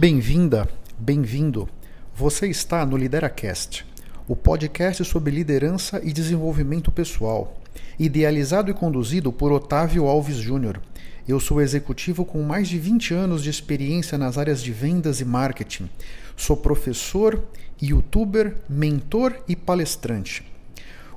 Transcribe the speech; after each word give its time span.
Bem-vinda, 0.00 0.68
bem-vindo. 0.96 1.68
Você 2.14 2.46
está 2.46 2.86
no 2.86 2.96
LideraCast, 2.96 3.84
o 4.28 4.36
podcast 4.36 5.04
sobre 5.04 5.32
liderança 5.32 6.00
e 6.04 6.12
desenvolvimento 6.12 6.92
pessoal, 6.92 7.60
idealizado 7.98 8.70
e 8.70 8.74
conduzido 8.74 9.32
por 9.32 9.50
Otávio 9.50 10.06
Alves 10.06 10.36
Júnior. 10.36 10.80
Eu 11.26 11.40
sou 11.40 11.60
executivo 11.60 12.24
com 12.24 12.44
mais 12.44 12.68
de 12.68 12.78
20 12.78 13.12
anos 13.12 13.42
de 13.42 13.50
experiência 13.50 14.16
nas 14.16 14.38
áreas 14.38 14.62
de 14.62 14.70
vendas 14.70 15.20
e 15.20 15.24
marketing. 15.24 15.90
Sou 16.36 16.56
professor, 16.56 17.42
youtuber, 17.82 18.54
mentor 18.68 19.34
e 19.48 19.56
palestrante. 19.56 20.44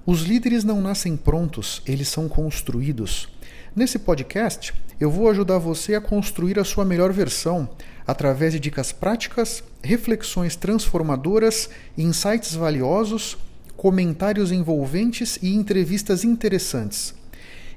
Os 0.07 0.23
líderes 0.23 0.63
não 0.63 0.81
nascem 0.81 1.16
prontos, 1.16 1.84
eles 1.85 2.07
são 2.07 2.27
construídos. 2.27 3.29
Nesse 3.75 3.99
podcast, 3.99 4.73
eu 4.99 5.11
vou 5.11 5.29
ajudar 5.29 5.59
você 5.59 5.93
a 5.93 6.02
construir 6.02 6.57
a 6.57 6.63
sua 6.63 6.84
melhor 6.84 7.13
versão 7.13 7.70
através 8.05 8.53
de 8.53 8.59
dicas 8.59 8.91
práticas, 8.91 9.63
reflexões 9.83 10.55
transformadoras, 10.55 11.69
insights 11.97 12.53
valiosos, 12.53 13.37
comentários 13.77 14.51
envolventes 14.51 15.37
e 15.41 15.55
entrevistas 15.55 16.23
interessantes. 16.23 17.15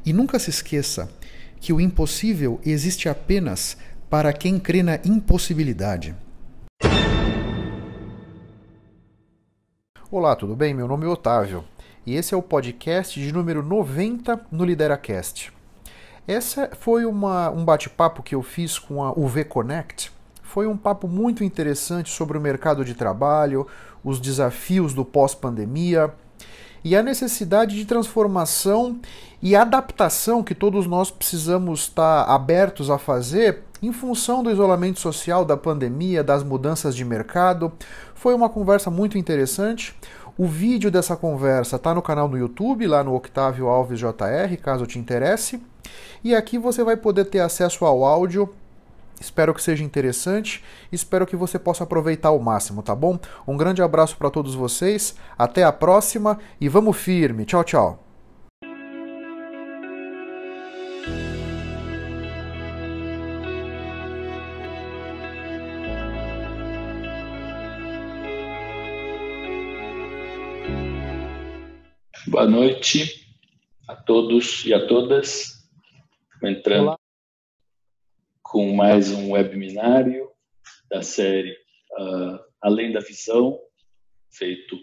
E 0.05 0.13
nunca 0.13 0.39
se 0.39 0.51
esqueça 0.51 1.11
que 1.61 1.73
o 1.73 1.81
impossível 1.81 2.61
existe 2.65 3.09
apenas 3.09 3.77
para 4.11 4.33
quem 4.33 4.59
crê 4.59 4.83
na 4.83 4.97
impossibilidade. 5.05 6.15
Olá, 10.11 10.37
tudo 10.37 10.55
bem? 10.55 10.75
Meu 10.75 10.87
nome 10.87 11.07
é 11.07 11.09
Otávio 11.09 11.65
e 12.07 12.15
esse 12.15 12.35
é 12.35 12.37
o 12.37 12.43
podcast 12.43 13.19
de 13.19 13.33
número 13.33 13.63
90 13.63 14.47
no 14.53 14.65
LideraCast. 14.65 15.54
Essa 16.27 16.71
foi 16.81 17.05
uma, 17.05 17.51
um 17.51 17.65
bate-papo 17.65 18.23
que 18.23 18.35
eu 18.35 18.43
fiz 18.43 18.79
com 18.79 19.05
a 19.05 19.13
UV 19.13 19.45
Connect. 19.45 20.11
Foi 20.43 20.67
um 20.67 20.77
papo 20.77 21.07
muito 21.07 21.45
interessante 21.45 22.11
sobre 22.11 22.39
o 22.39 22.41
mercado 22.41 22.83
de 22.83 22.95
trabalho, 22.95 23.67
os 24.03 24.19
desafios 24.19 24.95
do 24.95 25.05
pós-pandemia 25.05 26.15
e 26.83 26.97
a 26.97 27.03
necessidade 27.03 27.75
de 27.75 27.85
transformação 27.85 28.99
e 29.43 29.55
adaptação 29.55 30.43
que 30.43 30.55
todos 30.55 30.87
nós 30.87 31.11
precisamos 31.11 31.81
estar 31.81 32.25
abertos 32.25 32.89
a 32.89 32.97
fazer 32.97 33.63
em 33.83 33.93
função 33.93 34.43
do 34.43 34.51
isolamento 34.51 35.01
social, 35.01 35.45
da 35.45 35.59
pandemia, 35.59 36.25
das 36.25 36.43
mudanças 36.43 36.97
de 36.97 37.05
mercado. 37.05 37.71
Foi 38.15 38.35
uma 38.35 38.49
conversa 38.49 38.91
muito 38.91 39.19
interessante. 39.19 39.95
O 40.39 40.47
vídeo 40.47 40.91
dessa 40.91 41.17
conversa 41.17 41.77
está 41.77 41.95
no 41.95 42.01
canal 42.01 42.29
no 42.29 42.39
YouTube, 42.39 42.87
lá 42.87 43.05
no 43.05 43.15
Octávio 43.15 43.69
Alves 43.69 43.99
JR, 43.99 44.57
caso 44.63 44.87
te 44.87 44.99
interesse. 44.99 45.61
E 46.25 46.35
aqui 46.35 46.57
você 46.57 46.83
vai 46.83 46.97
poder 46.97 47.27
ter 47.27 47.41
acesso 47.41 47.85
ao 47.85 48.03
áudio. 48.03 48.49
Espero 49.21 49.53
que 49.55 49.63
seja 49.63 49.85
interessante, 49.85 50.65
espero 50.91 51.27
que 51.27 51.37
você 51.37 51.59
possa 51.59 51.85
aproveitar 51.85 52.31
ao 52.31 52.39
máximo, 52.39 52.83
tá 52.83 52.95
bom? 52.95 53.19
Um 53.47 53.59
grande 53.59 53.83
abraço 53.83 54.17
para 54.17 54.31
todos 54.31 54.55
vocês, 54.55 55.15
até 55.39 55.63
a 55.65 55.71
próxima 55.73 56.39
e 56.59 56.67
vamos 56.67 56.97
firme. 56.97 57.45
Tchau, 57.45 57.63
tchau. 57.63 58.01
Boa 72.27 72.47
noite 72.49 73.29
a 73.87 73.95
todos 73.95 74.65
e 74.65 74.75
a 74.75 74.87
todas. 74.89 75.54
Entrando 76.47 76.89
Olá. 76.89 76.99
com 78.43 78.75
mais 78.75 79.11
um 79.11 79.33
webinário 79.33 80.31
da 80.91 81.01
série 81.01 81.57
uh, 81.99 82.39
Além 82.61 82.93
da 82.93 83.01
Visão, 83.01 83.59
feito 84.31 84.77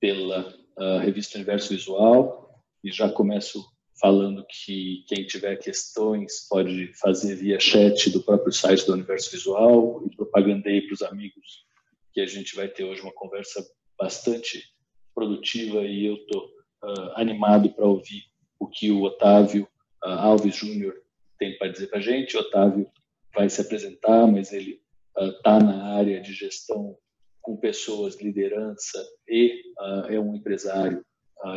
pela 0.00 0.52
uh, 0.76 0.98
revista 0.98 1.38
Universo 1.38 1.68
Visual. 1.68 2.60
E 2.82 2.90
já 2.90 3.08
começo 3.08 3.64
falando 4.00 4.44
que 4.48 5.04
quem 5.06 5.24
tiver 5.24 5.56
questões 5.58 6.48
pode 6.48 6.92
fazer 6.94 7.36
via 7.36 7.60
chat 7.60 8.10
do 8.10 8.20
próprio 8.20 8.52
site 8.52 8.84
do 8.84 8.92
Universo 8.92 9.30
Visual 9.30 10.02
e 10.04 10.16
propagandei 10.16 10.80
para 10.80 10.94
os 10.94 11.02
amigos 11.02 11.64
que 12.12 12.20
a 12.20 12.26
gente 12.26 12.56
vai 12.56 12.66
ter 12.66 12.82
hoje 12.82 13.02
uma 13.02 13.14
conversa 13.14 13.64
bastante 13.96 14.74
produtiva 15.14 15.84
e 15.84 16.06
eu 16.06 16.16
estou 16.16 16.46
uh, 16.82 17.12
animado 17.14 17.70
para 17.70 17.86
ouvir 17.86 18.24
o 18.58 18.66
que 18.66 18.90
o 18.90 19.02
Otávio 19.02 19.68
Alves 20.02 20.56
Júnior 20.56 20.94
tem 21.38 21.56
para 21.58 21.68
dizer 21.68 21.88
para 21.88 21.98
a 21.98 22.02
gente. 22.02 22.36
Otávio 22.36 22.90
vai 23.34 23.48
se 23.48 23.60
apresentar, 23.60 24.26
mas 24.26 24.52
ele 24.52 24.80
está 25.16 25.58
uh, 25.58 25.62
na 25.62 25.94
área 25.96 26.20
de 26.20 26.32
gestão 26.32 26.96
com 27.42 27.56
pessoas, 27.56 28.20
liderança 28.20 28.98
e 29.28 29.62
é 30.08 30.18
um 30.18 30.34
empresário 30.34 31.04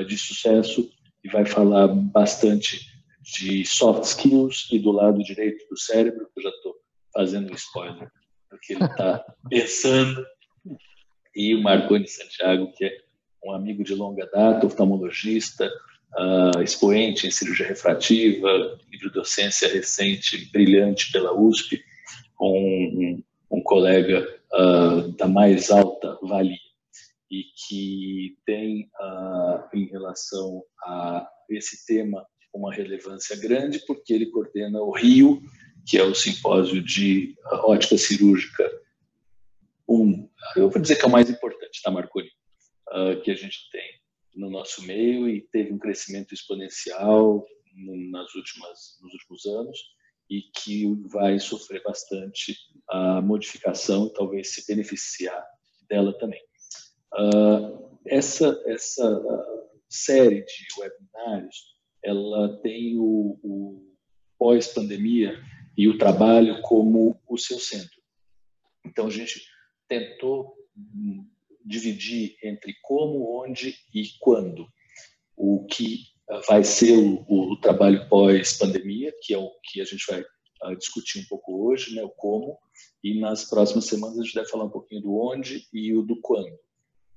de 0.05 0.17
sucesso 0.19 0.87
e 1.23 1.29
vai 1.29 1.45
falar 1.45 1.87
bastante 1.87 2.79
de 3.21 3.65
soft 3.65 4.03
skills 4.03 4.67
e 4.71 4.79
do 4.79 4.91
lado 4.91 5.23
direito 5.23 5.67
do 5.69 5.77
cérebro, 5.77 6.29
que 6.33 6.39
eu 6.39 6.43
já 6.43 6.49
estou 6.49 6.75
fazendo 7.13 7.51
um 7.51 7.55
spoiler 7.55 8.09
do 8.51 8.59
que 8.59 8.73
ele 8.73 8.83
está 8.83 9.25
pensando, 9.49 10.25
e 11.35 11.55
o 11.55 11.61
Marconi 11.61 12.07
Santiago, 12.07 12.71
que 12.73 12.85
é 12.85 12.97
um 13.43 13.51
amigo 13.51 13.83
de 13.83 13.93
longa 13.93 14.25
data, 14.27 14.65
oftalmologista, 14.65 15.69
uh, 16.17 16.61
expoente 16.61 17.27
em 17.27 17.31
cirurgia 17.31 17.67
refrativa, 17.67 18.79
livro 18.91 19.11
docência 19.11 19.67
recente, 19.67 20.49
brilhante 20.51 21.11
pela 21.11 21.33
USP, 21.33 21.83
um, 22.39 23.21
um 23.51 23.61
colega 23.61 24.25
uh, 24.53 25.11
da 25.13 25.27
mais 25.27 25.69
alta 25.71 26.17
valia 26.21 26.57
e 27.31 27.43
que 27.67 28.37
tem, 28.45 28.89
uh, 28.99 29.77
em 29.77 29.85
relação 29.85 30.63
a 30.83 31.27
esse 31.49 31.85
tema, 31.85 32.25
uma 32.53 32.73
relevância 32.73 33.35
grande, 33.37 33.79
porque 33.85 34.13
ele 34.13 34.31
coordena 34.31 34.81
o 34.81 34.91
RIO, 34.91 35.39
que 35.85 35.97
é 35.97 36.03
o 36.03 36.15
simpósio 36.15 36.81
de 36.81 37.35
ótica 37.63 37.97
cirúrgica, 37.97 38.69
um, 39.87 40.27
eu 40.55 40.69
vou 40.69 40.81
dizer 40.81 40.95
que 40.95 41.05
é 41.05 41.07
o 41.07 41.11
mais 41.11 41.29
importante, 41.29 41.81
tá, 41.83 41.91
Marconi? 41.91 42.29
uh, 42.91 43.21
que 43.21 43.31
a 43.31 43.35
gente 43.35 43.69
tem 43.71 43.99
no 44.35 44.49
nosso 44.49 44.83
meio 44.83 45.27
e 45.27 45.41
teve 45.51 45.73
um 45.73 45.79
crescimento 45.79 46.33
exponencial 46.33 47.45
nas 48.11 48.33
últimas, 48.35 48.97
nos 49.01 49.13
últimos 49.13 49.45
anos 49.45 49.79
e 50.29 50.41
que 50.55 50.85
vai 51.07 51.39
sofrer 51.39 51.81
bastante 51.83 52.55
a 52.89 53.21
modificação 53.21 54.11
talvez 54.13 54.53
se 54.53 54.65
beneficiar 54.67 55.43
dela 55.89 56.17
também. 56.19 56.41
Uh, 57.13 57.99
essa 58.05 58.61
essa 58.67 59.23
série 59.89 60.45
de 60.45 60.65
webinários 60.79 61.79
ela 62.03 62.61
tem 62.61 62.97
o, 62.97 63.39
o 63.43 63.95
pós-pandemia 64.37 65.37
e 65.75 65.87
o 65.87 65.97
trabalho 65.97 66.61
como 66.61 67.19
o 67.27 67.37
seu 67.37 67.59
centro. 67.59 67.99
Então 68.85 69.07
a 69.07 69.09
gente 69.09 69.43
tentou 69.87 70.55
dividir 71.69 72.35
entre 72.43 72.73
como, 72.81 73.43
onde 73.43 73.75
e 73.93 74.03
quando. 74.19 74.67
O 75.37 75.65
que 75.67 76.07
vai 76.47 76.63
ser 76.63 76.97
o, 76.97 77.23
o 77.27 77.55
trabalho 77.57 78.07
pós-pandemia, 78.09 79.13
que 79.21 79.33
é 79.33 79.37
o 79.37 79.51
que 79.63 79.79
a 79.79 79.85
gente 79.85 80.05
vai 80.09 80.21
uh, 80.21 80.75
discutir 80.75 81.19
um 81.19 81.25
pouco 81.27 81.67
hoje, 81.67 81.95
né, 81.95 82.03
o 82.03 82.09
como, 82.09 82.57
e 83.03 83.19
nas 83.19 83.45
próximas 83.45 83.85
semanas 83.85 84.19
a 84.19 84.23
gente 84.23 84.35
deve 84.35 84.49
falar 84.49 84.65
um 84.65 84.69
pouquinho 84.69 85.01
do 85.01 85.15
onde 85.15 85.65
e 85.71 85.93
o 85.93 86.01
do 86.01 86.19
quando. 86.21 86.57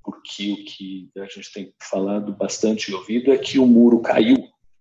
Porque 0.05 0.53
o 0.53 0.65
que 0.65 1.11
a 1.17 1.27
gente 1.27 1.53
tem 1.53 1.75
falado 1.81 2.33
bastante 2.37 2.91
e 2.91 2.95
ouvido 2.95 3.33
é 3.33 3.39
que 3.39 3.59
o 3.59 3.67
muro 3.67 4.01
caiu. 4.01 4.37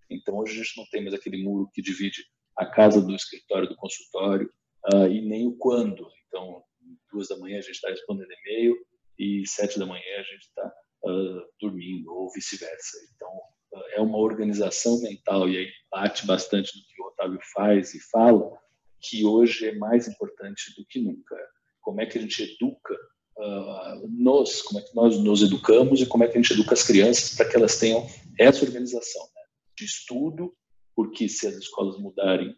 Então 0.10 0.38
hoje 0.38 0.54
a 0.54 0.64
gente 0.64 0.78
não 0.78 0.86
tem 0.92 1.02
mais 1.02 1.14
aquele 1.14 1.44
muro 1.44 1.70
que 1.74 1.82
divide 1.82 2.26
a 2.58 2.66
casa 2.66 3.02
do 3.02 3.16
escritório 3.16 3.68
do 3.68 3.76
consultório 3.76 4.50
uh, 4.94 5.08
e 5.08 5.22
nem 5.22 5.48
o 5.48 5.54
quando. 5.54 6.08
Então, 6.28 6.64
duas 7.12 7.28
da 7.28 7.38
manhã 7.38 7.60
a 7.60 7.62
gente 7.62 7.76
está 7.76 7.90
respondendo 7.90 8.30
e-mail, 8.32 8.76
e 9.18 9.48
sete 9.48 9.78
da 9.80 9.86
manhã 9.86 10.02
a 10.18 10.24
gente 10.24 10.42
está 10.42 10.68
uh, 11.04 11.40
ah, 11.40 11.48
dormindo, 11.60 12.14
ou 12.14 12.32
vice-versa. 12.32 12.98
Então, 13.16 13.30
uh, 13.74 13.84
é 13.96 14.02
uma 14.02 14.18
organização 14.18 15.00
mental, 15.02 15.50
e 15.50 15.58
aí 15.58 15.72
bate 15.90 16.26
bastante 16.26 16.72
do 16.78 16.86
que 16.86 17.02
o 17.02 17.08
Otávio 17.08 17.40
faz 17.54 17.94
e 17.94 18.00
fala, 18.12 18.52
que 19.00 19.26
hoje 19.26 19.68
é 19.68 19.76
mais 19.76 20.08
importante 20.08 20.74
do 20.78 20.86
que 20.86 21.00
nunca. 21.00 21.36
Como 21.82 22.02
é 22.02 22.06
que 22.06 22.18
a 22.18 22.22
gente 22.22 22.44
educa 22.44 22.94
uh, 23.38 24.08
nós, 24.10 24.62
como 24.62 24.80
é 24.80 24.84
que 24.84 24.96
nós 24.96 25.18
nos 25.18 25.42
educamos 25.42 26.02
e 26.02 26.06
como 26.06 26.24
é 26.24 26.28
que 26.28 26.38
a 26.38 26.42
gente 26.42 26.54
educa 26.54 26.74
as 26.74 26.84
crianças 26.84 27.36
para 27.36 27.50
que 27.50 27.56
elas 27.56 27.78
tenham 27.78 28.08
essa 28.40 28.64
organização 28.64 29.24
né? 29.36 29.42
de 29.78 29.86
estudo, 29.86 30.56
porque 30.96 31.28
se 31.28 31.48
as 31.48 31.56
escolas 31.56 31.98
mudarem, 32.00 32.56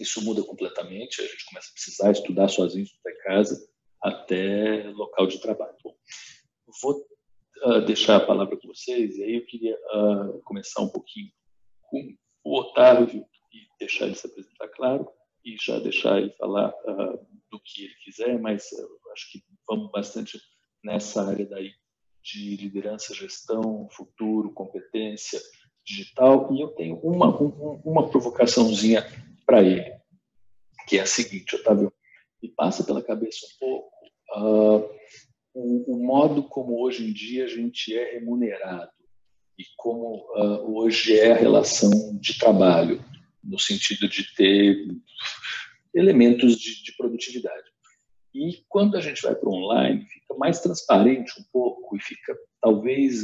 isso 0.00 0.22
muda 0.22 0.42
completamente, 0.42 1.20
a 1.20 1.26
gente 1.26 1.44
começa 1.46 1.68
a 1.68 1.72
precisar 1.72 2.10
estudar 2.10 2.48
sozinho, 2.48 2.84
estudar 2.84 3.10
em 3.10 3.18
casa, 3.18 3.68
até 4.02 4.88
local 4.90 5.26
de 5.26 5.40
trabalho. 5.40 5.76
Bom, 5.82 5.94
vou 6.82 7.06
uh, 7.64 7.80
deixar 7.82 8.16
a 8.16 8.26
palavra 8.26 8.56
com 8.56 8.68
vocês, 8.68 9.16
e 9.16 9.22
aí 9.22 9.36
eu 9.36 9.46
queria 9.46 9.76
uh, 9.76 10.42
começar 10.42 10.82
um 10.82 10.88
pouquinho 10.88 11.30
com 11.82 12.14
o 12.44 12.58
Otávio 12.58 13.24
e 13.52 13.66
deixar 13.78 14.06
ele 14.06 14.14
se 14.14 14.26
apresentar 14.26 14.68
claro, 14.68 15.08
e 15.44 15.56
já 15.60 15.78
deixar 15.78 16.18
ele 16.18 16.30
falar 16.32 16.70
uh, 16.70 17.26
do 17.50 17.60
que 17.60 17.84
ele 17.84 17.94
quiser, 18.04 18.40
mas 18.40 18.68
acho 19.12 19.32
que 19.32 19.42
vamos 19.68 19.90
bastante 19.90 20.40
nessa 20.82 21.28
área 21.28 21.46
daí 21.46 21.72
de 22.22 22.56
liderança, 22.56 23.14
gestão, 23.14 23.88
futuro, 23.90 24.52
competência 24.52 25.40
digital. 25.84 26.52
E 26.54 26.60
eu 26.60 26.68
tenho 26.68 26.96
uma, 26.98 27.36
uma 27.84 28.08
provocaçãozinha 28.08 29.04
para 29.44 29.62
ele, 29.62 29.92
que 30.88 30.98
é 30.98 31.02
a 31.02 31.06
seguinte, 31.06 31.56
Otávio, 31.56 31.92
me 32.42 32.48
passa 32.50 32.84
pela 32.84 33.02
cabeça 33.02 33.46
um 33.46 33.58
pouco 33.58 33.92
uh, 34.36 34.90
o, 35.54 35.94
o, 35.94 36.04
modo 36.04 36.42
como 36.42 36.82
hoje 36.82 37.08
em 37.08 37.12
dia 37.12 37.44
a 37.44 37.48
gente 37.48 37.94
é 37.96 38.14
remunerado 38.14 38.90
e 39.58 39.64
como 39.76 40.26
uh, 40.34 40.76
hoje 40.78 41.18
é 41.18 41.32
a 41.32 41.36
relação 41.36 41.90
de 42.18 42.38
trabalho, 42.38 43.04
no 43.44 43.58
sentido 43.58 44.08
de 44.08 44.34
ter 44.34 44.88
elementos 45.94 46.56
de, 46.56 46.82
de 46.82 46.96
produtividade. 46.96 47.70
E 48.34 48.64
quando 48.66 48.96
a 48.96 49.00
gente 49.00 49.20
vai 49.20 49.34
para 49.34 49.48
o 49.48 49.52
online, 49.52 50.06
fica 50.06 50.34
mais 50.34 50.60
transparente 50.60 51.38
um 51.38 51.44
pouco 51.52 51.94
e 51.96 52.00
fica, 52.00 52.34
talvez, 52.62 53.20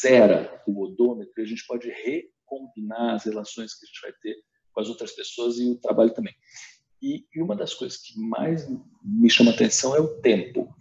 zera 0.00 0.62
o 0.66 0.84
odômetro 0.84 1.34
e 1.36 1.42
a 1.42 1.46
gente 1.46 1.66
pode 1.66 1.90
recombinar 1.90 3.16
as 3.16 3.24
relações 3.24 3.74
que 3.74 3.84
a 3.84 3.88
gente 3.88 4.00
vai 4.00 4.12
ter 4.22 4.36
com 4.72 4.80
as 4.80 4.88
outras 4.88 5.12
pessoas 5.12 5.58
e 5.58 5.68
o 5.68 5.76
trabalho 5.76 6.14
também. 6.14 6.34
E, 7.02 7.26
e 7.34 7.42
uma 7.42 7.56
das 7.56 7.74
coisas 7.74 7.98
que 7.98 8.16
mais 8.18 8.68
me 9.02 9.28
chama 9.28 9.50
atenção 9.50 9.96
é 9.96 10.00
o 10.00 10.20
tempo. 10.20 10.72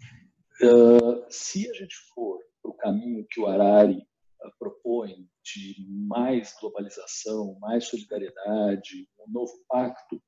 Uh, 0.61 1.25
se 1.29 1.67
a 1.69 1.73
gente 1.73 1.95
for 2.13 2.39
para 2.61 2.69
o 2.69 2.75
caminho 2.75 3.25
que 3.27 3.39
o 3.39 3.47
Harari 3.47 3.97
uh, 3.97 4.51
propõe 4.59 5.27
de 5.43 5.75
mais 6.07 6.55
globalização, 6.61 7.57
mais 7.59 7.85
solidariedade, 7.85 9.09
um 9.19 9.31
novo 9.31 9.53
pacto, 9.67 10.21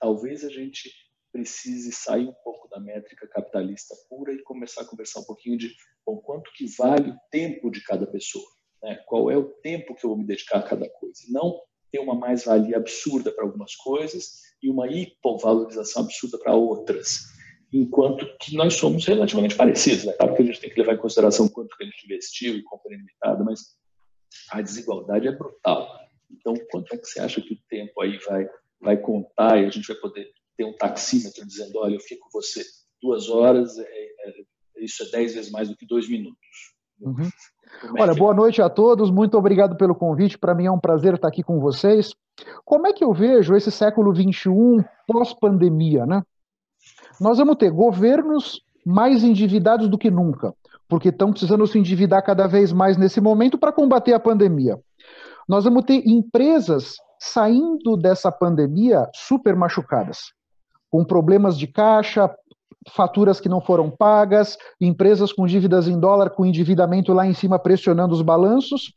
talvez 0.00 0.42
a 0.44 0.48
gente 0.48 0.90
precise 1.30 1.92
sair 1.92 2.26
um 2.26 2.34
pouco 2.42 2.66
da 2.68 2.80
métrica 2.80 3.28
capitalista 3.28 3.94
pura 4.08 4.32
e 4.32 4.42
começar 4.42 4.82
a 4.82 4.86
conversar 4.86 5.20
um 5.20 5.24
pouquinho 5.24 5.58
de 5.58 5.74
bom, 6.06 6.16
quanto 6.18 6.50
que 6.52 6.64
vale 6.78 7.10
o 7.10 7.18
tempo 7.30 7.70
de 7.70 7.82
cada 7.82 8.06
pessoa, 8.06 8.46
né? 8.82 8.96
qual 9.06 9.30
é 9.30 9.36
o 9.36 9.50
tempo 9.60 9.94
que 9.94 10.06
eu 10.06 10.10
vou 10.10 10.18
me 10.18 10.24
dedicar 10.24 10.60
a 10.60 10.62
cada 10.62 10.88
coisa, 10.88 11.20
não 11.28 11.60
ter 11.94 12.00
uma 12.00 12.16
mais-valia 12.16 12.76
absurda 12.76 13.30
para 13.30 13.44
algumas 13.44 13.76
coisas 13.76 14.40
e 14.60 14.68
uma 14.68 14.88
hipovalorização 14.88 16.02
absurda 16.02 16.36
para 16.38 16.52
outras, 16.52 17.32
enquanto 17.72 18.26
que 18.40 18.56
nós 18.56 18.74
somos 18.74 19.06
relativamente 19.06 19.54
parecidos. 19.54 20.04
Né? 20.04 20.12
Claro 20.14 20.34
que 20.34 20.42
a 20.42 20.44
gente 20.44 20.60
tem 20.60 20.70
que 20.70 20.80
levar 20.80 20.94
em 20.94 20.98
consideração 20.98 21.46
quanto 21.46 21.76
que 21.76 21.84
a 21.84 21.86
gente 21.86 22.04
investiu 22.04 22.56
e 22.56 22.64
compra 22.64 22.90
limitada, 22.90 23.44
mas 23.44 23.76
a 24.50 24.60
desigualdade 24.60 25.28
é 25.28 25.32
brutal. 25.32 25.88
Então, 26.28 26.54
quanto 26.68 26.92
é 26.92 26.98
que 26.98 27.06
você 27.06 27.20
acha 27.20 27.40
que 27.40 27.54
o 27.54 27.58
tempo 27.68 28.00
aí 28.00 28.18
vai, 28.26 28.48
vai 28.80 28.96
contar 28.96 29.62
e 29.62 29.66
a 29.66 29.70
gente 29.70 29.86
vai 29.86 29.96
poder 29.98 30.28
ter 30.56 30.64
um 30.64 30.76
taxímetro 30.76 31.46
dizendo, 31.46 31.78
olha, 31.78 31.94
eu 31.94 32.00
fico 32.00 32.28
com 32.28 32.40
você 32.40 32.64
duas 33.00 33.28
horas, 33.28 33.78
é, 33.78 33.84
é, 33.84 34.44
isso 34.78 35.00
é 35.04 35.10
dez 35.10 35.34
vezes 35.34 35.52
mais 35.52 35.68
do 35.68 35.76
que 35.76 35.86
dois 35.86 36.08
minutos. 36.08 36.74
Uhum. 37.00 37.30
Olha, 37.98 38.14
boa 38.14 38.34
noite 38.34 38.62
a 38.62 38.68
todos, 38.68 39.10
muito 39.10 39.36
obrigado 39.36 39.76
pelo 39.76 39.94
convite, 39.94 40.38
para 40.38 40.54
mim 40.54 40.66
é 40.66 40.70
um 40.70 40.78
prazer 40.78 41.14
estar 41.14 41.28
aqui 41.28 41.42
com 41.42 41.60
vocês. 41.60 42.12
Como 42.64 42.86
é 42.86 42.92
que 42.92 43.04
eu 43.04 43.12
vejo 43.12 43.54
esse 43.54 43.70
século 43.70 44.14
XXI 44.14 44.84
pós-pandemia, 45.06 46.06
né? 46.06 46.22
Nós 47.20 47.38
vamos 47.38 47.56
ter 47.56 47.70
governos 47.70 48.62
mais 48.84 49.22
endividados 49.22 49.88
do 49.88 49.98
que 49.98 50.10
nunca, 50.10 50.52
porque 50.88 51.08
estão 51.08 51.30
precisando 51.30 51.66
se 51.66 51.78
endividar 51.78 52.22
cada 52.24 52.46
vez 52.46 52.72
mais 52.72 52.96
nesse 52.96 53.20
momento 53.20 53.56
para 53.56 53.72
combater 53.72 54.12
a 54.12 54.20
pandemia. 54.20 54.78
Nós 55.48 55.64
vamos 55.64 55.84
ter 55.84 56.02
empresas 56.06 56.96
saindo 57.18 57.96
dessa 57.96 58.30
pandemia 58.30 59.08
super 59.14 59.54
machucadas 59.54 60.32
com 60.90 61.04
problemas 61.04 61.58
de 61.58 61.66
caixa, 61.66 62.30
faturas 62.92 63.40
que 63.40 63.48
não 63.48 63.60
foram 63.60 63.90
pagas, 63.90 64.56
empresas 64.80 65.32
com 65.32 65.46
dívidas 65.46 65.88
em 65.88 65.98
dólar, 65.98 66.30
com 66.30 66.44
endividamento 66.44 67.12
lá 67.12 67.26
em 67.26 67.34
cima 67.34 67.58
pressionando 67.58 68.14
os 68.14 68.22
balanços. 68.22 68.92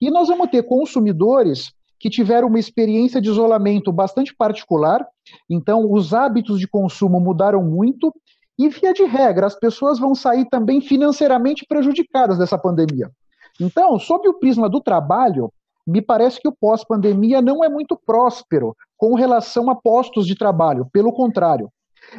E 0.00 0.10
nós 0.10 0.28
vamos 0.28 0.50
ter 0.50 0.62
consumidores 0.62 1.72
que 1.98 2.08
tiveram 2.08 2.48
uma 2.48 2.58
experiência 2.58 3.20
de 3.20 3.28
isolamento 3.28 3.92
bastante 3.92 4.34
particular, 4.34 5.06
então 5.48 5.92
os 5.92 6.14
hábitos 6.14 6.58
de 6.58 6.66
consumo 6.66 7.20
mudaram 7.20 7.62
muito, 7.62 8.12
e 8.58 8.68
via 8.68 8.92
de 8.92 9.04
regra, 9.04 9.46
as 9.46 9.54
pessoas 9.54 9.98
vão 9.98 10.14
sair 10.14 10.46
também 10.46 10.80
financeiramente 10.80 11.64
prejudicadas 11.66 12.38
dessa 12.38 12.58
pandemia. 12.58 13.10
Então, 13.58 13.98
sob 13.98 14.28
o 14.28 14.38
prisma 14.38 14.68
do 14.68 14.80
trabalho, 14.80 15.50
me 15.86 16.02
parece 16.02 16.40
que 16.40 16.48
o 16.48 16.52
pós-pandemia 16.52 17.40
não 17.40 17.64
é 17.64 17.68
muito 17.68 17.98
próspero 18.04 18.74
com 18.96 19.14
relação 19.14 19.70
a 19.70 19.74
postos 19.74 20.26
de 20.26 20.34
trabalho, 20.34 20.86
pelo 20.92 21.12
contrário. 21.12 21.70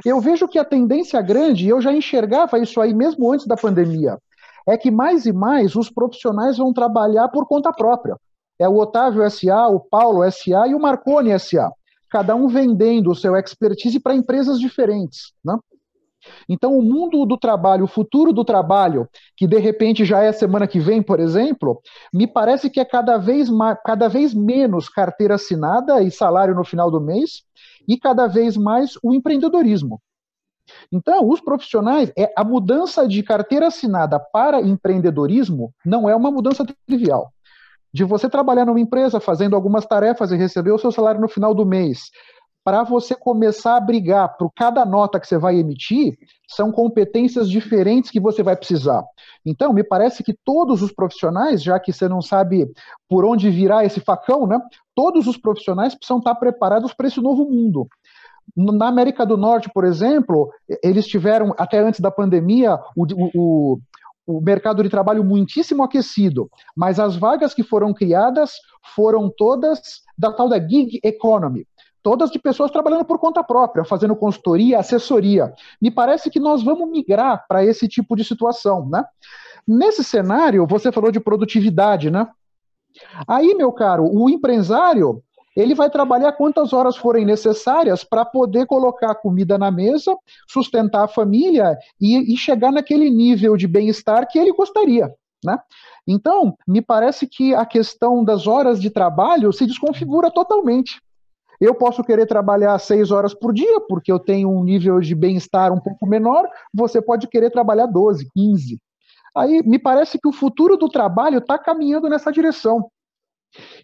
Eu 0.06 0.20
vejo 0.20 0.48
que 0.48 0.60
a 0.60 0.66
tendência 0.66 1.22
grande, 1.22 1.66
e 1.66 1.70
eu 1.70 1.82
já 1.82 1.92
enxergava 1.92 2.60
isso 2.60 2.80
aí 2.80 2.94
mesmo 2.94 3.32
antes 3.32 3.46
da 3.46 3.56
pandemia, 3.56 4.18
é 4.68 4.78
que 4.78 4.92
mais 4.92 5.26
e 5.26 5.34
mais 5.34 5.76
os 5.76 5.90
profissionais 5.90 6.58
vão 6.58 6.74
trabalhar 6.74 7.28
por 7.30 7.48
conta 7.48 7.72
própria. 7.72 8.16
É 8.60 8.70
o 8.70 8.78
Otávio 8.78 9.30
SA, 9.30 9.68
o 9.68 9.80
Paulo 9.80 10.30
SA 10.32 10.68
e 10.68 10.76
o 10.76 10.80
Marconi 10.80 11.38
SA, 11.40 11.72
cada 12.10 12.36
um 12.36 12.48
vendendo 12.48 13.10
o 13.10 13.16
seu 13.16 13.36
expertise 13.36 14.00
para 14.00 14.14
empresas 14.14 14.60
diferentes. 14.60 15.34
Né? 15.44 15.58
Então, 16.48 16.78
o 16.78 16.82
mundo 16.82 17.26
do 17.26 17.38
trabalho, 17.38 17.86
o 17.86 17.88
futuro 17.88 18.32
do 18.32 18.46
trabalho, 18.46 19.08
que 19.36 19.48
de 19.48 19.58
repente 19.58 20.06
já 20.06 20.22
é 20.22 20.32
semana 20.32 20.68
que 20.68 20.80
vem, 20.80 21.02
por 21.02 21.20
exemplo, 21.20 21.82
me 22.14 22.28
parece 22.28 22.70
que 22.70 22.80
é 22.80 22.86
cada 22.86 23.18
vez, 23.18 23.50
mais, 23.50 23.78
cada 23.84 24.08
vez 24.08 24.34
menos 24.34 24.88
carteira 24.88 25.36
assinada 25.36 26.02
e 26.02 26.12
salário 26.12 26.54
no 26.54 26.64
final 26.64 26.92
do 26.92 27.02
mês, 27.02 27.44
e 27.88 27.98
cada 27.98 28.28
vez 28.28 28.58
mais 28.58 28.98
o 29.04 29.14
empreendedorismo. 29.14 30.02
Então, 30.92 31.28
os 31.28 31.42
profissionais, 31.42 32.12
é, 32.18 32.32
a 32.36 32.44
mudança 32.44 33.08
de 33.08 33.22
carteira 33.24 33.68
assinada 33.68 34.20
para 34.20 34.62
empreendedorismo 34.62 35.74
não 35.86 36.10
é 36.10 36.16
uma 36.16 36.32
mudança 36.32 36.66
trivial. 36.88 37.32
De 37.94 38.04
você 38.04 38.30
trabalhar 38.30 38.66
numa 38.66 38.80
empresa 38.80 39.20
fazendo 39.20 39.56
algumas 39.56 39.86
tarefas 39.86 40.32
e 40.32 40.38
receber 40.38 40.72
o 40.72 40.78
seu 40.78 40.92
salário 40.92 41.20
no 41.20 41.28
final 41.28 41.54
do 41.54 41.66
mês, 41.66 42.10
para 42.64 42.84
você 42.84 43.16
começar 43.16 43.78
a 43.78 43.82
brigar 43.82 44.38
por 44.38 44.52
cada 44.56 44.86
nota 44.86 45.20
que 45.20 45.28
você 45.28 45.38
vai 45.38 45.58
emitir, 45.58 46.18
são 46.48 46.72
competências 46.72 47.50
diferentes 47.50 48.12
que 48.12 48.20
você 48.20 48.44
vai 48.44 48.56
precisar. 48.56 49.04
Então, 49.46 49.74
me 49.74 49.84
parece 49.84 50.24
que 50.24 50.36
todos 50.46 50.82
os 50.82 50.92
profissionais, 50.92 51.64
já 51.64 51.80
que 51.80 51.92
você 51.92 52.08
não 52.08 52.22
sabe 52.22 52.72
por 53.10 53.26
onde 53.26 53.50
virar 53.50 53.84
esse 53.84 54.00
facão, 54.00 54.46
né? 54.46 54.60
Todos 54.96 55.28
os 55.28 55.38
profissionais 55.38 55.96
precisam 55.96 56.20
estar 56.20 56.36
preparados 56.36 56.94
para 56.94 57.08
esse 57.08 57.20
novo 57.20 57.50
mundo. 57.50 57.88
Na 58.56 58.88
América 58.88 59.26
do 59.26 59.38
Norte, 59.38 59.70
por 59.74 59.86
exemplo, 59.86 60.52
eles 60.84 61.08
tiveram, 61.08 61.56
até 61.58 61.80
antes 61.80 62.00
da 62.00 62.12
pandemia, 62.12 62.78
o, 62.96 63.06
o, 63.34 63.80
o 64.28 64.42
mercado 64.42 64.84
de 64.84 64.90
trabalho 64.90 65.24
muitíssimo 65.24 65.84
aquecido, 65.84 66.50
mas 66.76 67.00
as 67.00 67.16
vagas 67.16 67.54
que 67.54 67.64
foram 67.64 67.94
criadas 67.94 68.54
foram 68.96 69.32
todas 69.36 69.80
da 70.18 70.32
tal 70.32 70.50
da 70.50 70.60
gig 70.60 71.00
economy, 71.04 71.66
todas 72.04 72.32
de 72.32 72.40
pessoas 72.40 72.72
trabalhando 72.72 73.06
por 73.06 73.20
conta 73.20 73.44
própria, 73.44 73.84
fazendo 73.84 74.16
consultoria, 74.16 74.80
assessoria. 74.80 75.54
Me 75.82 75.92
parece 75.92 76.30
que 76.30 76.40
nós 76.40 76.64
vamos 76.64 76.90
migrar 76.90 77.46
para 77.48 77.64
esse 77.64 77.88
tipo 77.88 78.16
de 78.16 78.24
situação, 78.24 78.88
né? 78.90 79.04
Nesse 79.68 80.04
cenário, 80.04 80.66
você 80.66 80.92
falou 80.92 81.12
de 81.12 81.20
produtividade, 81.20 82.10
né? 82.10 82.28
Aí, 83.28 83.54
meu 83.56 83.72
caro, 83.72 84.10
o 84.12 84.30
empresário, 84.30 85.24
ele 85.56 85.76
vai 85.76 85.90
trabalhar 85.90 86.34
quantas 86.34 86.74
horas 86.74 86.98
forem 86.98 87.26
necessárias 87.26 88.04
para 88.04 88.26
poder 88.26 88.66
colocar 88.66 89.16
comida 89.16 89.58
na 89.58 89.70
mesa, 89.70 90.16
sustentar 90.48 91.04
a 91.04 91.08
família 91.08 91.78
e, 92.00 92.34
e 92.34 92.38
chegar 92.38 92.72
naquele 92.72 93.10
nível 93.10 93.56
de 93.56 93.68
bem-estar 93.68 94.28
que 94.28 94.40
ele 94.40 94.52
gostaria, 94.54 95.14
né? 95.44 95.60
Então, 96.08 96.58
me 96.68 96.82
parece 96.82 97.28
que 97.28 97.54
a 97.54 97.66
questão 97.66 98.24
das 98.24 98.48
horas 98.48 98.82
de 98.82 98.90
trabalho 98.90 99.54
se 99.54 99.66
desconfigura 99.68 100.32
totalmente. 100.32 101.00
Eu 101.62 101.76
posso 101.76 102.04
querer 102.04 102.26
trabalhar 102.26 102.80
seis 102.80 103.12
horas 103.12 103.36
por 103.36 103.54
dia, 103.54 103.80
porque 103.82 104.12
eu 104.12 104.18
tenho 104.18 104.50
um 104.50 104.64
nível 104.64 105.00
de 105.00 105.14
bem-estar 105.14 105.72
um 105.72 105.80
pouco 105.80 106.08
menor, 106.08 106.50
você 106.74 107.00
pode 107.00 107.28
querer 107.28 107.52
trabalhar 107.52 107.86
12, 107.86 108.28
15. 108.34 108.82
Aí 109.38 109.62
me 109.64 109.78
parece 109.78 110.18
que 110.20 110.28
o 110.28 110.34
futuro 110.34 110.76
do 110.76 110.90
trabalho 110.90 111.38
está 111.38 111.60
caminhando 111.60 112.10
nessa 112.10 112.32
direção. 112.32 112.90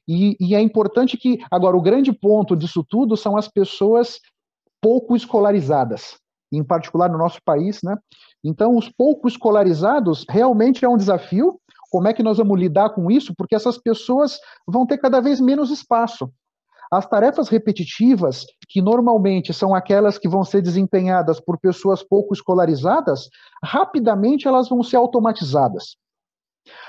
E, 0.07 0.35
e, 0.39 0.55
é 0.55 0.59
importante 0.59 1.17
que, 1.17 1.37
agora, 1.51 1.77
o 1.77 1.81
grande 1.81 2.11
ponto 2.11 2.55
disso 2.55 2.83
tudo 2.89 3.15
são 3.15 3.37
as 3.37 3.47
pessoas 3.47 4.19
pouco 4.81 5.15
escolarizadas, 5.15 6.17
em 6.51 6.63
particular 6.63 7.11
no 7.11 7.17
nosso 7.17 7.39
país, 7.45 7.81
né? 7.83 7.95
Então, 8.43 8.75
os 8.75 8.89
pouco 8.89 9.27
escolarizados 9.27 10.25
realmente 10.27 10.83
é 10.83 10.89
um 10.89 10.97
desafio. 10.97 11.59
Como 11.91 12.07
é 12.07 12.13
que 12.13 12.23
nós 12.23 12.37
vamos 12.37 12.59
lidar 12.59 12.89
com 12.91 13.11
isso? 13.11 13.33
Porque 13.37 13.55
essas 13.55 13.77
pessoas 13.77 14.39
vão 14.65 14.85
ter 14.85 14.97
cada 14.97 15.19
vez 15.19 15.39
menos 15.39 15.69
espaço. 15.69 16.31
As 16.91 17.05
tarefas 17.05 17.49
repetitivas, 17.49 18.45
que 18.69 18.81
normalmente 18.81 19.53
são 19.53 19.75
aquelas 19.75 20.17
que 20.17 20.27
vão 20.27 20.43
ser 20.43 20.61
desempenhadas 20.61 21.39
por 21.39 21.59
pessoas 21.59 22.01
pouco 22.01 22.33
escolarizadas, 22.33 23.29
rapidamente 23.63 24.47
elas 24.47 24.69
vão 24.69 24.81
ser 24.81 24.95
automatizadas. 24.95 25.97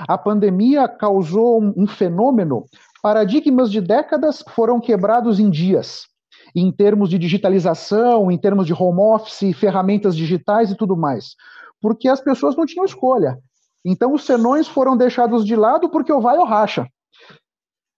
A 0.09 0.17
pandemia 0.17 0.89
causou 0.89 1.61
um, 1.61 1.73
um 1.77 1.87
fenômeno, 1.87 2.65
paradigmas 3.03 3.71
de 3.71 3.81
décadas 3.81 4.45
foram 4.51 4.81
quebrados 4.81 5.39
em 5.41 5.51
dias. 5.51 6.07
em 6.55 6.73
termos 6.73 7.11
de 7.11 7.19
digitalização, 7.19 8.31
em 8.31 8.39
termos 8.39 8.67
de 8.67 8.73
home 8.73 9.01
office, 9.01 9.55
ferramentas 9.55 10.17
digitais 10.17 10.71
e 10.71 10.77
tudo 10.77 10.97
mais? 10.97 11.35
Porque 11.81 12.09
as 12.09 12.23
pessoas 12.23 12.57
não 12.57 12.65
tinham 12.65 12.87
escolha. 12.87 13.39
Então 13.85 14.15
os 14.15 14.25
senões 14.25 14.67
foram 14.67 14.97
deixados 14.97 15.45
de 15.45 15.55
lado 15.55 15.91
porque 15.91 16.13
o 16.13 16.21
vai 16.21 16.39
ou 16.39 16.47
racha. 16.47 16.87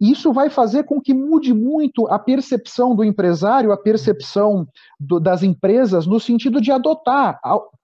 Isso 0.00 0.32
vai 0.32 0.48
fazer 0.48 0.84
com 0.84 1.00
que 1.00 1.12
mude 1.12 1.52
muito 1.52 2.06
a 2.08 2.18
percepção 2.18 2.94
do 2.94 3.04
empresário, 3.04 3.72
a 3.72 3.76
percepção 3.76 4.66
do, 4.98 5.20
das 5.20 5.42
empresas, 5.42 6.06
no 6.06 6.18
sentido 6.18 6.60
de 6.60 6.72
adotar 6.72 7.38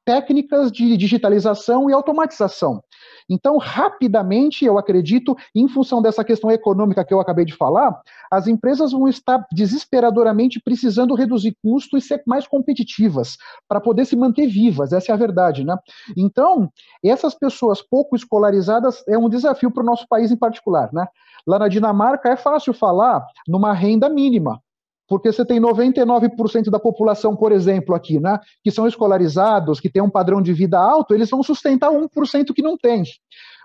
técnicas 0.07 0.71
de 0.71 0.97
digitalização 0.97 1.91
e 1.91 1.93
automatização. 1.93 2.81
Então, 3.29 3.59
rapidamente, 3.59 4.65
eu 4.65 4.79
acredito, 4.79 5.37
em 5.53 5.67
função 5.69 6.01
dessa 6.01 6.25
questão 6.25 6.49
econômica 6.51 7.05
que 7.05 7.13
eu 7.13 7.19
acabei 7.19 7.45
de 7.45 7.57
falar, 7.57 8.01
as 8.31 8.47
empresas 8.47 8.93
vão 8.93 9.09
estar 9.09 9.45
desesperadoramente 9.53 10.61
precisando 10.61 11.15
reduzir 11.15 11.57
custos 11.61 12.05
e 12.05 12.07
ser 12.07 12.23
mais 12.25 12.47
competitivas 12.47 13.37
para 13.69 13.81
poder 13.81 14.05
se 14.05 14.15
manter 14.15 14.47
vivas. 14.47 14.93
Essa 14.93 15.11
é 15.11 15.15
a 15.15 15.19
verdade, 15.19 15.65
né? 15.65 15.77
Então, 16.17 16.71
essas 17.05 17.35
pessoas 17.35 17.83
pouco 17.83 18.15
escolarizadas 18.15 19.03
é 19.09 19.19
um 19.19 19.29
desafio 19.29 19.73
para 19.73 19.83
o 19.83 19.87
nosso 19.87 20.07
país 20.09 20.31
em 20.31 20.37
particular, 20.37 20.89
né? 20.93 21.07
Lá 21.47 21.59
na 21.59 21.69
Dinamarca 21.69 22.29
é 22.29 22.37
fácil 22.37 22.73
falar 22.75 23.25
numa 23.47 23.73
renda 23.73 24.09
mínima, 24.09 24.61
porque 25.09 25.31
você 25.31 25.45
tem 25.45 25.61
99% 25.61 26.71
da 26.71 26.81
população, 26.81 27.37
por 27.37 27.53
exemplo, 27.53 27.95
aqui, 27.95 28.19
né, 28.19 28.41
que 28.65 28.71
são 28.71 28.87
escolarizados, 28.87 29.79
que 29.79 29.89
têm 29.89 30.03
um 30.03 30.11
padrão 30.11 30.43
de 30.43 30.53
vida 30.53 30.79
alto, 30.79 31.15
eles 31.15 31.31
vão 31.31 31.43
sustentar 31.43 31.91
1% 31.91 32.53
que 32.53 32.63
não 32.63 32.77
tem. 32.77 33.05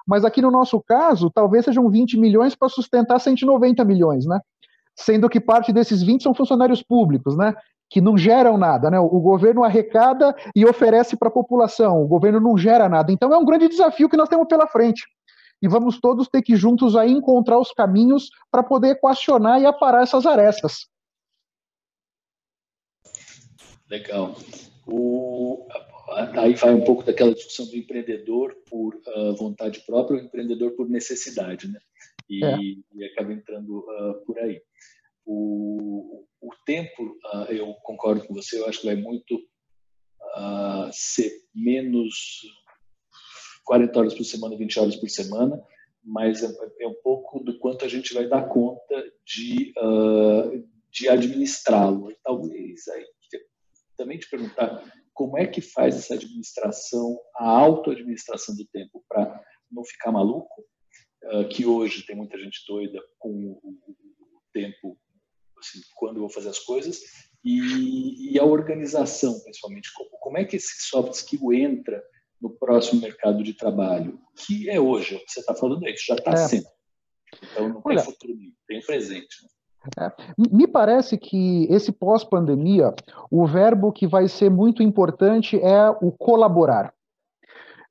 Mas 0.07 0.23
aqui 0.23 0.41
no 0.41 0.51
nosso 0.51 0.81
caso, 0.81 1.31
talvez 1.33 1.65
sejam 1.65 1.89
20 1.89 2.17
milhões 2.17 2.55
para 2.55 2.69
sustentar 2.69 3.19
190 3.19 3.83
milhões, 3.83 4.25
né? 4.25 4.39
Sendo 4.95 5.29
que 5.29 5.39
parte 5.39 5.71
desses 5.71 6.03
20 6.03 6.23
são 6.23 6.33
funcionários 6.33 6.83
públicos, 6.83 7.35
né? 7.37 7.55
Que 7.89 8.01
não 8.01 8.17
geram 8.17 8.57
nada, 8.57 8.89
né? 8.89 8.99
O 8.99 9.19
governo 9.19 9.63
arrecada 9.63 10.35
e 10.55 10.65
oferece 10.65 11.15
para 11.15 11.29
a 11.29 11.31
população, 11.31 12.01
o 12.01 12.07
governo 12.07 12.39
não 12.39 12.57
gera 12.57 12.89
nada. 12.89 13.11
Então 13.11 13.33
é 13.33 13.37
um 13.37 13.45
grande 13.45 13.67
desafio 13.67 14.09
que 14.09 14.17
nós 14.17 14.29
temos 14.29 14.47
pela 14.47 14.67
frente 14.67 15.03
e 15.61 15.67
vamos 15.67 15.99
todos 15.99 16.27
ter 16.27 16.41
que 16.41 16.55
juntos 16.55 16.95
aí 16.95 17.11
encontrar 17.11 17.59
os 17.59 17.71
caminhos 17.71 18.29
para 18.49 18.63
poder 18.63 18.89
equacionar 18.89 19.61
e 19.61 19.65
aparar 19.65 20.03
essas 20.03 20.25
arestas. 20.25 20.87
Legal. 23.89 24.35
O, 24.87 25.67
aí 26.37 26.53
vai 26.55 26.73
um 26.73 26.83
pouco 26.83 27.03
daquela 27.03 27.33
discussão 27.33 27.65
do 27.67 27.75
empreendedor 27.75 28.55
por 28.69 28.95
uh, 28.95 29.35
vontade 29.35 29.81
própria 29.85 30.17
ou 30.17 30.25
empreendedor 30.25 30.71
por 30.71 30.89
necessidade, 30.89 31.67
né? 31.67 31.79
E, 32.29 32.43
é. 32.43 32.57
e 32.95 33.03
acaba 33.05 33.33
entrando 33.33 33.79
uh, 33.79 34.25
por 34.25 34.39
aí. 34.39 34.61
O, 35.25 36.25
o 36.41 36.49
tempo, 36.65 37.03
uh, 37.03 37.51
eu 37.51 37.73
concordo 37.83 38.25
com 38.25 38.33
você, 38.33 38.59
eu 38.59 38.67
acho 38.67 38.79
que 38.79 38.87
vai 38.87 38.95
muito 38.95 39.39
ser 40.93 41.29
menos 41.53 42.41
40 43.65 43.99
horas 43.99 44.13
por 44.13 44.23
semana, 44.23 44.57
20 44.57 44.79
horas 44.79 44.95
por 44.95 45.09
semana, 45.09 45.61
mas 46.03 46.43
é, 46.43 46.51
é 46.81 46.87
um 46.87 46.95
pouco 47.03 47.43
do 47.43 47.57
quanto 47.59 47.85
a 47.85 47.87
gente 47.87 48.13
vai 48.13 48.27
dar 48.27 48.47
conta 48.49 49.03
de, 49.25 49.73
de 50.91 51.07
administrá-lo. 51.07 52.13
Talvez 52.23 52.87
aí 52.87 53.05
também 54.01 54.17
te 54.17 54.29
perguntar 54.29 54.83
como 55.13 55.37
é 55.37 55.45
que 55.45 55.61
faz 55.61 55.95
essa 55.95 56.15
administração, 56.15 57.19
a 57.35 57.47
auto-administração 57.47 58.55
do 58.55 58.65
tempo, 58.65 59.03
para 59.07 59.39
não 59.71 59.85
ficar 59.85 60.11
maluco, 60.11 60.65
uh, 61.25 61.47
que 61.49 61.65
hoje 61.65 62.05
tem 62.05 62.15
muita 62.15 62.37
gente 62.39 62.59
doida 62.67 62.99
com 63.19 63.59
o, 63.63 63.81
tempo, 64.53 64.97
assim, 65.59 65.79
quando 65.95 66.17
eu 66.17 66.21
vou 66.21 66.29
fazer 66.29 66.49
as 66.49 66.59
coisas, 66.59 66.99
e, 67.43 68.33
e 68.33 68.39
a 68.39 68.43
organização, 68.43 69.39
principalmente. 69.41 69.93
Como, 69.93 70.09
como, 70.19 70.37
é 70.37 70.43
que 70.43 70.57
esse 70.57 70.89
soft 70.89 71.13
skill 71.13 71.53
entra 71.53 72.03
no 72.41 72.49
próximo 72.49 73.01
mercado 73.01 73.43
de 73.43 73.53
trabalho? 73.53 74.19
Que 74.35 74.69
é 74.69 74.79
hoje, 74.79 75.15
o 75.15 75.19
que 75.19 75.31
você 75.31 75.39
está 75.39 75.53
falando 75.53 75.85
aí, 75.85 75.95
já 75.95 76.15
está 76.15 76.31
é. 76.31 76.37
sendo. 76.37 76.67
Então, 77.51 77.69
não 77.69 77.81
Olha, 77.83 78.01
tem 78.01 78.05
futuro, 78.05 78.33
tem 78.67 78.81
presente. 78.81 79.43
Né? 79.43 79.49
É. 79.97 80.11
Me 80.51 80.67
parece 80.67 81.17
que 81.17 81.65
esse 81.69 81.91
pós-pandemia, 81.91 82.93
o 83.29 83.45
verbo 83.45 83.91
que 83.91 84.05
vai 84.05 84.27
ser 84.27 84.49
muito 84.49 84.83
importante 84.83 85.59
é 85.59 85.89
o 85.89 86.11
colaborar. 86.11 86.93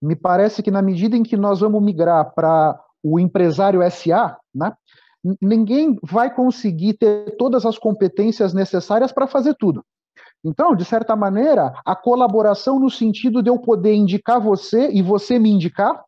Me 0.01 0.17
parece 0.17 0.63
que 0.63 0.71
na 0.71 0.81
medida 0.81 1.17
em 1.17 1.23
que 1.23 1.37
nós 1.37 1.61
vamos 1.61 1.83
migrar 1.83 2.33
para 2.35 2.81
o 3.03 3.19
empresário 3.19 3.81
SA, 3.91 4.39
né, 4.55 4.73
ninguém 5.41 5.99
vai 6.03 6.35
conseguir 6.35 6.95
ter 6.95 7.37
todas 7.37 7.67
as 7.67 7.79
competências 7.79 8.55
necessárias 8.55 9.13
para 9.13 9.27
fazer 9.27 9.55
tudo. 9.55 9.85
Então, 10.45 10.75
de 10.75 10.85
certa 10.85 11.15
maneira, 11.15 11.73
a 11.85 11.95
colaboração 11.95 12.79
no 12.79 12.91
sentido 12.91 13.43
de 13.43 13.51
eu 13.51 13.59
poder 13.59 13.95
indicar 13.95 14.41
você 14.41 14.91
e 14.91 15.03
você 15.03 15.39
me 15.39 15.51
indicar, 15.51 16.03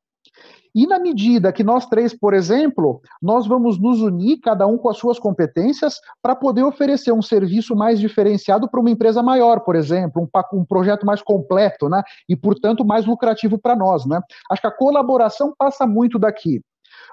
e 0.74 0.86
na 0.86 0.98
medida 0.98 1.52
que 1.52 1.62
nós 1.62 1.84
três, 1.84 2.18
por 2.18 2.32
exemplo, 2.32 3.02
nós 3.20 3.46
vamos 3.46 3.78
nos 3.78 4.00
unir, 4.00 4.38
cada 4.40 4.66
um 4.66 4.78
com 4.78 4.88
as 4.88 4.96
suas 4.96 5.18
competências, 5.18 6.00
para 6.22 6.34
poder 6.34 6.62
oferecer 6.62 7.12
um 7.12 7.20
serviço 7.20 7.76
mais 7.76 8.00
diferenciado 8.00 8.68
para 8.70 8.80
uma 8.80 8.90
empresa 8.90 9.22
maior, 9.22 9.60
por 9.60 9.76
exemplo, 9.76 10.22
um, 10.22 10.58
um, 10.58 10.64
projeto 10.64 11.04
mais 11.04 11.20
completo, 11.20 11.90
né? 11.90 12.02
E, 12.26 12.34
portanto, 12.34 12.86
mais 12.86 13.04
lucrativo 13.04 13.58
para 13.58 13.76
nós, 13.76 14.06
né? 14.06 14.18
Acho 14.50 14.62
que 14.62 14.66
a 14.66 14.74
colaboração 14.74 15.52
passa 15.58 15.86
muito 15.86 16.18
daqui. 16.18 16.62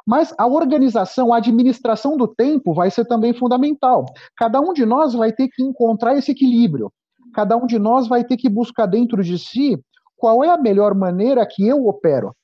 Mas 0.08 0.34
a 0.38 0.48
organização, 0.48 1.34
a 1.34 1.38
administração 1.38 2.16
do 2.16 2.28
tempo 2.28 2.74
vai 2.74 2.90
ser 2.90 3.06
também 3.06 3.34
fundamental. 3.34 4.06
Cada 4.38 4.62
um 4.62 4.72
de 4.72 4.86
nós 4.86 5.14
vai 5.14 5.34
ter 5.34 5.50
que 5.50 5.62
encontrar 5.62 6.16
esse 6.18 6.32
equilíbrio. 6.32 6.92
Cada 7.34 7.56
um 7.58 7.66
de 7.66 7.80
nós 7.80 8.08
vai 8.08 8.24
ter 8.24 8.38
que 8.38 8.50
buscar 8.50 8.86
dentro 8.86 9.24
de 9.24 9.38
si 9.38 9.80
qual 10.18 10.44
é 10.44 10.50
a 10.50 10.58
melhor 10.58 10.94
maneira 10.94 11.46
que 11.46 11.68
eu 11.68 11.88
opero. 11.88 12.36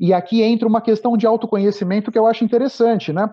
E 0.00 0.12
aqui 0.12 0.42
entra 0.42 0.66
uma 0.66 0.80
questão 0.80 1.16
de 1.16 1.26
autoconhecimento 1.26 2.10
que 2.10 2.18
eu 2.18 2.26
acho 2.26 2.44
interessante, 2.44 3.12
né? 3.12 3.30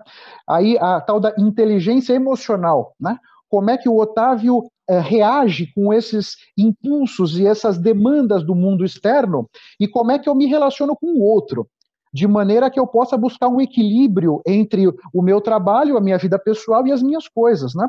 Aí 0.48 0.78
a 0.78 1.00
tal 1.00 1.18
da 1.18 1.34
inteligência 1.38 2.12
emocional, 2.12 2.94
né? 3.00 3.18
Como 3.48 3.70
é 3.70 3.76
que 3.76 3.88
o 3.88 3.96
Otávio 3.96 4.62
eh, 4.88 5.00
reage 5.00 5.72
com 5.74 5.92
esses 5.92 6.36
impulsos 6.56 7.38
e 7.38 7.46
essas 7.46 7.78
demandas 7.78 8.44
do 8.44 8.54
mundo 8.54 8.84
externo 8.84 9.48
e 9.80 9.88
como 9.88 10.12
é 10.12 10.18
que 10.18 10.28
eu 10.28 10.34
me 10.34 10.46
relaciono 10.46 10.96
com 10.96 11.06
o 11.06 11.22
outro? 11.22 11.66
De 12.12 12.26
maneira 12.26 12.70
que 12.70 12.78
eu 12.78 12.86
possa 12.86 13.16
buscar 13.16 13.48
um 13.48 13.60
equilíbrio 13.60 14.40
entre 14.46 14.86
o 15.12 15.22
meu 15.22 15.40
trabalho, 15.40 15.96
a 15.96 16.00
minha 16.00 16.18
vida 16.18 16.38
pessoal 16.38 16.86
e 16.86 16.92
as 16.92 17.02
minhas 17.02 17.28
coisas, 17.28 17.74
né? 17.74 17.88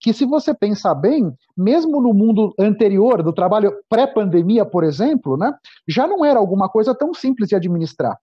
Que 0.00 0.12
se 0.12 0.24
você 0.24 0.54
pensar 0.54 0.94
bem, 0.94 1.30
mesmo 1.56 2.00
no 2.00 2.14
mundo 2.14 2.54
anterior, 2.58 3.22
do 3.22 3.32
trabalho 3.32 3.72
pré-pandemia, 3.88 4.64
por 4.64 4.82
exemplo, 4.82 5.36
né, 5.36 5.52
já 5.86 6.06
não 6.06 6.24
era 6.24 6.38
alguma 6.38 6.68
coisa 6.68 6.94
tão 6.94 7.12
simples 7.12 7.50
de 7.50 7.54
administrar. 7.54 8.16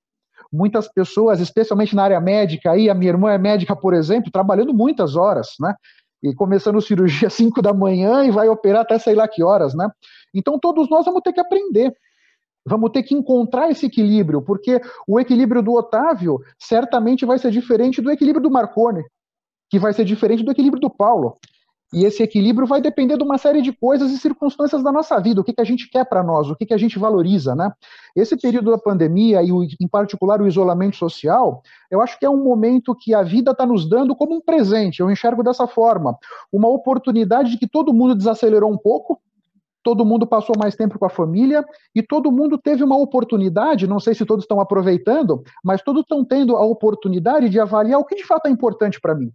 Muitas 0.51 0.87
pessoas, 0.91 1.39
especialmente 1.39 1.95
na 1.95 2.03
área 2.03 2.19
médica, 2.19 2.71
aí 2.71 2.89
a 2.89 2.95
minha 2.95 3.11
irmã 3.11 3.31
é 3.31 3.37
médica, 3.37 3.75
por 3.75 3.93
exemplo, 3.93 4.31
trabalhando 4.31 4.73
muitas 4.73 5.15
horas, 5.15 5.49
né? 5.59 5.75
E 6.23 6.33
começando 6.33 6.81
cirurgia 6.81 7.27
às 7.27 7.33
5 7.35 7.61
da 7.61 7.73
manhã 7.73 8.23
e 8.23 8.31
vai 8.31 8.49
operar 8.49 8.81
até 8.81 8.97
sei 8.97 9.13
lá 9.13 9.27
que 9.27 9.43
horas, 9.43 9.75
né? 9.75 9.89
Então 10.33 10.57
todos 10.57 10.89
nós 10.89 11.05
vamos 11.05 11.21
ter 11.21 11.33
que 11.33 11.39
aprender. 11.39 11.93
Vamos 12.65 12.91
ter 12.91 13.03
que 13.03 13.13
encontrar 13.13 13.69
esse 13.69 13.85
equilíbrio, 13.85 14.41
porque 14.41 14.81
o 15.07 15.19
equilíbrio 15.19 15.61
do 15.61 15.73
Otávio 15.73 16.39
certamente 16.59 17.25
vai 17.25 17.37
ser 17.37 17.51
diferente 17.51 18.01
do 18.01 18.11
equilíbrio 18.11 18.43
do 18.43 18.51
Marconi, 18.51 19.03
que 19.69 19.79
vai 19.79 19.93
ser 19.93 20.03
diferente 20.03 20.43
do 20.43 20.51
equilíbrio 20.51 20.81
do 20.81 20.89
Paulo. 20.89 21.37
E 21.93 22.03
esse 22.03 22.21
equilíbrio 22.21 22.67
vai 22.67 22.81
depender 22.81 23.17
de 23.17 23.23
uma 23.23 23.37
série 23.37 23.61
de 23.61 23.71
coisas 23.71 24.11
e 24.11 24.17
circunstâncias 24.17 24.83
da 24.83 24.91
nossa 24.91 25.17
vida, 25.21 25.39
o 25.39 25.43
que, 25.43 25.53
que 25.53 25.61
a 25.61 25.65
gente 25.65 25.89
quer 25.89 26.03
para 26.03 26.21
nós, 26.21 26.49
o 26.49 26.55
que, 26.55 26.65
que 26.65 26.73
a 26.73 26.77
gente 26.77 26.99
valoriza, 26.99 27.55
né? 27.55 27.71
Esse 28.13 28.35
período 28.35 28.71
da 28.71 28.77
pandemia 28.77 29.41
e, 29.41 29.53
o, 29.53 29.63
em 29.63 29.87
particular, 29.87 30.41
o 30.41 30.47
isolamento 30.47 30.97
social, 30.97 31.61
eu 31.89 32.01
acho 32.01 32.19
que 32.19 32.25
é 32.25 32.29
um 32.29 32.43
momento 32.43 32.93
que 32.93 33.13
a 33.13 33.23
vida 33.23 33.51
está 33.51 33.65
nos 33.65 33.87
dando 33.89 34.13
como 34.15 34.35
um 34.35 34.41
presente, 34.41 34.99
eu 34.99 35.09
enxergo 35.09 35.41
dessa 35.41 35.65
forma. 35.65 36.17
Uma 36.51 36.67
oportunidade 36.67 37.51
de 37.51 37.57
que 37.57 37.67
todo 37.67 37.93
mundo 37.93 38.15
desacelerou 38.15 38.69
um 38.69 38.77
pouco, 38.77 39.21
todo 39.81 40.03
mundo 40.03 40.27
passou 40.27 40.53
mais 40.59 40.75
tempo 40.75 40.99
com 40.99 41.05
a 41.05 41.09
família 41.09 41.65
e 41.95 42.03
todo 42.03 42.29
mundo 42.29 42.57
teve 42.57 42.83
uma 42.83 42.97
oportunidade, 42.97 43.87
não 43.87 44.01
sei 44.01 44.13
se 44.13 44.25
todos 44.25 44.43
estão 44.43 44.59
aproveitando, 44.59 45.41
mas 45.63 45.81
todos 45.81 46.01
estão 46.01 46.25
tendo 46.25 46.57
a 46.57 46.65
oportunidade 46.65 47.47
de 47.47 47.57
avaliar 47.57 47.97
o 47.97 48.03
que 48.03 48.15
de 48.15 48.25
fato 48.25 48.47
é 48.47 48.49
importante 48.49 48.99
para 48.99 49.15
mim. 49.15 49.31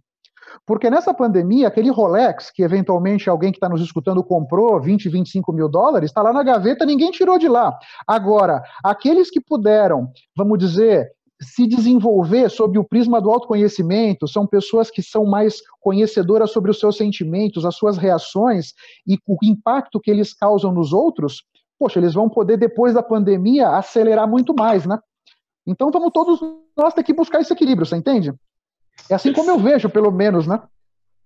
Porque 0.65 0.89
nessa 0.89 1.13
pandemia, 1.13 1.67
aquele 1.67 1.89
Rolex, 1.89 2.51
que 2.51 2.63
eventualmente 2.63 3.29
alguém 3.29 3.51
que 3.51 3.57
está 3.57 3.69
nos 3.69 3.81
escutando 3.81 4.23
comprou 4.23 4.79
20, 4.79 5.09
25 5.09 5.51
mil 5.51 5.69
dólares, 5.69 6.09
está 6.09 6.21
lá 6.21 6.31
na 6.31 6.43
gaveta, 6.43 6.85
ninguém 6.85 7.11
tirou 7.11 7.37
de 7.37 7.47
lá. 7.47 7.77
Agora, 8.07 8.61
aqueles 8.83 9.29
que 9.29 9.41
puderam, 9.41 10.11
vamos 10.35 10.59
dizer, 10.59 11.11
se 11.41 11.67
desenvolver 11.67 12.49
sob 12.49 12.77
o 12.79 12.83
prisma 12.83 13.21
do 13.21 13.29
autoconhecimento, 13.29 14.27
são 14.27 14.47
pessoas 14.47 14.89
que 14.89 15.01
são 15.01 15.25
mais 15.25 15.61
conhecedoras 15.81 16.51
sobre 16.51 16.71
os 16.71 16.79
seus 16.79 16.97
sentimentos, 16.97 17.65
as 17.65 17.75
suas 17.75 17.97
reações 17.97 18.73
e 19.05 19.17
o 19.27 19.37
impacto 19.43 19.99
que 19.99 20.09
eles 20.09 20.33
causam 20.33 20.71
nos 20.71 20.93
outros, 20.93 21.43
poxa, 21.77 21.99
eles 21.99 22.13
vão 22.13 22.29
poder, 22.29 22.57
depois 22.57 22.93
da 22.93 23.03
pandemia, 23.03 23.69
acelerar 23.69 24.27
muito 24.27 24.53
mais, 24.53 24.85
né? 24.85 24.97
Então 25.65 25.91
vamos 25.91 26.11
todos 26.13 26.39
nós 26.77 26.93
ter 26.93 27.03
que 27.03 27.13
buscar 27.13 27.41
esse 27.41 27.53
equilíbrio, 27.53 27.85
você 27.85 27.95
entende? 27.95 28.33
É 29.09 29.15
assim 29.15 29.33
como 29.33 29.49
eu 29.49 29.59
vejo, 29.59 29.89
pelo 29.89 30.11
menos, 30.11 30.47
né? 30.47 30.61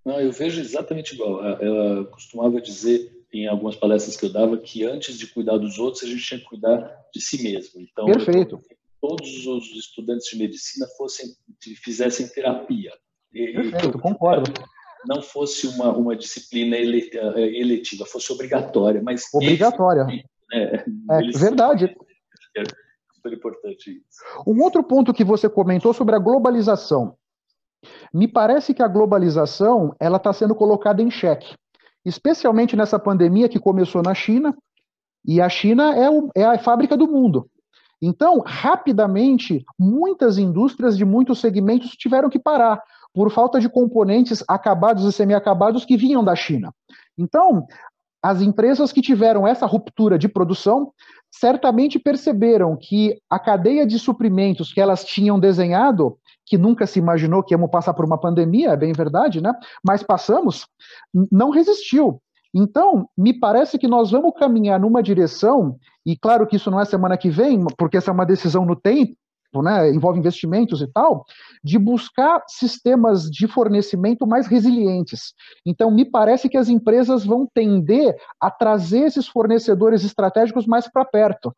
Não, 0.06 0.20
eu 0.20 0.32
vejo 0.32 0.62
exatamente 0.62 1.14
igual. 1.14 1.46
Ela 1.62 2.06
costumava 2.06 2.62
dizer 2.62 3.12
em 3.34 3.48
algumas 3.48 3.76
palestras 3.76 4.16
que 4.16 4.26
eu 4.26 4.32
dava 4.32 4.58
que 4.58 4.86
antes 4.86 5.18
de 5.18 5.28
cuidar 5.28 5.58
dos 5.58 5.78
outros, 5.78 6.04
a 6.04 6.08
gente 6.08 6.24
tinha 6.24 6.40
que 6.40 6.46
cuidar 6.46 6.96
de 7.14 7.22
si 7.22 7.44
mesmo. 7.44 7.82
Então, 7.82 8.06
Perfeito. 8.06 8.60
todos 9.02 9.46
os 9.46 9.66
estudantes 9.76 10.30
de 10.30 10.38
medicina 10.38 10.88
fossem 10.98 11.28
fizessem 11.84 12.28
terapia. 12.28 12.92
Perfeito, 13.32 14.00
concordo. 14.00 14.52
Não 15.06 15.22
fosse 15.22 15.68
uma, 15.68 15.92
uma 15.96 16.16
disciplina 16.16 16.76
eh, 16.76 17.60
eletiva, 17.60 18.06
fosse 18.06 18.32
obrigatória, 18.32 19.02
mas 19.02 19.24
obrigatória. 19.34 20.08
Esse, 20.10 20.26
é, 20.54 20.76
é 20.76 21.38
verdade. 21.38 21.96
É 22.56 22.64
super 23.14 23.34
importante 23.34 23.92
isso. 23.92 24.24
Um 24.46 24.62
outro 24.64 24.84
ponto 24.84 25.14
que 25.14 25.24
você 25.24 25.50
comentou 25.50 25.94
sobre 25.94 26.16
a 26.16 26.20
globalização. 26.20 27.16
Me 28.14 28.28
parece 28.28 28.74
que 28.74 28.84
a 28.84 28.88
globalização 28.88 29.96
ela 30.00 30.18
está 30.18 30.32
sendo 30.34 30.56
colocada 30.56 31.02
em 31.02 31.12
xeque 31.12 31.56
especialmente 32.08 32.74
nessa 32.74 32.98
pandemia 32.98 33.50
que 33.50 33.60
começou 33.60 34.02
na 34.02 34.14
China, 34.14 34.56
e 35.26 35.42
a 35.42 35.50
China 35.50 35.94
é, 35.94 36.10
o, 36.10 36.30
é 36.34 36.46
a 36.46 36.58
fábrica 36.58 36.96
do 36.96 37.06
mundo. 37.06 37.50
Então, 38.02 38.42
rapidamente, 38.46 39.66
muitas 39.78 40.38
indústrias 40.38 40.98
de 40.98 41.04
muitos 41.04 41.42
segmentos 41.42 41.92
tiveram 41.92 42.30
que 42.30 42.40
parar 42.40 42.82
por 43.14 43.30
falta 43.30 43.60
de 43.60 43.68
componentes 43.68 44.42
acabados 44.48 45.04
e 45.04 45.12
semi-acabados 45.12 45.84
que 45.84 45.98
vinham 45.98 46.24
da 46.24 46.34
China. 46.34 46.74
Então, 47.18 47.68
as 48.22 48.42
empresas 48.42 48.92
que 48.92 49.02
tiveram 49.02 49.48
essa 49.48 49.66
ruptura 49.66 50.18
de 50.18 50.28
produção 50.28 50.92
certamente 51.30 52.00
perceberam 52.00 52.76
que 52.76 53.20
a 53.30 53.38
cadeia 53.38 53.86
de 53.86 54.00
suprimentos 54.00 54.74
que 54.74 54.82
elas 54.82 55.04
tinham 55.04 55.40
desenhado 55.40 56.18
que 56.46 56.58
nunca 56.58 56.88
se 56.88 56.98
imaginou 56.98 57.44
que 57.44 57.54
íamos 57.54 57.70
passar 57.70 57.94
por 57.94 58.06
uma 58.06 58.18
pandemia, 58.18 58.70
é 58.70 58.78
bem 58.78 58.94
verdade, 58.94 59.42
né? 59.42 59.54
Mas 59.86 60.02
passamos, 60.02 60.66
não 61.30 61.50
resistiu. 61.50 62.22
Então, 62.54 63.10
me 63.18 63.38
parece 63.38 63.78
que 63.78 63.88
nós 63.88 64.12
vamos 64.12 64.32
caminhar 64.40 64.80
numa 64.80 65.04
direção, 65.04 65.78
e 66.06 66.18
claro 66.18 66.48
que 66.48 66.56
isso 66.56 66.72
não 66.72 66.80
é 66.80 66.86
semana 66.86 67.18
que 67.18 67.30
vem, 67.30 67.66
porque 67.78 67.98
essa 67.98 68.10
é 68.10 68.14
uma 68.14 68.26
decisão 68.26 68.66
no 68.66 68.76
tempo, 68.76 69.14
né, 69.62 69.90
envolve 69.92 70.20
investimentos 70.20 70.82
e 70.82 70.88
tal, 70.88 71.26
de 71.64 71.78
buscar 71.78 72.44
sistemas 72.48 73.24
de 73.24 73.48
fornecimento 73.48 74.26
mais 74.26 74.48
resilientes. 74.48 75.34
Então, 75.66 75.92
me 75.92 76.06
parece 76.06 76.50
que 76.50 76.58
as 76.58 76.70
empresas 76.70 77.26
vão 77.26 77.48
tender 77.54 78.16
a 78.40 78.50
trazer 78.50 79.02
esses 79.02 79.28
fornecedores 79.28 80.04
estratégicos 80.04 80.66
mais 80.66 80.90
para 80.92 81.06
perto. 81.06 81.54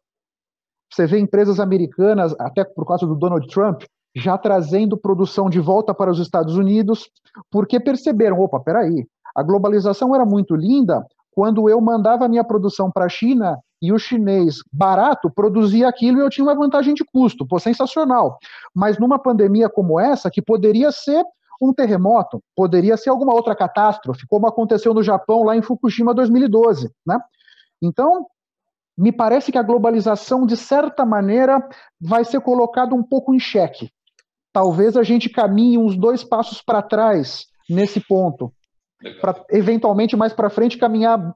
Você 0.91 1.05
vê 1.05 1.19
empresas 1.19 1.59
americanas, 1.59 2.35
até 2.39 2.63
por 2.63 2.85
causa 2.85 3.05
do 3.05 3.15
Donald 3.15 3.47
Trump, 3.47 3.83
já 4.15 4.37
trazendo 4.37 4.97
produção 4.97 5.49
de 5.49 5.59
volta 5.59 5.93
para 5.93 6.09
os 6.09 6.19
Estados 6.19 6.55
Unidos, 6.55 7.09
porque 7.51 7.79
perceberam, 7.79 8.39
opa, 8.39 8.59
peraí, 8.59 9.05
a 9.35 9.43
globalização 9.43 10.15
era 10.15 10.25
muito 10.25 10.55
linda 10.55 11.05
quando 11.31 11.69
eu 11.69 11.79
mandava 11.79 12.27
minha 12.27 12.43
produção 12.43 12.91
para 12.91 13.05
a 13.05 13.09
China 13.09 13.57
e 13.81 13.91
o 13.93 13.99
chinês 13.99 14.57
barato 14.71 15.29
produzia 15.29 15.87
aquilo 15.87 16.19
e 16.19 16.21
eu 16.21 16.29
tinha 16.29 16.45
uma 16.45 16.55
vantagem 16.55 16.93
de 16.93 17.03
custo, 17.05 17.47
pô, 17.47 17.59
sensacional. 17.59 18.37
Mas 18.73 18.97
numa 18.97 19.17
pandemia 19.19 19.69
como 19.69 19.99
essa, 19.99 20.29
que 20.29 20.41
poderia 20.41 20.91
ser 20.91 21.23
um 21.61 21.73
terremoto, 21.73 22.41
poderia 22.55 22.95
ser 22.97 23.09
alguma 23.09 23.33
outra 23.33 23.55
catástrofe, 23.55 24.27
como 24.27 24.47
aconteceu 24.47 24.93
no 24.93 25.03
Japão 25.03 25.43
lá 25.43 25.55
em 25.55 25.61
Fukushima 25.61 26.13
2012, 26.13 26.89
né? 27.05 27.19
Então, 27.81 28.27
me 28.97 29.11
parece 29.11 29.51
que 29.51 29.57
a 29.57 29.63
globalização, 29.63 30.45
de 30.45 30.57
certa 30.57 31.05
maneira, 31.05 31.65
vai 31.99 32.23
ser 32.25 32.41
colocada 32.41 32.93
um 32.93 33.03
pouco 33.03 33.33
em 33.33 33.39
xeque 33.39 33.89
talvez 34.51 34.97
a 34.97 35.03
gente 35.03 35.29
caminhe 35.29 35.77
uns 35.77 35.95
dois 35.95 36.23
passos 36.23 36.61
para 36.61 36.81
trás 36.81 37.45
nesse 37.69 37.99
ponto. 37.99 38.51
Para 39.21 39.45
eventualmente 39.51 40.15
mais 40.15 40.33
para 40.33 40.49
frente 40.49 40.77
caminhar 40.77 41.33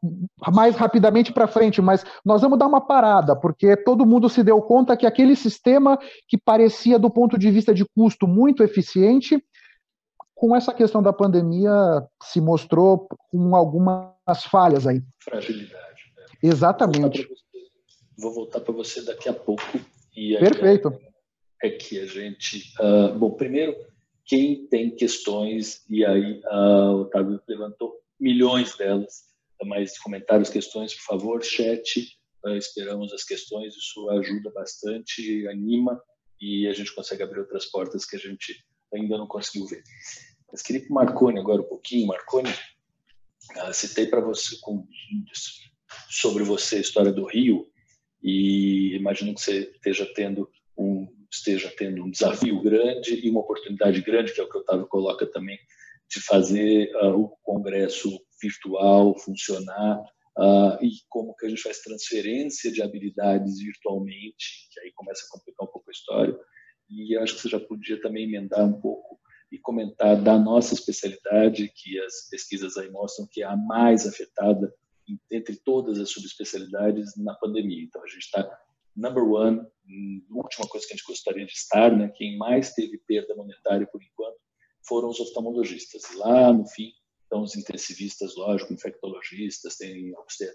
mais 0.53 0.75
rapidamente 0.75 1.31
para 1.31 1.47
frente, 1.47 1.81
mas 1.81 2.03
nós 2.25 2.41
vamos 2.41 2.59
dar 2.59 2.67
uma 2.67 2.81
parada, 2.81 3.35
porque 3.35 3.77
todo 3.77 4.05
mundo 4.05 4.27
se 4.29 4.43
deu 4.43 4.61
conta 4.61 4.97
que 4.97 5.05
aquele 5.05 5.35
sistema 5.35 5.97
que 6.27 6.37
parecia, 6.37 6.99
do 6.99 7.09
ponto 7.09 7.37
de 7.37 7.49
vista 7.49 7.73
de 7.73 7.85
custo, 7.95 8.27
muito 8.27 8.63
eficiente, 8.63 9.41
com 10.35 10.55
essa 10.55 10.73
questão 10.73 11.01
da 11.01 11.13
pandemia 11.13 11.71
se 12.21 12.41
mostrou 12.41 13.07
com 13.31 13.55
algumas 13.55 14.43
falhas 14.51 14.85
aí. 14.85 15.01
Fragilidade. 15.23 16.01
Né? 16.17 16.25
Exatamente. 16.43 17.27
Vou 18.17 18.33
voltar 18.33 18.59
para 18.59 18.73
você, 18.73 18.99
você 18.99 19.05
daqui 19.05 19.29
a 19.29 19.33
pouco. 19.33 19.63
Perfeito 20.39 20.93
é 21.63 21.69
que 21.69 21.99
a 21.99 22.05
gente. 22.05 22.73
Uh, 22.79 23.17
bom, 23.17 23.31
primeiro, 23.31 23.73
quem 24.25 24.67
tem 24.67 24.95
questões, 24.95 25.83
e 25.89 26.05
aí 26.05 26.41
o 26.45 27.01
Otávio 27.01 27.41
levantou 27.47 27.99
milhões 28.19 28.75
delas, 28.77 29.33
mais 29.65 29.97
comentários, 29.97 30.49
questões, 30.49 30.93
por 30.93 31.03
favor, 31.03 31.43
chat, 31.43 32.17
uh, 32.45 32.55
esperamos 32.55 33.13
as 33.13 33.23
questões, 33.23 33.75
isso 33.75 34.09
ajuda 34.09 34.51
bastante, 34.51 35.47
anima 35.47 36.01
e 36.39 36.67
a 36.67 36.73
gente 36.73 36.93
consegue 36.93 37.23
abrir 37.23 37.39
outras 37.39 37.65
portas 37.65 38.05
que 38.05 38.15
a 38.15 38.19
gente 38.19 38.63
ainda 38.93 39.17
não 39.17 39.27
conseguiu 39.27 39.65
ver. 39.65 39.83
Mas 40.51 40.61
queria 40.61 40.81
para 40.81 40.91
o 40.91 40.93
Marconi 40.93 41.39
agora 41.39 41.61
um 41.61 41.67
pouquinho. 41.67 42.07
Marconi, 42.07 42.49
uh, 42.49 43.73
citei 43.73 44.07
para 44.07 44.21
você 44.21 44.57
com, 44.61 44.85
sobre 46.09 46.43
você 46.43 46.77
a 46.77 46.81
história 46.81 47.11
do 47.11 47.25
Rio 47.25 47.67
e 48.21 48.95
imagino 48.95 49.33
que 49.33 49.41
você 49.41 49.71
esteja 49.75 50.05
tendo 50.13 50.49
um 50.77 51.07
esteja 51.33 51.73
tendo 51.77 52.03
um 52.03 52.11
desafio 52.11 52.61
grande 52.61 53.25
e 53.25 53.29
uma 53.29 53.41
oportunidade 53.41 54.01
grande, 54.01 54.33
que 54.33 54.39
é 54.39 54.43
o 54.43 54.49
que 54.49 54.57
o 54.57 54.61
Otávio 54.61 54.87
coloca 54.87 55.25
também, 55.25 55.57
de 56.09 56.21
fazer 56.21 56.95
uh, 56.97 57.19
o 57.19 57.29
congresso 57.41 58.09
virtual 58.41 59.17
funcionar 59.19 59.99
uh, 60.37 60.77
e 60.83 60.91
como 61.09 61.35
que 61.35 61.45
a 61.45 61.49
gente 61.49 61.61
faz 61.61 61.79
transferência 61.79 62.71
de 62.71 62.81
habilidades 62.81 63.57
virtualmente, 63.59 64.69
que 64.71 64.79
aí 64.81 64.91
começa 64.93 65.25
a 65.25 65.37
complicar 65.37 65.67
um 65.67 65.71
pouco 65.71 65.89
a 65.89 65.91
história. 65.91 66.37
E 66.89 67.17
acho 67.17 67.35
que 67.35 67.41
você 67.41 67.49
já 67.49 67.59
podia 67.59 67.99
também 68.01 68.25
emendar 68.25 68.63
um 68.63 68.79
pouco 68.79 69.19
e 69.51 69.57
comentar 69.57 70.21
da 70.21 70.37
nossa 70.37 70.73
especialidade, 70.73 71.71
que 71.75 71.99
as 71.99 72.29
pesquisas 72.29 72.77
aí 72.77 72.89
mostram 72.91 73.27
que 73.31 73.41
é 73.41 73.45
a 73.45 73.55
mais 73.55 74.05
afetada 74.05 74.73
entre 75.31 75.55
todas 75.57 75.99
as 75.99 76.09
subespecialidades 76.09 77.15
na 77.17 77.33
pandemia. 77.35 77.83
Então, 77.83 78.03
a 78.03 78.07
gente 78.07 78.23
está 78.23 78.49
number 78.95 79.23
one, 79.23 79.61
última 80.29 80.67
coisa 80.67 80.85
que 80.87 80.93
a 80.93 80.95
gente 80.95 81.05
gostaria 81.05 81.45
de 81.45 81.51
estar, 81.51 81.95
né, 81.95 82.11
quem 82.15 82.37
mais 82.37 82.73
teve 82.73 82.97
perda 83.07 83.35
monetária 83.35 83.87
por 83.91 84.01
enquanto 84.01 84.37
foram 84.87 85.09
os 85.09 85.19
oftalmologistas. 85.19 86.03
Lá 86.15 86.51
no 86.51 86.67
fim 86.67 86.91
estão 87.23 87.41
os 87.41 87.55
intensivistas, 87.55 88.35
lógico, 88.35 88.73
infectologistas, 88.73 89.77
tem 89.77 90.13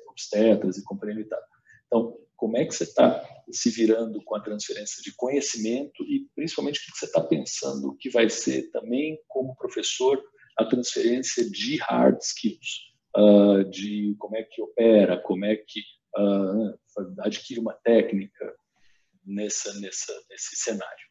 obstetras 0.08 0.76
e 0.78 0.84
companhia 0.84 1.22
e 1.22 1.28
tal. 1.28 1.40
Então, 1.86 2.18
como 2.36 2.56
é 2.56 2.64
que 2.64 2.72
você 2.72 2.84
está 2.84 3.26
se 3.50 3.70
virando 3.70 4.22
com 4.24 4.36
a 4.36 4.40
transferência 4.40 5.02
de 5.02 5.14
conhecimento 5.16 6.04
e 6.04 6.28
principalmente 6.34 6.78
o 6.78 6.82
que 6.84 6.98
você 6.98 7.06
está 7.06 7.20
pensando 7.22 7.96
que 7.98 8.10
vai 8.10 8.28
ser 8.30 8.70
também 8.70 9.18
como 9.26 9.56
professor 9.56 10.22
a 10.56 10.64
transferência 10.64 11.48
de 11.50 11.76
hard 11.76 12.18
skills, 12.20 12.92
uh, 13.16 13.64
de 13.70 14.14
como 14.18 14.36
é 14.36 14.42
que 14.42 14.60
opera, 14.60 15.20
como 15.22 15.44
é 15.44 15.56
que 15.56 15.80
uh, 16.18 17.20
adquire 17.20 17.60
uma 17.60 17.74
técnica 17.74 18.54
nessa, 19.28 19.72
nessa, 19.80 20.12
nesse 20.30 20.56
cenário. 20.56 21.08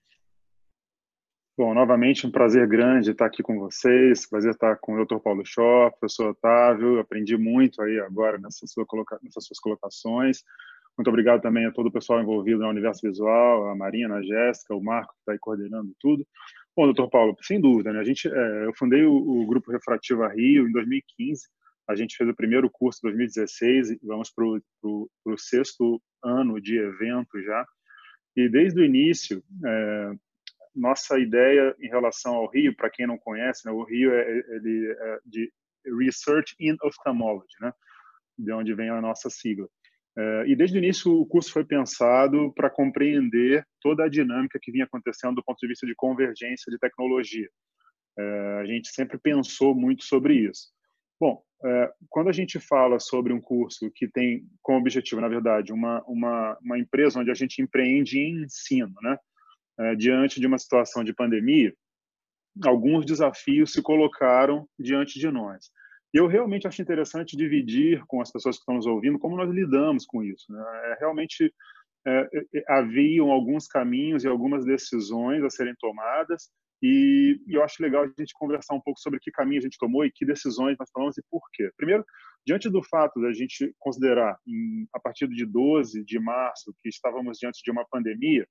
Bom, 1.57 1.73
novamente 1.73 2.27
um 2.27 2.31
prazer 2.31 2.67
grande 2.67 3.11
estar 3.11 3.25
aqui 3.25 3.41
com 3.41 3.57
vocês, 3.57 4.29
prazer 4.29 4.51
estar 4.51 4.75
com 4.75 4.93
o 4.93 5.05
Dr. 5.05 5.17
Paulo 5.17 5.43
Shaw, 5.43 5.91
professor 5.91 6.29
Otávio, 6.29 6.99
aprendi 6.99 7.35
muito 7.35 7.81
aí 7.81 7.99
agora 7.99 8.37
nessas, 8.37 8.71
sua 8.71 8.85
coloca... 8.85 9.17
nessas 9.23 9.45
suas 9.45 9.59
colocações. 9.59 10.43
Muito 10.95 11.09
obrigado 11.09 11.41
também 11.41 11.65
a 11.65 11.71
todo 11.71 11.87
o 11.87 11.91
pessoal 11.91 12.21
envolvido 12.21 12.59
no 12.59 12.69
Universo 12.69 13.07
Visual, 13.07 13.69
a 13.69 13.75
Marina, 13.75 14.15
a 14.15 14.21
Jéssica, 14.21 14.75
o 14.75 14.83
Marco, 14.83 15.13
que 15.13 15.19
está 15.19 15.31
aí 15.31 15.39
coordenando 15.39 15.95
tudo. 15.99 16.27
Bom, 16.75 16.85
doutor 16.85 17.09
Paulo, 17.09 17.35
sem 17.41 17.59
dúvida, 17.59 17.91
né? 17.91 17.99
A 17.99 18.03
gente, 18.03 18.27
é, 18.27 18.65
eu 18.65 18.73
fundei 18.75 19.03
o, 19.03 19.13
o 19.13 19.47
Grupo 19.47 19.71
Refrativa 19.71 20.27
Rio 20.27 20.67
em 20.67 20.71
2015, 20.71 21.41
a 21.89 21.95
gente 21.95 22.15
fez 22.15 22.29
o 22.29 22.35
primeiro 22.35 22.69
curso 22.69 22.99
em 22.99 23.09
2016 23.09 23.91
e 23.91 23.99
vamos 24.03 24.29
para 24.29 24.45
o 24.45 25.37
sexto 25.37 26.01
ano 26.23 26.61
de 26.61 26.77
evento 26.77 27.41
já. 27.41 27.65
E 28.37 28.47
desde 28.47 28.79
o 28.79 28.85
início, 28.85 29.43
é, 29.65 30.11
nossa 30.75 31.19
ideia 31.19 31.75
em 31.79 31.87
relação 31.87 32.35
ao 32.35 32.47
Rio, 32.47 32.75
para 32.75 32.87
quem 32.87 33.07
não 33.07 33.17
conhece, 33.17 33.65
né, 33.65 33.71
o 33.71 33.83
Rio 33.83 34.13
é, 34.13 34.29
ele 34.29 34.91
é 34.91 35.19
de 35.25 35.51
Research 35.99 36.55
in 36.59 36.75
Ophthalmology, 36.83 37.55
né, 37.59 37.73
de 38.37 38.53
onde 38.53 38.75
vem 38.75 38.89
a 38.89 39.01
nossa 39.01 39.27
sigla. 39.27 39.67
É, 40.15 40.43
e 40.47 40.55
desde 40.55 40.77
o 40.77 40.79
início 40.79 41.11
o 41.11 41.25
curso 41.25 41.51
foi 41.51 41.65
pensado 41.65 42.53
para 42.53 42.69
compreender 42.69 43.65
toda 43.81 44.05
a 44.05 44.09
dinâmica 44.09 44.59
que 44.61 44.71
vinha 44.71 44.85
acontecendo 44.85 45.35
do 45.35 45.43
ponto 45.43 45.57
de 45.59 45.67
vista 45.67 45.87
de 45.87 45.95
convergência 45.95 46.71
de 46.71 46.77
tecnologia. 46.77 47.49
É, 48.19 48.59
a 48.61 48.65
gente 48.65 48.89
sempre 48.89 49.17
pensou 49.17 49.73
muito 49.73 50.03
sobre 50.03 50.35
isso. 50.35 50.76
Bom, 51.19 51.41
é, 51.63 51.91
quando 52.09 52.29
a 52.29 52.33
gente 52.33 52.59
fala 52.59 52.99
sobre 52.99 53.33
um 53.33 53.41
curso 53.41 53.89
que 53.93 54.07
tem 54.07 54.45
como 54.61 54.79
objetivo, 54.79 55.19
na 55.19 55.27
verdade, 55.27 55.73
uma, 55.73 56.03
uma, 56.07 56.57
uma 56.61 56.77
empresa 56.77 57.19
onde 57.19 57.31
a 57.31 57.33
gente 57.33 57.61
empreende 57.61 58.19
em 58.19 58.43
ensino, 58.43 58.93
né, 59.01 59.17
é, 59.79 59.95
diante 59.95 60.39
de 60.39 60.47
uma 60.47 60.57
situação 60.57 61.03
de 61.03 61.13
pandemia, 61.13 61.73
alguns 62.63 63.05
desafios 63.05 63.71
se 63.71 63.81
colocaram 63.81 64.67
diante 64.79 65.19
de 65.19 65.29
nós. 65.29 65.69
Eu 66.13 66.27
realmente 66.27 66.67
acho 66.67 66.81
interessante 66.81 67.35
dividir 67.35 68.03
com 68.07 68.21
as 68.21 68.31
pessoas 68.31 68.55
que 68.55 68.61
estão 68.61 68.75
nos 68.75 68.85
ouvindo 68.85 69.19
como 69.19 69.35
nós 69.35 69.49
lidamos 69.49 70.05
com 70.05 70.23
isso. 70.23 70.51
Né? 70.51 70.63
É, 70.85 70.97
realmente 70.99 71.53
haviam 72.67 73.31
alguns 73.31 73.67
caminhos 73.67 74.23
e 74.23 74.27
algumas 74.27 74.65
decisões 74.65 75.43
a 75.43 75.49
serem 75.49 75.75
tomadas, 75.79 76.49
e, 76.81 77.41
e, 77.47 77.55
eu 77.55 77.63
acho 77.63 77.81
legal 77.81 78.03
a 78.03 78.07
gente 78.07 78.33
conversar 78.33 78.75
um 78.75 78.81
pouco 78.81 78.99
sobre 78.99 79.19
que 79.19 79.31
caminho 79.31 79.59
a 79.59 79.63
gente 79.63 79.79
tomou 79.79 80.05
e 80.05 80.11
que 80.11 80.25
decisões 80.25 80.77
nós 80.79 80.89
tomamos 80.91 81.17
e 81.17 81.23
por 81.29 81.41
quê. 81.51 81.71
Primeiro, 81.75 82.05
diante 82.45 82.69
do 82.69 82.83
fato 82.83 83.19
da 83.19 83.33
gente 83.33 83.73
considerar, 83.79 84.37
em, 84.47 84.87
a 84.93 84.99
partir 84.99 85.27
de 85.27 85.45
12 85.45 86.03
de 86.03 86.19
março, 86.19 86.73
que 86.81 86.89
estávamos 86.89 87.39
diante 87.39 87.61
de 87.63 87.71
uma 87.71 87.85
pandemia, 87.89 88.47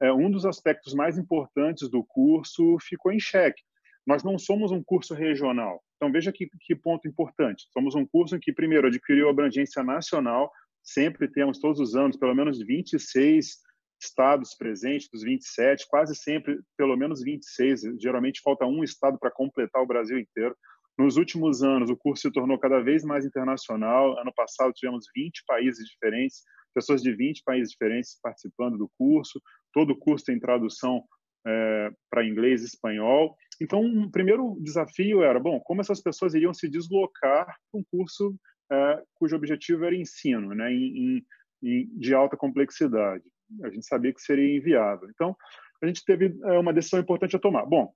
é, 0.00 0.12
um 0.12 0.30
dos 0.30 0.46
aspectos 0.46 0.94
mais 0.94 1.18
importantes 1.18 1.88
do 1.88 2.04
curso 2.04 2.76
ficou 2.80 3.12
em 3.12 3.18
xeque. 3.18 3.62
Nós 4.06 4.22
não 4.22 4.38
somos 4.38 4.70
um 4.70 4.82
curso 4.82 5.14
regional. 5.14 5.82
Então, 5.96 6.12
veja 6.12 6.30
que, 6.30 6.48
que 6.60 6.76
ponto 6.76 7.08
importante. 7.08 7.66
Somos 7.72 7.94
um 7.96 8.06
curso 8.06 8.36
em 8.36 8.38
que, 8.38 8.52
primeiro, 8.52 8.86
adquiriu 8.86 9.28
abrangência 9.28 9.82
nacional, 9.82 10.52
sempre 10.86 11.28
temos, 11.28 11.58
todos 11.58 11.80
os 11.80 11.96
anos, 11.96 12.16
pelo 12.16 12.34
menos 12.34 12.58
26 12.58 13.58
estados 14.00 14.54
presentes, 14.54 15.08
dos 15.12 15.22
27, 15.22 15.86
quase 15.88 16.14
sempre 16.14 16.60
pelo 16.76 16.96
menos 16.96 17.22
26, 17.22 17.82
geralmente 18.00 18.40
falta 18.42 18.64
um 18.64 18.84
estado 18.84 19.18
para 19.18 19.30
completar 19.30 19.82
o 19.82 19.86
Brasil 19.86 20.18
inteiro. 20.18 20.56
Nos 20.98 21.16
últimos 21.16 21.62
anos, 21.62 21.90
o 21.90 21.96
curso 21.96 22.22
se 22.22 22.32
tornou 22.32 22.58
cada 22.58 22.80
vez 22.80 23.04
mais 23.04 23.24
internacional. 23.24 24.18
Ano 24.18 24.32
passado, 24.34 24.72
tivemos 24.72 25.06
20 25.14 25.44
países 25.46 25.86
diferentes, 25.86 26.42
pessoas 26.74 27.02
de 27.02 27.14
20 27.14 27.42
países 27.44 27.72
diferentes 27.72 28.18
participando 28.22 28.78
do 28.78 28.90
curso. 28.96 29.40
Todo 29.72 29.90
o 29.90 29.98
curso 29.98 30.24
tem 30.24 30.38
tradução 30.38 31.02
é, 31.46 31.90
para 32.10 32.24
inglês 32.24 32.62
e 32.62 32.66
espanhol. 32.66 33.36
Então, 33.60 33.80
o 33.80 33.84
um 33.84 34.10
primeiro 34.10 34.56
desafio 34.60 35.22
era, 35.22 35.38
bom, 35.38 35.60
como 35.60 35.80
essas 35.80 36.00
pessoas 36.00 36.34
iriam 36.34 36.54
se 36.54 36.68
deslocar 36.68 37.44
para 37.44 37.80
um 37.80 37.84
curso 37.90 38.34
é, 38.70 39.02
cujo 39.14 39.36
objetivo 39.36 39.84
era 39.84 39.94
ensino, 39.94 40.54
né, 40.54 40.72
em, 40.72 41.24
em, 41.62 41.98
de 41.98 42.14
alta 42.14 42.36
complexidade 42.36 43.24
a 43.62 43.70
gente 43.70 43.86
sabia 43.86 44.12
que 44.12 44.20
seria 44.20 44.56
inviável. 44.56 45.08
Então, 45.10 45.36
a 45.82 45.86
gente 45.86 46.04
teve 46.04 46.36
é, 46.44 46.58
uma 46.58 46.72
decisão 46.72 47.00
importante 47.00 47.36
a 47.36 47.40
tomar. 47.40 47.66
Bom, 47.66 47.92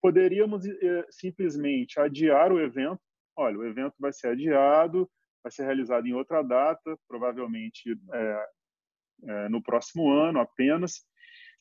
poderíamos 0.00 0.66
é, 0.66 1.06
simplesmente 1.10 1.98
adiar 1.98 2.52
o 2.52 2.60
evento. 2.60 3.00
Olha, 3.36 3.58
o 3.58 3.64
evento 3.64 3.94
vai 3.98 4.12
ser 4.12 4.28
adiado, 4.28 5.10
vai 5.42 5.50
ser 5.50 5.64
realizado 5.64 6.06
em 6.06 6.14
outra 6.14 6.42
data, 6.42 6.96
provavelmente 7.08 7.96
no 9.48 9.62
próximo 9.62 10.12
ano 10.12 10.40
apenas, 10.40 11.04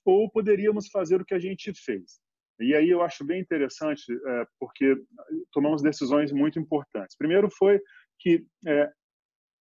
ou 0.04 0.30
poderíamos 0.30 0.90
fazer 0.90 1.22
o 1.22 1.26
que 1.26 1.34
a 1.34 1.40
gente 1.40 1.74
fez. 1.74 2.20
E 2.60 2.76
aí 2.76 2.90
eu 2.90 3.02
acho 3.02 3.24
bem 3.24 3.40
interessante, 3.40 4.04
porque 4.60 4.96
tomamos 5.52 5.82
decisões 5.82 6.32
muito 6.32 6.60
importantes. 6.60 7.16
Primeiro 7.16 7.50
foi 7.50 7.80
que, 8.22 8.46
é, 8.68 8.92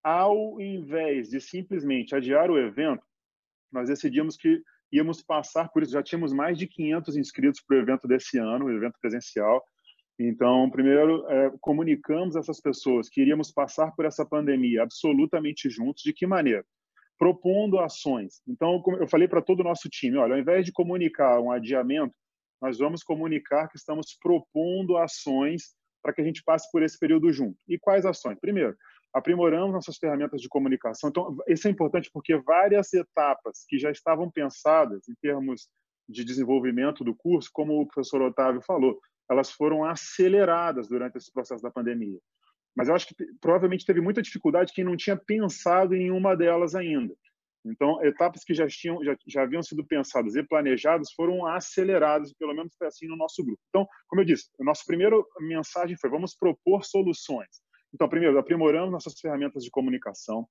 ao 0.03 0.61
invés 0.61 1.31
de 1.31 1.41
simplesmente 1.41 2.15
adiar 2.15 2.51
o 2.51 2.59
evento, 2.59 3.03
nós 3.73 3.89
decidimos 3.89 4.37
que 4.37 4.63
íamos 4.93 5.23
passar 5.23 5.69
por 5.71 5.83
isso. 5.83 5.93
Já 5.93 6.03
tínhamos 6.03 6.33
mais 6.33 6.59
de 6.59 6.67
500 6.67 7.17
inscritos 7.17 7.61
para 7.61 7.77
o 7.77 7.81
evento 7.81 8.07
desse 8.07 8.39
ano, 8.39 8.67
o 8.67 8.73
evento 8.73 8.99
presencial. 9.01 9.63
Então, 10.19 10.69
primeiro, 10.71 11.27
é, 11.31 11.51
comunicamos 11.61 12.37
essas 12.37 12.61
pessoas 12.61 13.09
que 13.09 13.23
iríamos 13.23 13.51
passar 13.51 13.93
por 13.93 14.05
essa 14.05 14.27
pandemia 14.27 14.83
absolutamente 14.83 15.71
juntos. 15.71 16.03
De 16.03 16.13
que 16.13 16.27
maneira? 16.27 16.65
Propondo 17.19 17.79
ações. 17.79 18.43
Então, 18.47 18.83
eu 18.99 19.07
falei 19.07 19.29
para 19.29 19.43
todo 19.43 19.61
o 19.61 19.65
nosso 19.65 19.89
time: 19.89 20.19
olha, 20.19 20.35
ao 20.35 20.41
invés 20.41 20.67
de 20.67 20.73
comunicar 20.73 21.41
um 21.41 21.51
adiamento, 21.51 22.15
nós 22.61 22.79
vamos 22.79 23.03
comunicar 23.03 23.69
que 23.69 23.79
estamos 23.79 24.17
propondo 24.21 24.99
ações 24.99 25.75
para 26.03 26.13
que 26.13 26.21
a 26.21 26.25
gente 26.25 26.43
passe 26.43 26.71
por 26.71 26.83
esse 26.83 26.99
período 26.99 27.33
junto. 27.33 27.59
E 27.69 27.79
quais 27.79 28.07
ações? 28.07 28.39
Primeiro, 28.41 28.77
aprimoramos 29.13 29.73
nossas 29.73 29.97
ferramentas 29.97 30.41
de 30.41 30.49
comunicação. 30.49 31.11
Então, 31.11 31.37
isso 31.49 31.67
é 31.67 31.71
importante 31.71 32.11
porque 32.13 32.37
várias 32.39 32.93
etapas 32.93 33.65
que 33.69 33.79
já 33.79 33.91
estavam 33.91 34.31
pensadas 34.31 35.09
em 35.09 35.15
termos 35.21 35.69
de 36.09 36.25
desenvolvimento 36.25 37.05
do 37.05 37.15
curso, 37.15 37.51
como 37.53 37.81
o 37.81 37.87
professor 37.87 38.23
Otávio 38.23 38.61
falou, 38.63 38.99
elas 39.31 39.51
foram 39.51 39.85
aceleradas 39.85 40.89
durante 40.89 41.17
esse 41.17 41.33
processo 41.33 41.63
da 41.63 41.71
pandemia. 41.71 42.19
Mas 42.75 42.89
eu 42.89 42.95
acho 42.95 43.07
que 43.07 43.15
provavelmente 43.41 43.85
teve 43.85 44.01
muita 44.01 44.23
dificuldade 44.23 44.73
quem 44.73 44.85
não 44.85 44.97
tinha 44.97 45.17
pensado 45.17 45.95
em 45.95 46.01
nenhuma 46.01 46.37
delas 46.37 46.75
ainda. 46.75 47.15
Então, 47.65 48.03
etapas 48.03 48.43
que 48.43 48.55
já, 48.55 48.67
tinham, 48.67 49.05
já, 49.05 49.15
já 49.27 49.43
haviam 49.43 49.63
sido 49.63 49.85
pensadas 49.85 50.35
e 50.35 50.43
planejadas 50.43 51.13
foram 51.13 51.47
aceleradas, 51.47 52.33
pelo 52.33 52.55
menos 52.55 52.75
foi 52.77 52.87
assim 52.87 53.07
no 53.07 53.17
nosso 53.17 53.45
grupo. 53.45 53.61
Então, 53.69 53.87
como 54.09 54.23
eu 54.23 54.25
disse, 54.27 54.49
a 54.59 54.65
nossa 54.65 54.83
primeira 54.87 55.17
mensagem 55.41 55.97
foi: 55.97 56.09
vamos 56.09 56.35
propor 56.35 56.85
soluções. 56.85 57.61
Então, 57.93 58.09
primeiro, 58.09 58.39
aprimoramos 58.39 58.93
nossas 58.93 59.19
ferramentas 59.21 59.63
de 59.63 59.71
comunicação, 59.71 60.47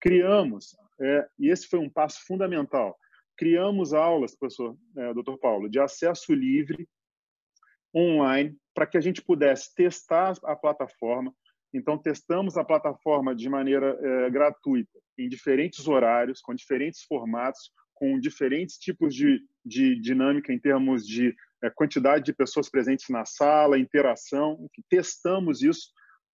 criamos, 0.00 0.76
é, 1.00 1.28
e 1.38 1.50
esse 1.50 1.68
foi 1.68 1.78
um 1.78 1.90
passo 1.90 2.24
fundamental, 2.26 2.96
criamos 3.36 3.92
aulas, 3.92 4.36
professor 4.36 4.76
é, 4.96 5.14
Dr. 5.14 5.36
Paulo, 5.40 5.68
de 5.68 5.78
acesso 5.78 6.34
livre, 6.34 6.88
online, 7.94 8.56
para 8.74 8.86
que 8.86 8.98
a 8.98 9.00
gente 9.00 9.22
pudesse 9.22 9.74
testar 9.74 10.34
a 10.44 10.56
plataforma. 10.56 11.32
Então, 11.72 11.98
testamos 11.98 12.56
a 12.56 12.64
plataforma 12.64 13.34
de 13.34 13.48
maneira 13.48 13.98
é, 14.00 14.30
gratuita, 14.30 14.98
em 15.18 15.28
diferentes 15.28 15.86
horários, 15.86 16.40
com 16.40 16.54
diferentes 16.54 17.02
formatos, 17.02 17.70
com 17.94 18.18
diferentes 18.18 18.76
tipos 18.76 19.14
de, 19.14 19.40
de 19.64 20.00
dinâmica 20.00 20.52
em 20.52 20.58
termos 20.58 21.06
de 21.06 21.34
é, 21.62 21.68
quantidade 21.70 22.24
de 22.24 22.32
pessoas 22.32 22.70
presentes 22.70 23.06
na 23.10 23.24
sala, 23.24 23.78
interação. 23.78 24.68
Testamos 24.88 25.62
isso 25.62 25.88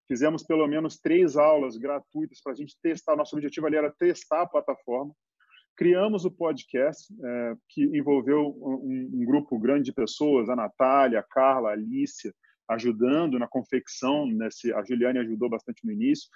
Fizemos 0.07 0.43
pelo 0.43 0.67
menos 0.67 0.99
três 0.99 1.37
aulas 1.37 1.77
gratuitas 1.77 2.41
para 2.43 2.53
a 2.53 2.55
gente 2.55 2.77
testar. 2.83 3.17
Nosso 3.17 3.35
objetivo 3.37 3.67
ali 3.67 3.77
era 3.77 3.91
testar 3.91 4.43
a 4.43 4.47
plataforma. 4.47 5.15
Criamos 5.77 6.25
o 6.25 6.31
podcast, 6.31 7.13
é, 7.25 7.55
que 7.71 7.83
envolveu 7.85 8.55
um, 8.59 9.11
um, 9.13 9.25
grupo 9.25 9.59
grande 9.59 9.85
de 9.85 9.93
pessoas, 9.93 10.49
a 10.49 10.55
Natália, 10.55 11.19
a 11.19 11.23
Carla, 11.23 11.71
a 11.71 11.73
Alicia, 11.73 12.33
ajudando 12.69 13.39
na 13.39 13.49
confecção. 13.49 14.27
Nesse, 14.27 14.73
a 14.73 14.83
Juliane 14.83 15.19
ajudou 15.21 15.49
bastante 15.49 15.85
no 15.85 15.93
início. 15.93 16.29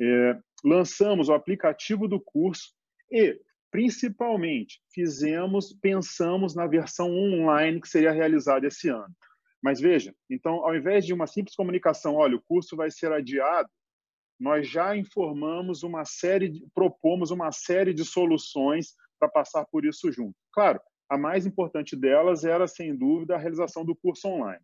É, 0.00 0.38
lançamos 0.64 1.28
o 1.28 1.34
aplicativo 1.34 2.08
do 2.08 2.20
curso 2.20 2.72
e, 3.10 3.38
principalmente, 3.70 4.80
fizemos, 4.92 5.72
pensamos 5.72 6.54
na 6.54 6.66
versão 6.66 7.10
online 7.10 7.80
que 7.80 7.88
seria 7.88 8.12
realizada 8.12 8.66
esse 8.66 8.88
ano. 8.88 9.14
Mas 9.62 9.80
veja, 9.80 10.14
então, 10.28 10.64
ao 10.66 10.74
invés 10.74 11.06
de 11.06 11.14
uma 11.14 11.26
simples 11.26 11.54
comunicação, 11.54 12.16
olha, 12.16 12.36
o 12.36 12.42
curso 12.42 12.74
vai 12.76 12.90
ser 12.90 13.12
adiado, 13.12 13.68
nós 14.40 14.68
já 14.68 14.96
informamos 14.96 15.84
uma 15.84 16.04
série, 16.04 16.48
de, 16.48 16.66
propomos 16.74 17.30
uma 17.30 17.52
série 17.52 17.94
de 17.94 18.04
soluções 18.04 18.96
para 19.20 19.28
passar 19.28 19.64
por 19.66 19.84
isso 19.84 20.10
junto. 20.10 20.34
Claro, 20.52 20.80
a 21.08 21.16
mais 21.16 21.46
importante 21.46 21.94
delas 21.94 22.44
era, 22.44 22.66
sem 22.66 22.96
dúvida, 22.96 23.36
a 23.36 23.38
realização 23.38 23.84
do 23.84 23.94
curso 23.94 24.26
online. 24.26 24.60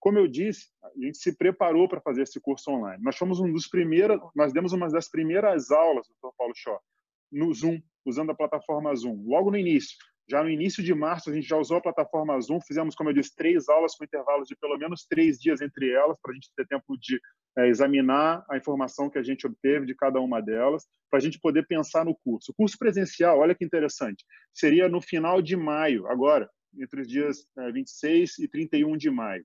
Como 0.00 0.18
eu 0.18 0.26
disse, 0.26 0.68
a 0.82 1.04
gente 1.04 1.18
se 1.18 1.36
preparou 1.36 1.86
para 1.86 2.00
fazer 2.00 2.22
esse 2.22 2.40
curso 2.40 2.70
online. 2.70 3.02
Nós 3.02 3.16
fomos 3.16 3.38
um 3.38 3.52
dos 3.52 3.68
primeiros, 3.68 4.18
nós 4.34 4.52
demos 4.52 4.72
uma 4.72 4.88
das 4.88 5.08
primeiras 5.08 5.70
aulas 5.70 6.08
do 6.08 6.14
Dr. 6.14 6.34
Paulo 6.36 6.54
Shaw 6.56 6.80
no 7.30 7.52
Zoom, 7.52 7.80
usando 8.04 8.30
a 8.30 8.34
plataforma 8.34 8.94
Zoom, 8.94 9.22
logo 9.26 9.50
no 9.50 9.58
início. 9.58 9.96
Já 10.28 10.42
no 10.42 10.48
início 10.48 10.82
de 10.82 10.94
março, 10.94 11.28
a 11.28 11.34
gente 11.34 11.46
já 11.46 11.56
usou 11.56 11.76
a 11.76 11.82
plataforma 11.82 12.40
Zoom, 12.40 12.60
fizemos, 12.60 12.94
como 12.94 13.10
eu 13.10 13.14
disse, 13.14 13.34
três 13.34 13.68
aulas 13.68 13.94
com 13.94 14.04
intervalos 14.04 14.48
de 14.48 14.56
pelo 14.56 14.78
menos 14.78 15.04
três 15.04 15.38
dias 15.38 15.60
entre 15.60 15.90
elas, 15.90 16.16
para 16.22 16.32
a 16.32 16.34
gente 16.34 16.50
ter 16.56 16.66
tempo 16.66 16.96
de 16.98 17.20
é, 17.58 17.68
examinar 17.68 18.44
a 18.48 18.56
informação 18.56 19.10
que 19.10 19.18
a 19.18 19.22
gente 19.22 19.46
obteve 19.46 19.86
de 19.86 19.94
cada 19.94 20.20
uma 20.20 20.40
delas, 20.40 20.86
para 21.10 21.18
a 21.18 21.22
gente 21.22 21.38
poder 21.40 21.66
pensar 21.66 22.04
no 22.04 22.16
curso. 22.24 22.52
O 22.52 22.54
curso 22.54 22.78
presencial, 22.78 23.38
olha 23.38 23.54
que 23.54 23.64
interessante, 23.64 24.24
seria 24.54 24.88
no 24.88 25.02
final 25.02 25.42
de 25.42 25.56
maio, 25.56 26.06
agora, 26.06 26.48
entre 26.78 27.00
os 27.00 27.08
dias 27.08 27.44
é, 27.58 27.72
26 27.72 28.38
e 28.38 28.48
31 28.48 28.96
de 28.96 29.10
maio. 29.10 29.44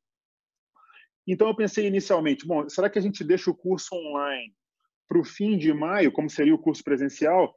Então, 1.27 1.47
eu 1.47 1.55
pensei 1.55 1.88
inicialmente, 1.88 2.45
bom, 2.45 2.67
será 2.69 2.89
que 2.89 2.99
a 2.99 3.01
gente 3.01 3.23
deixa 3.23 3.49
o 3.49 3.55
curso 3.55 3.95
online 3.95 4.53
para 5.07 5.19
o 5.19 5.23
fim 5.23 5.57
de 5.57 5.73
maio, 5.73 6.11
como 6.11 6.29
seria 6.29 6.53
o 6.53 6.59
curso 6.59 6.83
presencial? 6.83 7.53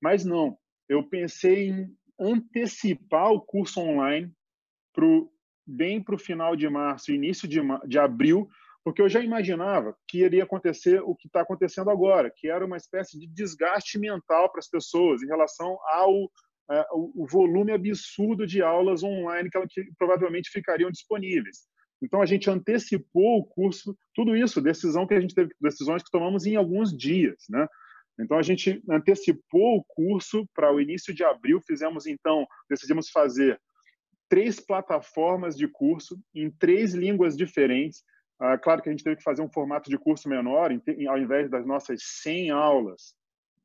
Mas 0.00 0.24
não, 0.24 0.56
eu 0.88 1.08
pensei 1.08 1.68
em 1.68 1.96
antecipar 2.18 3.30
o 3.32 3.40
curso 3.40 3.80
online 3.80 4.32
pro, 4.92 5.32
bem 5.66 6.02
para 6.02 6.14
o 6.14 6.18
final 6.18 6.54
de 6.54 6.68
março, 6.68 7.12
início 7.12 7.48
de, 7.48 7.60
de 7.86 7.98
abril, 7.98 8.48
porque 8.84 9.00
eu 9.00 9.08
já 9.08 9.20
imaginava 9.20 9.96
que 10.08 10.24
iria 10.24 10.42
acontecer 10.42 11.00
o 11.02 11.14
que 11.14 11.28
está 11.28 11.40
acontecendo 11.42 11.90
agora, 11.90 12.32
que 12.34 12.48
era 12.48 12.64
uma 12.64 12.76
espécie 12.76 13.18
de 13.18 13.26
desgaste 13.28 13.98
mental 13.98 14.50
para 14.50 14.58
as 14.58 14.68
pessoas 14.68 15.22
em 15.22 15.26
relação 15.26 15.78
ao 15.92 16.30
é, 16.70 16.86
o 16.92 17.26
volume 17.26 17.72
absurdo 17.72 18.46
de 18.46 18.62
aulas 18.62 19.02
online 19.02 19.50
que, 19.50 19.66
que 19.66 19.92
provavelmente 19.98 20.50
ficariam 20.50 20.90
disponíveis. 20.90 21.66
Então 22.02 22.20
a 22.20 22.26
gente 22.26 22.50
antecipou 22.50 23.38
o 23.38 23.44
curso, 23.44 23.96
tudo 24.14 24.36
isso, 24.36 24.60
decisão 24.60 25.06
que 25.06 25.14
a 25.14 25.20
gente 25.20 25.34
teve, 25.34 25.54
decisões 25.60 26.02
que 26.02 26.10
tomamos 26.10 26.44
em 26.44 26.56
alguns 26.56 26.96
dias, 26.96 27.44
né? 27.48 27.66
Então 28.20 28.36
a 28.36 28.42
gente 28.42 28.82
antecipou 28.90 29.78
o 29.78 29.84
curso 29.84 30.46
para 30.54 30.72
o 30.72 30.80
início 30.80 31.14
de 31.14 31.24
abril, 31.24 31.60
fizemos 31.66 32.06
então, 32.06 32.46
decidimos 32.68 33.08
fazer 33.08 33.58
três 34.28 34.58
plataformas 34.60 35.56
de 35.56 35.68
curso 35.68 36.18
em 36.34 36.50
três 36.50 36.94
línguas 36.94 37.36
diferentes. 37.36 38.02
Ah, 38.40 38.58
claro 38.58 38.82
que 38.82 38.88
a 38.88 38.92
gente 38.92 39.04
teve 39.04 39.16
que 39.16 39.22
fazer 39.22 39.42
um 39.42 39.52
formato 39.52 39.88
de 39.88 39.98
curso 39.98 40.28
menor, 40.28 40.70
ao 41.08 41.18
invés 41.18 41.48
das 41.48 41.64
nossas 41.66 42.00
100 42.22 42.50
aulas 42.50 43.14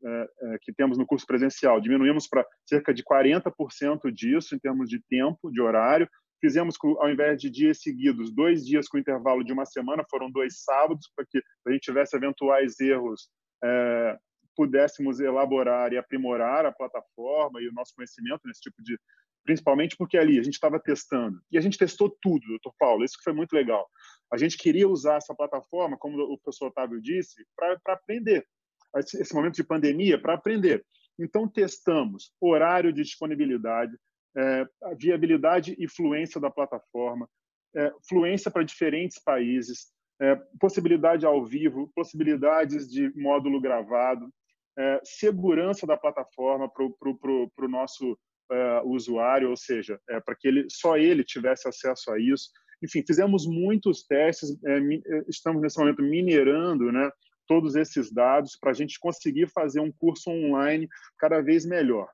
é, 0.04 0.30
é, 0.42 0.58
que 0.62 0.72
temos 0.72 0.98
no 0.98 1.06
curso 1.06 1.26
presencial, 1.26 1.82
diminuímos 1.82 2.28
para 2.28 2.46
cerca 2.66 2.94
de 2.94 3.04
40% 3.04 4.12
disso 4.12 4.56
em 4.56 4.60
termos 4.60 4.88
de 4.88 5.02
tempo, 5.10 5.52
de 5.52 5.60
horário. 5.60 6.08
Fizemos, 6.40 6.76
ao 7.00 7.10
invés 7.10 7.42
de 7.42 7.50
dias 7.50 7.82
seguidos, 7.82 8.32
dois 8.32 8.66
dias 8.66 8.88
com 8.88 8.98
intervalo 8.98 9.44
de 9.44 9.52
uma 9.52 9.66
semana, 9.66 10.06
foram 10.10 10.30
dois 10.30 10.64
sábados, 10.64 11.12
para 11.16 11.26
que 11.26 11.42
a 11.66 11.72
gente 11.72 11.82
tivesse 11.82 12.16
eventuais 12.16 12.80
erros, 12.80 13.30
é, 13.64 14.18
pudéssemos 14.56 15.20
elaborar 15.20 15.94
e 15.94 15.98
aprimorar 15.98 16.66
a 16.66 16.72
plataforma 16.72 17.62
e 17.62 17.68
o 17.68 17.74
nosso 17.74 17.94
conhecimento 17.96 18.42
nesse 18.46 18.62
tipo 18.62 18.82
de. 18.84 19.00
Principalmente 19.44 19.96
porque 19.96 20.18
ali 20.18 20.38
a 20.38 20.44
gente 20.44 20.56
estava 20.56 20.78
testando. 20.78 21.40
E 21.50 21.58
a 21.58 21.62
gente 21.62 21.78
testou 21.78 22.14
tudo, 22.22 22.46
doutor 22.48 22.74
Paulo, 22.78 23.06
isso 23.06 23.18
que 23.18 23.24
foi 23.24 23.32
muito 23.32 23.54
legal. 23.54 23.88
A 24.34 24.38
gente 24.38 24.58
queria 24.58 24.90
usar 24.90 25.16
essa 25.16 25.34
plataforma, 25.34 25.98
como 25.98 26.22
o 26.22 26.38
professor 26.38 26.68
Otávio 26.68 27.02
disse, 27.02 27.46
para 27.56 27.80
aprender. 27.88 28.46
Esse 28.96 29.34
momento 29.34 29.56
de 29.56 29.64
pandemia, 29.64 30.22
para 30.22 30.34
aprender. 30.34 30.86
Então, 31.18 31.48
testamos 31.48 32.32
horário 32.42 32.92
de 32.92 33.04
disponibilidade, 33.04 33.98
é, 34.36 34.66
viabilidade 34.98 35.76
e 35.78 35.88
fluência 35.88 36.40
da 36.40 36.50
plataforma, 36.50 37.30
é, 37.76 37.92
fluência 38.08 38.50
para 38.50 38.64
diferentes 38.64 39.22
países, 39.24 39.88
é, 40.20 40.36
possibilidade 40.60 41.26
ao 41.26 41.46
vivo, 41.46 41.92
possibilidades 41.96 42.90
de 42.90 43.12
módulo 43.16 43.62
gravado, 43.62 44.32
é, 44.78 45.02
segurança 45.04 45.86
da 45.86 45.98
plataforma 45.98 46.70
para 46.70 46.86
o 46.86 47.68
nosso 47.68 48.18
é, 48.52 48.82
usuário, 48.86 49.50
ou 49.50 49.58
seja, 49.58 50.00
é, 50.10 50.20
para 50.20 50.36
que 50.36 50.48
ele 50.48 50.68
só 50.70 50.98
ele 50.98 51.24
tivesse 51.24 51.68
acesso 51.68 52.12
a 52.12 52.20
isso. 52.20 52.50
Enfim, 52.84 53.04
fizemos 53.06 53.48
muitos 53.48 54.04
testes, 54.04 54.56
estamos 55.28 55.64
nesse 55.64 55.80
momento 55.80 56.04
minerando, 56.04 56.92
né, 56.92 57.10
todos 57.48 57.76
esses 57.76 58.12
dados 58.12 58.56
para 58.56 58.70
a 58.70 58.74
gente 58.74 59.00
conseguir 59.00 59.48
fazer 59.48 59.80
um 59.80 59.92
curso 59.92 60.30
online 60.30 60.88
cada 61.18 61.42
vez 61.42 61.66
melhor. 61.66 62.08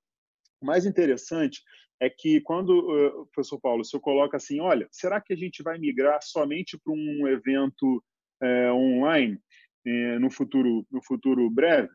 O 0.62 0.65
mais 0.65 0.86
interessante 0.86 1.62
é 1.99 2.10
que 2.10 2.41
quando, 2.41 2.71
uh, 2.71 3.25
professor 3.27 3.60
Paulo, 3.60 3.82
o 3.82 3.86
senhor 3.86 4.01
coloca 4.01 4.38
assim, 4.38 4.60
olha, 4.60 4.88
será 4.91 5.21
que 5.21 5.34
a 5.34 5.38
gente 5.38 5.63
vai 5.63 5.77
migrar 5.77 6.19
somente 6.21 6.77
para 6.77 6.93
um 6.93 7.27
evento 7.27 8.03
uh, 8.41 8.73
online 8.73 9.39
uh, 9.88 10.19
no 10.19 10.29
futuro 10.29 10.86
no 10.91 11.01
futuro 11.03 11.49
breve? 11.49 11.89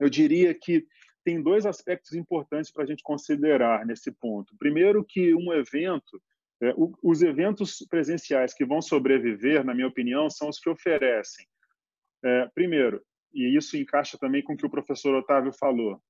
Eu 0.00 0.08
diria 0.08 0.54
que 0.54 0.86
tem 1.24 1.42
dois 1.42 1.66
aspectos 1.66 2.12
importantes 2.14 2.70
para 2.70 2.84
a 2.84 2.86
gente 2.86 3.02
considerar 3.02 3.84
nesse 3.84 4.10
ponto. 4.10 4.56
Primeiro, 4.58 5.04
que 5.04 5.34
um 5.34 5.52
evento, 5.52 6.22
os 7.02 7.20
eventos 7.20 7.84
presenciais 7.90 8.54
que 8.54 8.64
vão 8.64 8.80
sobreviver, 8.80 9.62
na 9.62 9.74
minha 9.74 9.88
opinião, 9.88 10.30
são 10.30 10.48
os 10.48 10.58
que 10.58 10.70
oferecem, 10.70 11.44
primeiro, 12.54 13.02
e 13.34 13.54
isso 13.54 13.76
encaixa 13.76 14.16
também 14.16 14.42
com 14.42 14.54
o 14.54 14.56
que 14.56 14.64
o 14.64 14.70
professor 14.70 15.14
Otávio 15.16 15.52
falou, 15.52 16.00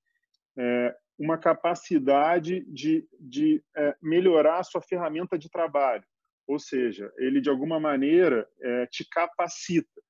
uma 1.19 1.37
capacidade 1.37 2.65
de, 2.73 3.07
de 3.19 3.63
é, 3.77 3.97
melhorar 4.01 4.59
a 4.59 4.65
sua 4.65 4.81
ferramenta 4.81 5.37
de 5.37 5.51
trabalho. 5.51 6.05
Ou 6.47 6.59
seja, 6.59 7.13
ele, 7.19 7.41
de 7.41 7.51
alguma 7.51 7.81
maneira, 7.81 8.49
é, 8.63 8.87
te 8.87 9.07
capacita. 9.09 10.01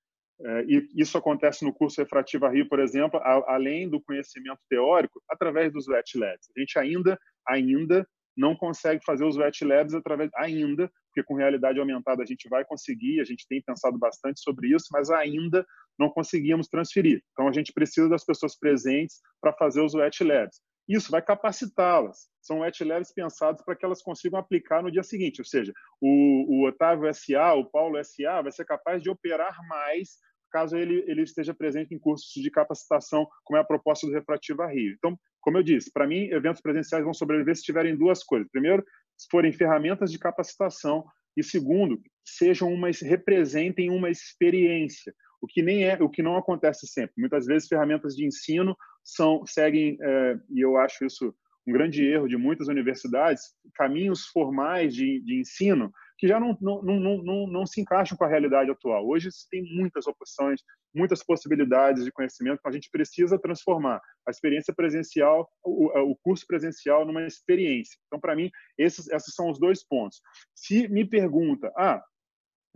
É, 0.41 0.65
e 0.69 0.89
isso 0.95 1.19
acontece 1.19 1.65
no 1.65 1.75
curso 1.75 2.01
Refrativa 2.01 2.49
Rio, 2.49 2.69
por 2.69 2.79
exemplo, 2.79 3.19
a, 3.19 3.55
além 3.55 3.89
do 3.89 4.01
conhecimento 4.01 4.61
teórico, 4.69 5.21
através 5.29 5.73
dos 5.73 5.89
wet 5.89 6.17
labs. 6.17 6.49
A 6.57 6.61
gente 6.61 6.79
ainda, 6.79 7.19
ainda 7.49 8.07
não 8.37 8.55
consegue 8.55 9.05
fazer 9.05 9.25
os 9.25 9.37
wet 9.37 9.65
labs 9.65 9.95
através, 9.95 10.31
ainda, 10.37 10.89
porque 11.09 11.25
com 11.25 11.35
realidade 11.35 11.81
aumentada 11.81 12.23
a 12.23 12.27
gente 12.27 12.49
vai 12.49 12.65
conseguir, 12.65 13.21
a 13.21 13.25
gente 13.25 13.47
tem 13.49 13.61
pensado 13.61 13.99
bastante 13.99 14.41
sobre 14.41 14.69
isso, 14.69 14.87
mas 14.93 15.11
ainda 15.11 15.67
não 15.99 16.09
conseguimos 16.09 16.69
transferir. 16.69 17.21
Então 17.33 17.49
a 17.49 17.53
gente 17.53 17.73
precisa 17.73 18.09
das 18.09 18.25
pessoas 18.25 18.57
presentes 18.57 19.21
para 19.41 19.53
fazer 19.53 19.81
os 19.81 19.95
wet 19.95 20.23
labs. 20.23 20.61
Isso 20.89 21.11
vai 21.11 21.21
capacitá-las. 21.21 22.29
São 22.41 22.61
wet 22.61 22.83
labs 22.83 23.13
pensados 23.13 23.63
para 23.63 23.77
que 23.77 23.85
elas 23.85 24.03
consigam 24.03 24.39
aplicar 24.39 24.83
no 24.83 24.91
dia 24.91 25.03
seguinte, 25.03 25.41
ou 25.41 25.45
seja, 25.45 25.73
o, 26.01 26.63
o 26.63 26.67
Otávio 26.67 27.13
SA, 27.13 27.55
o 27.55 27.71
Paulo 27.71 28.03
SA 28.03 28.43
vai 28.43 28.53
ser 28.53 28.65
capaz 28.65 29.03
de 29.03 29.11
operar 29.11 29.57
mais 29.69 30.17
caso 30.51 30.77
ele, 30.77 31.05
ele 31.07 31.23
esteja 31.23 31.55
presente 31.55 31.95
em 31.95 31.99
cursos 31.99 32.31
de 32.33 32.51
capacitação, 32.51 33.27
como 33.45 33.59
é 33.59 33.61
a 33.61 33.65
proposta 33.65 34.07
do 34.07 34.13
Refrativa 34.13 34.67
Rio. 34.67 34.95
Então, 34.97 35.19
como 35.41 35.59
eu 35.59 35.63
disse, 35.63 35.93
para 35.93 36.07
mim, 36.07 36.29
eventos 36.31 36.61
presenciais 36.61 37.05
vão 37.05 37.15
sobreviver 37.15 37.55
se 37.57 37.63
tiverem 37.63 37.97
duas 37.97 38.25
coisas. 38.25 38.49
Primeiro, 38.51 38.85
se 39.17 39.29
forem 39.31 39.53
ferramentas 39.53 40.11
de 40.11 40.19
capacitação, 40.19 41.05
e 41.37 41.43
segundo, 41.43 42.01
sejam 42.25 42.73
uma 42.73 42.89
representem 42.91 43.91
uma 43.91 44.11
experiência, 44.11 45.15
o 45.41 45.47
que 45.47 45.63
nem 45.63 45.85
é, 45.85 45.95
o 46.03 46.09
que 46.09 46.23
não 46.23 46.37
acontece 46.37 46.87
sempre. 46.87 47.15
Muitas 47.17 47.47
vezes 47.47 47.69
ferramentas 47.69 48.15
de 48.15 48.27
ensino 48.27 48.77
são 49.09 49.45
seguem 49.47 49.97
é, 50.01 50.39
e 50.51 50.61
eu 50.61 50.77
acho 50.77 51.05
isso 51.05 51.35
um 51.67 51.73
grande 51.73 52.03
erro 52.03 52.27
de 52.27 52.37
muitas 52.37 52.69
universidades, 52.69 53.43
caminhos 53.75 54.27
formais 54.27 54.95
de, 54.95 55.21
de 55.21 55.39
ensino 55.39 55.93
que 56.17 56.27
já 56.27 56.41
não, 56.41 56.57
não, 56.61 56.83
não, 56.83 57.23
não, 57.23 57.47
não 57.47 57.67
se 57.67 57.81
encaixam 57.81 58.17
com 58.17 58.25
a 58.25 58.29
realidade 58.29 58.71
atual. 58.71 59.07
Hoje 59.07 59.31
se 59.31 59.49
tem 59.51 59.63
muitas 59.77 60.07
opções, 60.07 60.63
muitas 60.95 61.23
possibilidades 61.23 62.05
de 62.05 62.11
conhecimento, 62.11 62.59
então 62.59 62.71
a 62.71 62.75
gente 62.75 62.91
precisa 62.91 63.39
transformar 63.39 64.01
a 64.27 64.31
experiência 64.31 64.75
presencial, 64.75 65.49
o, 65.63 66.11
o 66.11 66.17
curso 66.17 66.47
presencial, 66.47 67.07
numa 67.07 67.27
experiência. 67.27 67.97
Então, 68.07 68.19
para 68.19 68.35
mim, 68.35 68.51
esses, 68.77 69.07
esses 69.09 69.35
são 69.35 69.51
os 69.51 69.61
dois 69.61 69.87
pontos. 69.87 70.21
Se 70.55 70.89
me 70.89 71.05
pergunta, 71.05 71.71
ah, 71.77 72.03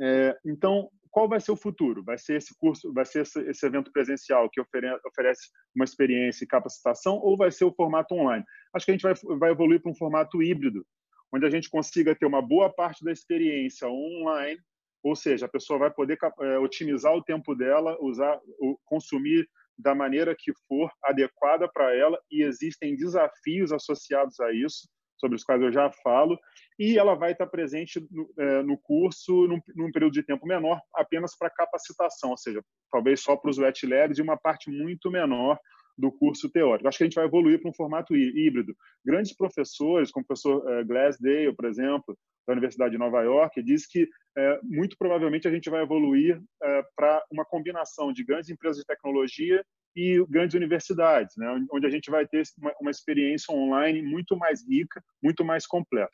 é, 0.00 0.36
então 0.44 0.88
qual 1.12 1.28
vai 1.28 1.40
ser 1.40 1.52
o 1.52 1.56
futuro? 1.56 2.02
Vai 2.02 2.16
ser 2.16 2.38
esse 2.38 2.56
curso, 2.58 2.92
vai 2.92 3.04
ser 3.04 3.20
esse, 3.20 3.66
evento 3.66 3.92
presencial 3.92 4.48
que 4.50 4.60
ofere, 4.60 4.88
oferece 5.06 5.42
uma 5.76 5.84
experiência 5.84 6.42
e 6.42 6.48
capacitação, 6.48 7.16
ou 7.16 7.36
vai 7.36 7.50
ser 7.50 7.66
o 7.66 7.72
formato 7.72 8.14
online? 8.14 8.44
Acho 8.74 8.86
que 8.86 8.92
a 8.92 8.94
gente 8.94 9.02
vai, 9.02 9.14
vai 9.38 9.50
evoluir 9.50 9.80
para 9.80 9.92
um 9.92 9.94
formato 9.94 10.42
híbrido, 10.42 10.84
onde 11.32 11.44
a 11.44 11.50
gente 11.50 11.68
consiga 11.68 12.16
ter 12.16 12.24
uma 12.24 12.40
boa 12.40 12.72
parte 12.72 13.04
da 13.04 13.12
experiência 13.12 13.86
online, 13.86 14.58
ou 15.02 15.14
seja, 15.14 15.44
a 15.44 15.50
pessoa 15.50 15.78
vai 15.78 15.90
poder 15.90 16.16
é, 16.40 16.58
otimizar 16.58 17.14
o 17.14 17.22
tempo 17.22 17.54
dela, 17.54 17.96
usar, 18.00 18.40
consumir 18.86 19.46
da 19.76 19.94
maneira 19.94 20.34
que 20.36 20.52
for 20.66 20.90
adequada 21.04 21.68
para 21.68 21.94
ela, 21.94 22.18
e 22.30 22.42
existem 22.42 22.96
desafios 22.96 23.70
associados 23.70 24.40
a 24.40 24.50
isso, 24.52 24.88
sobre 25.18 25.36
os 25.36 25.44
quais 25.44 25.60
eu 25.60 25.70
já 25.70 25.90
falo, 26.02 26.38
e 26.82 26.98
ela 26.98 27.14
vai 27.14 27.30
estar 27.30 27.46
presente 27.46 28.04
no, 28.10 28.28
é, 28.36 28.62
no 28.64 28.76
curso 28.76 29.46
num, 29.46 29.60
num, 29.76 29.92
período 29.92 30.14
de 30.14 30.24
tempo 30.24 30.44
menor, 30.44 30.80
apenas 30.92 31.36
para 31.38 31.48
capacitação, 31.48 32.30
ou 32.30 32.36
seja, 32.36 32.60
talvez 32.90 33.20
só 33.20 33.36
para 33.36 33.50
os 33.50 33.58
wet 33.58 33.86
labs 33.86 34.18
e 34.18 34.22
uma 34.22 34.36
parte 34.36 34.68
muito 34.68 35.08
menor 35.08 35.56
do 35.96 36.10
curso 36.10 36.50
teórico. 36.50 36.88
Acho 36.88 36.98
que 36.98 37.04
a 37.04 37.06
gente 37.06 37.14
vai 37.14 37.26
evoluir 37.26 37.60
para 37.60 37.70
um 37.70 37.74
formato 37.74 38.16
híbrido. 38.16 38.74
Grandes 39.04 39.32
professores, 39.32 40.10
como 40.10 40.24
o 40.24 40.26
professor 40.26 40.56
uh, 40.58 40.84
Glassdale, 40.84 41.54
por 41.54 41.66
exemplo, 41.66 42.18
da 42.48 42.52
Universidade 42.52 42.90
de 42.90 42.98
Nova 42.98 43.22
York, 43.22 43.62
diz 43.62 43.86
que 43.86 44.02
uh, 44.02 44.58
muito 44.64 44.96
provavelmente 44.98 45.46
a 45.46 45.52
gente 45.52 45.70
vai 45.70 45.82
evoluir 45.82 46.36
uh, 46.36 46.84
para 46.96 47.22
uma 47.30 47.44
combinação 47.44 48.12
de 48.12 48.24
grandes 48.24 48.50
empresas 48.50 48.78
de 48.78 48.86
tecnologia 48.86 49.64
e 49.94 50.24
grandes 50.28 50.56
universidades, 50.56 51.36
né, 51.36 51.46
onde 51.70 51.86
a 51.86 51.90
gente 51.90 52.10
vai 52.10 52.26
ter 52.26 52.42
uma, 52.58 52.72
uma 52.80 52.90
experiência 52.90 53.54
online 53.54 54.00
muito 54.02 54.34
mais 54.36 54.66
rica, 54.66 55.04
muito 55.22 55.44
mais 55.44 55.66
completa 55.66 56.10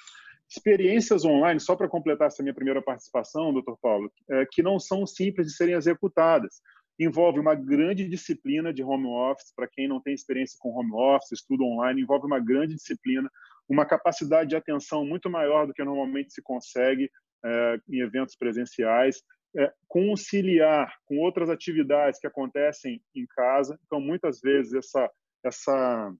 experiências 0.48 1.24
online, 1.24 1.60
só 1.60 1.76
para 1.76 1.88
completar 1.88 2.28
essa 2.28 2.42
minha 2.42 2.54
primeira 2.54 2.80
participação, 2.80 3.52
doutor 3.52 3.78
Paulo, 3.80 4.10
é, 4.30 4.46
que 4.50 4.62
não 4.62 4.78
são 4.78 5.06
simples 5.06 5.46
de 5.48 5.52
serem 5.54 5.74
executadas. 5.74 6.60
Envolve 6.98 7.38
uma 7.38 7.54
grande 7.54 8.08
disciplina 8.08 8.72
de 8.72 8.82
home 8.82 9.06
office, 9.06 9.52
para 9.54 9.68
quem 9.68 9.86
não 9.86 10.00
tem 10.00 10.14
experiência 10.14 10.56
com 10.58 10.70
home 10.70 10.92
office, 10.92 11.32
estudo 11.32 11.64
online, 11.64 12.02
envolve 12.02 12.26
uma 12.26 12.40
grande 12.40 12.74
disciplina, 12.74 13.30
uma 13.68 13.84
capacidade 13.84 14.48
de 14.48 14.56
atenção 14.56 15.04
muito 15.04 15.28
maior 15.28 15.66
do 15.66 15.74
que 15.74 15.84
normalmente 15.84 16.32
se 16.32 16.42
consegue 16.42 17.10
é, 17.44 17.78
em 17.88 18.00
eventos 18.00 18.34
presenciais, 18.34 19.22
é, 19.56 19.72
conciliar 19.86 20.92
com 21.04 21.18
outras 21.18 21.48
atividades 21.50 22.18
que 22.18 22.26
acontecem 22.26 23.00
em 23.14 23.26
casa. 23.26 23.78
Então, 23.86 24.00
muitas 24.00 24.40
vezes, 24.40 24.72
essa, 24.74 25.10
essa, 25.44 26.12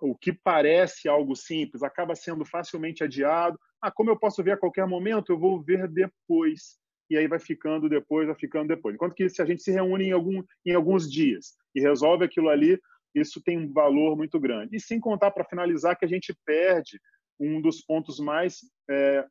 o 0.00 0.16
que 0.16 0.32
parece 0.32 1.08
algo 1.08 1.34
simples 1.34 1.82
acaba 1.82 2.14
sendo 2.14 2.44
facilmente 2.44 3.02
adiado. 3.02 3.58
Ah, 3.82 3.90
como 3.90 4.10
eu 4.10 4.18
posso 4.18 4.42
ver 4.42 4.52
a 4.52 4.56
qualquer 4.56 4.86
momento, 4.86 5.32
eu 5.32 5.38
vou 5.38 5.62
ver 5.62 5.88
depois 5.88 6.78
e 7.10 7.16
aí 7.16 7.28
vai 7.28 7.38
ficando 7.38 7.88
depois, 7.88 8.26
vai 8.26 8.36
ficando 8.36 8.68
depois. 8.68 8.94
Enquanto 8.94 9.14
que 9.14 9.28
se 9.28 9.42
a 9.42 9.44
gente 9.44 9.62
se 9.62 9.70
reúne 9.70 10.04
em, 10.06 10.12
algum, 10.12 10.42
em 10.64 10.74
alguns 10.74 11.10
dias 11.10 11.54
e 11.74 11.80
resolve 11.80 12.24
aquilo 12.24 12.48
ali, 12.48 12.78
isso 13.14 13.42
tem 13.42 13.58
um 13.58 13.72
valor 13.72 14.16
muito 14.16 14.40
grande. 14.40 14.76
E 14.76 14.80
sem 14.80 14.98
contar, 14.98 15.30
para 15.30 15.44
finalizar, 15.44 15.96
que 15.96 16.04
a 16.04 16.08
gente 16.08 16.34
perde 16.44 16.98
um 17.38 17.60
dos 17.60 17.80
pontos 17.82 18.18
mais, 18.18 18.60
é, 18.90 19.24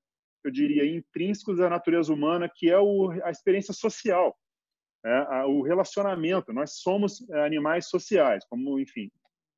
eu 0.43 0.51
diria, 0.51 0.86
intrínsecos 0.86 1.58
da 1.58 1.69
natureza 1.69 2.13
humana, 2.13 2.49
que 2.53 2.69
é 2.69 2.79
o, 2.79 3.10
a 3.23 3.32
experiência 3.32 3.73
social, 3.73 4.38
é, 5.06 5.43
o 5.45 5.62
relacionamento. 5.62 6.53
Nós 6.53 6.77
somos 6.77 7.27
é, 7.29 7.45
animais 7.45 7.88
sociais, 7.89 8.45
como, 8.49 8.79
enfim, 8.79 9.10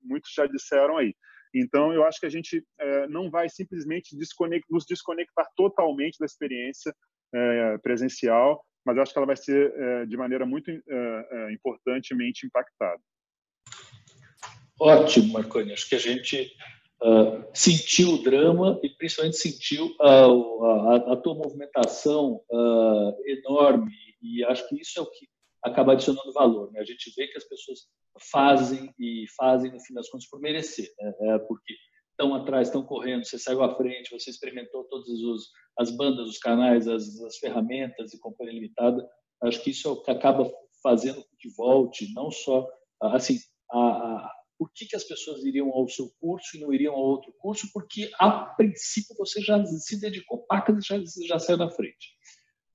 muitos 0.05 0.31
já 0.33 0.45
disseram 0.45 0.97
aí. 0.97 1.13
Então, 1.53 1.93
eu 1.93 2.03
acho 2.03 2.19
que 2.19 2.25
a 2.25 2.29
gente 2.29 2.63
é, 2.79 3.07
não 3.07 3.29
vai 3.29 3.47
simplesmente 3.49 4.15
desconect, 4.17 4.65
nos 4.69 4.85
desconectar 4.85 5.47
totalmente 5.55 6.17
da 6.19 6.25
experiência 6.25 6.93
é, 7.33 7.77
presencial, 7.77 8.63
mas 8.85 8.97
acho 8.97 9.13
que 9.13 9.19
ela 9.19 9.25
vai 9.25 9.37
ser 9.37 9.73
é, 9.73 10.05
de 10.05 10.17
maneira 10.17 10.45
muito 10.45 10.69
é, 10.69 10.79
é, 10.79 11.53
importantemente 11.53 12.45
impactada. 12.45 13.01
Ótimo, 14.79 15.33
Marconi. 15.33 15.71
Acho 15.71 15.87
que 15.87 15.95
a 15.95 15.99
gente 15.99 16.51
uh, 17.01 17.43
sentiu 17.53 18.15
o 18.15 18.23
drama 18.23 18.79
e 18.83 18.89
principalmente 18.89 19.37
sentiu 19.37 19.87
uh, 20.01 20.65
a, 20.65 21.13
a, 21.13 21.17
tua 21.17 21.33
movimentação 21.33 22.41
uh, 22.51 23.15
enorme 23.25 23.93
e 24.21 24.43
acho 24.43 24.67
que 24.67 24.79
isso 24.79 24.99
é 24.99 25.01
o 25.01 25.09
que 25.09 25.27
acaba 25.65 25.93
adicionando 25.93 26.31
valor. 26.31 26.71
Né? 26.71 26.79
A 26.79 26.85
gente 26.85 27.11
vê 27.15 27.27
que 27.27 27.37
as 27.37 27.43
pessoas 27.43 27.79
fazem 28.31 28.93
e 28.99 29.25
fazem, 29.35 29.71
no 29.71 29.79
fim 29.79 29.93
das 29.93 30.09
contas, 30.09 30.29
por 30.29 30.39
merecer, 30.39 30.89
né? 30.99 31.13
é 31.21 31.39
porque 31.39 31.73
estão 32.11 32.33
atrás, 32.33 32.67
estão 32.67 32.83
correndo, 32.83 33.25
você 33.25 33.37
saiu 33.37 33.61
à 33.63 33.75
frente, 33.75 34.11
você 34.11 34.29
experimentou 34.29 34.85
todas 34.85 35.09
as 35.77 35.91
bandas, 35.91 36.29
os 36.29 36.37
canais, 36.37 36.87
as, 36.87 37.19
as 37.21 37.37
ferramentas 37.37 38.13
e 38.13 38.19
companhia 38.19 38.53
limitada. 38.53 39.05
Acho 39.43 39.61
que 39.61 39.71
isso 39.71 39.87
é 39.87 39.91
o 39.91 40.01
que 40.01 40.11
acaba 40.11 40.49
fazendo 40.81 41.21
com 41.21 41.37
que 41.37 41.49
volte, 41.57 42.13
não 42.13 42.31
só 42.31 42.65
assim, 43.01 43.37
a, 43.69 43.79
a, 43.79 44.31
por 44.57 44.71
que, 44.73 44.85
que 44.85 44.95
as 44.95 45.03
pessoas 45.03 45.43
iriam 45.43 45.69
ao 45.71 45.87
seu 45.89 46.09
curso 46.19 46.55
e 46.55 46.61
não 46.61 46.73
iriam 46.73 46.93
a 46.93 46.97
outro 46.97 47.33
curso? 47.37 47.67
Porque, 47.73 48.09
a 48.19 48.45
princípio, 48.55 49.15
você 49.17 49.41
já 49.41 49.63
se 49.65 49.99
dedicou 49.99 50.45
pacas 50.45 50.77
e 50.77 50.87
já, 50.87 51.27
já 51.27 51.39
saiu 51.39 51.57
na 51.57 51.69
frente. 51.69 52.14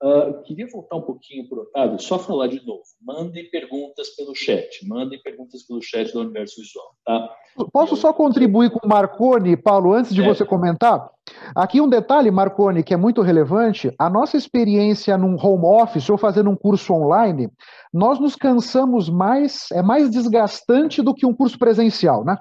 Uh, 0.03 0.43
queria 0.45 0.67
voltar 0.67 0.97
um 0.97 1.03
pouquinho 1.03 1.47
para 1.47 1.59
o 1.59 1.63
Otávio, 1.63 1.99
só 1.99 2.19
falar 2.19 2.47
de 2.47 2.65
novo. 2.65 2.81
Mandem 3.03 3.51
perguntas 3.51 4.09
pelo 4.17 4.35
chat, 4.35 4.87
mandem 4.89 5.21
perguntas 5.23 5.63
pelo 5.67 5.83
chat 5.83 6.11
do 6.11 6.21
Universo 6.21 6.59
Visual, 6.59 6.95
tá? 7.05 7.29
Posso 7.71 7.97
só 7.97 8.11
contribuir 8.11 8.71
com 8.71 8.87
o 8.87 8.89
Marconi, 8.89 9.59
Paulo, 9.59 9.93
antes 9.93 10.15
de 10.15 10.23
é. 10.23 10.27
você 10.27 10.43
comentar? 10.43 11.11
Aqui 11.55 11.83
um 11.83 11.89
detalhe, 11.89 12.31
Marconi, 12.31 12.83
que 12.83 12.95
é 12.95 12.97
muito 12.97 13.21
relevante. 13.21 13.95
A 13.99 14.09
nossa 14.09 14.39
experiência 14.39 15.19
num 15.19 15.37
home 15.39 15.67
office 15.67 16.09
ou 16.09 16.17
fazendo 16.17 16.49
um 16.49 16.57
curso 16.57 16.95
online, 16.95 17.51
nós 17.93 18.19
nos 18.19 18.35
cansamos 18.35 19.11
mais, 19.11 19.67
é 19.71 19.83
mais 19.83 20.11
desgastante 20.11 21.03
do 21.03 21.13
que 21.13 21.27
um 21.27 21.35
curso 21.35 21.59
presencial, 21.59 22.25
né? 22.25 22.39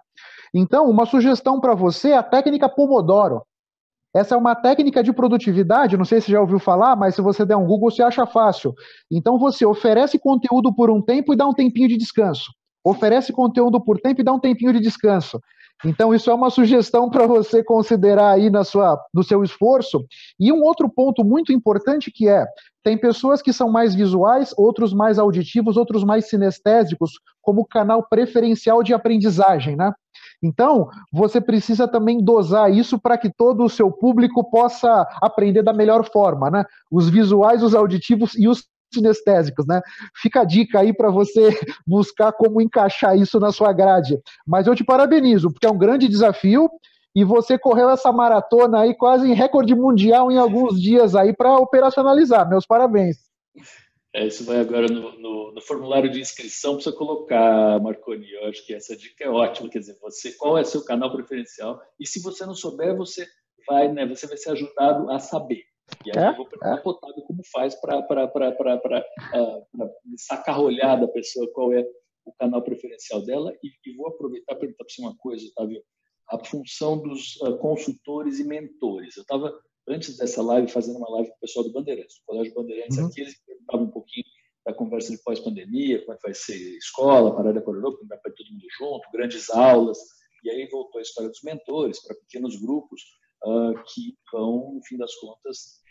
Então, 0.54 0.90
uma 0.90 1.06
sugestão 1.06 1.60
para 1.60 1.76
você 1.76 2.12
é 2.12 2.18
a 2.18 2.24
técnica 2.24 2.70
Pomodoro. 2.70 3.44
Essa 4.16 4.34
é 4.34 4.38
uma 4.38 4.56
técnica 4.56 5.04
de 5.04 5.14
produtividade, 5.14 5.98
não 5.98 6.06
sei 6.06 6.20
se 6.20 6.32
já 6.32 6.42
ouviu 6.42 6.60
falar, 6.60 6.96
mas 6.96 7.16
se 7.16 7.22
você 7.22 7.46
der 7.46 7.56
um 7.56 7.66
Google, 7.66 7.92
você 7.92 8.02
acha 8.02 8.26
fácil. 8.26 8.74
Então 9.12 9.38
você 9.38 9.66
oferece 9.66 10.18
conteúdo 10.18 10.74
por 10.74 10.90
um 10.90 11.02
tempo 11.02 11.34
e 11.34 11.38
dá 11.38 11.48
um 11.48 11.54
tempinho 11.54 11.88
de 11.88 11.98
descanso. 11.98 12.52
Oferece 12.84 13.32
conteúdo 13.32 13.80
por 13.80 14.00
tempo 14.00 14.22
e 14.22 14.24
dá 14.24 14.34
um 14.34 14.40
tempinho 14.40 14.74
de 14.74 14.80
descanso. 14.80 15.40
Então, 15.86 16.14
isso 16.14 16.30
é 16.30 16.34
uma 16.34 16.50
sugestão 16.50 17.10
para 17.10 17.26
você 17.26 17.64
considerar 17.64 18.32
aí 18.32 18.50
na 18.50 18.64
sua, 18.64 19.00
no 19.14 19.24
seu 19.24 19.44
esforço. 19.44 20.06
E 20.40 20.52
um 20.52 20.62
outro 20.62 20.90
ponto 20.90 21.24
muito 21.24 21.54
importante 21.54 22.12
que 22.12 22.28
é: 22.28 22.46
tem 22.84 22.98
pessoas 22.98 23.42
que 23.42 23.52
são 23.52 23.70
mais 23.70 23.94
visuais, 23.94 24.54
outros 24.58 24.94
mais 24.94 25.20
auditivos, 25.20 25.78
outros 25.78 26.04
mais 26.04 26.30
sinestésicos, 26.30 27.12
como 27.42 27.66
canal 27.66 28.08
preferencial 28.08 28.82
de 28.84 28.94
aprendizagem, 28.94 29.76
né? 29.76 29.94
Então, 30.42 30.90
você 31.12 31.42
precisa 31.42 31.88
também 31.88 32.24
dosar 32.24 32.72
isso 32.72 33.00
para 33.00 33.18
que 33.18 33.30
todo 33.30 33.64
o 33.64 33.70
seu 33.70 33.92
público 33.92 34.50
possa 34.50 35.06
aprender 35.22 35.62
da 35.62 35.74
melhor 35.74 36.10
forma, 36.10 36.50
né? 36.50 36.64
Os 36.90 37.10
visuais, 37.10 37.62
os 37.62 37.76
auditivos 37.76 38.34
e 38.36 38.48
os 38.48 38.64
sinestésicos, 38.94 39.68
né? 39.68 39.82
Fica 40.16 40.42
a 40.42 40.46
dica 40.46 40.80
aí 40.80 40.94
para 40.94 41.10
você 41.10 41.50
buscar 41.86 42.32
como 42.32 42.62
encaixar 42.62 43.18
isso 43.18 43.40
na 43.40 43.52
sua 43.52 43.74
grade. 43.74 44.18
Mas 44.48 44.68
eu 44.68 44.76
te 44.76 44.84
parabenizo, 44.84 45.52
porque 45.52 45.68
é 45.68 45.72
um 45.72 45.78
grande 45.78 46.08
desafio 46.08 46.70
e 47.16 47.24
você 47.24 47.58
correu 47.58 47.90
essa 47.90 48.12
maratona 48.12 48.82
aí 48.82 48.96
quase 48.96 49.28
em 49.28 49.34
recorde 49.34 49.74
mundial 49.76 50.32
em 50.32 50.38
alguns 50.38 50.80
dias 50.82 51.16
aí 51.16 51.34
para 51.34 51.58
operacionalizar. 51.58 52.48
Meus 52.48 52.66
parabéns. 52.66 53.18
É, 54.14 54.26
isso 54.26 54.44
vai 54.44 54.60
agora 54.60 54.88
no, 54.88 55.20
no, 55.20 55.54
no, 55.54 55.62
formulário 55.62 56.10
de 56.10 56.20
inscrição 56.20 56.74
para 56.74 56.84
você 56.84 56.92
colocar, 56.92 57.80
Marconi. 57.80 58.32
Eu 58.32 58.48
acho 58.48 58.66
que 58.66 58.74
essa 58.74 58.96
dica 58.96 59.24
é 59.24 59.30
ótima. 59.30 59.70
Quer 59.70 59.80
dizer, 59.80 59.98
você 60.02 60.32
qual 60.34 60.58
é 60.58 60.64
seu 60.64 60.84
canal 60.84 61.12
preferencial? 61.12 61.80
E 62.00 62.08
se 62.08 62.22
você 62.22 62.44
não 62.46 62.56
souber, 62.56 62.96
você 62.96 63.28
vai, 63.68 63.92
né? 63.92 64.08
Você 64.08 64.26
vai 64.26 64.38
ser 64.38 64.52
ajudado 64.52 65.12
a 65.12 65.20
saber. 65.20 65.64
E 66.06 66.18
aí 66.18 66.26
é? 66.26 66.30
eu 66.30 66.38
vou 66.38 66.48
perguntar 66.48 66.78
é. 66.78 66.82
Otávio 66.84 67.24
como 67.24 67.42
faz 67.52 67.76
para 67.76 68.00
uh, 68.00 69.90
sacar 70.18 70.58
da 71.00 71.08
pessoa 71.08 71.52
qual 71.54 71.74
é 71.74 71.86
o 72.26 72.34
canal 72.34 72.64
preferencial 72.64 73.24
dela. 73.24 73.54
E, 73.64 73.68
e 73.86 73.96
vou 73.96 74.08
aproveitar 74.08 74.54
para 74.54 74.62
perguntar 74.62 74.86
para 74.86 74.94
você 74.94 75.02
uma 75.02 75.16
coisa, 75.18 75.46
Otávio. 75.52 75.84
A 76.30 76.38
função 76.44 77.02
dos 77.02 77.36
uh, 77.42 77.58
consultores 77.58 78.40
e 78.40 78.44
mentores. 78.44 79.18
Eu 79.18 79.22
estava 79.22 79.54
antes 79.88 80.18
dessa 80.18 80.42
live, 80.42 80.72
fazendo 80.72 80.98
uma 80.98 81.10
live 81.10 81.30
com 81.30 81.36
o 81.36 81.40
pessoal 81.40 81.66
do 81.66 81.74
Bandeirantes, 81.74 82.18
do 82.20 82.26
Colégio 82.26 82.54
Bandeirantes 82.54 82.98
uhum. 82.98 83.08
aqui, 83.08 83.22
eles 83.22 83.44
perguntavam 83.44 83.88
um 83.88 83.92
pouquinho 83.92 84.26
da 84.66 84.74
conversa 84.74 85.12
de 85.12 85.24
pós-pandemia, 85.24 86.00
como 86.02 86.14
é 86.14 86.16
que 86.18 86.24
vai 86.24 86.34
ser 86.34 86.78
escola, 86.78 87.36
parada 87.36 87.62
corona, 87.62 87.96
como 87.96 88.08
vai 88.08 88.20
para 88.20 88.32
todo 88.34 88.52
mundo 88.52 88.66
junto, 88.78 89.12
grandes 89.12 89.50
aulas, 89.50 89.98
e 90.44 90.50
aí 90.50 90.68
voltou 90.70 91.00
a 91.00 91.02
história 91.02 91.30
dos 91.30 91.42
mentores 91.42 92.02
para 92.06 92.16
pequenos 92.16 92.56
grupos 92.62 93.02
uh, 93.44 93.74
que 93.92 94.16
vão, 94.32 94.74
no 94.76 94.84
fim 94.86 94.98
das 94.98 95.16
contas, 95.16 95.82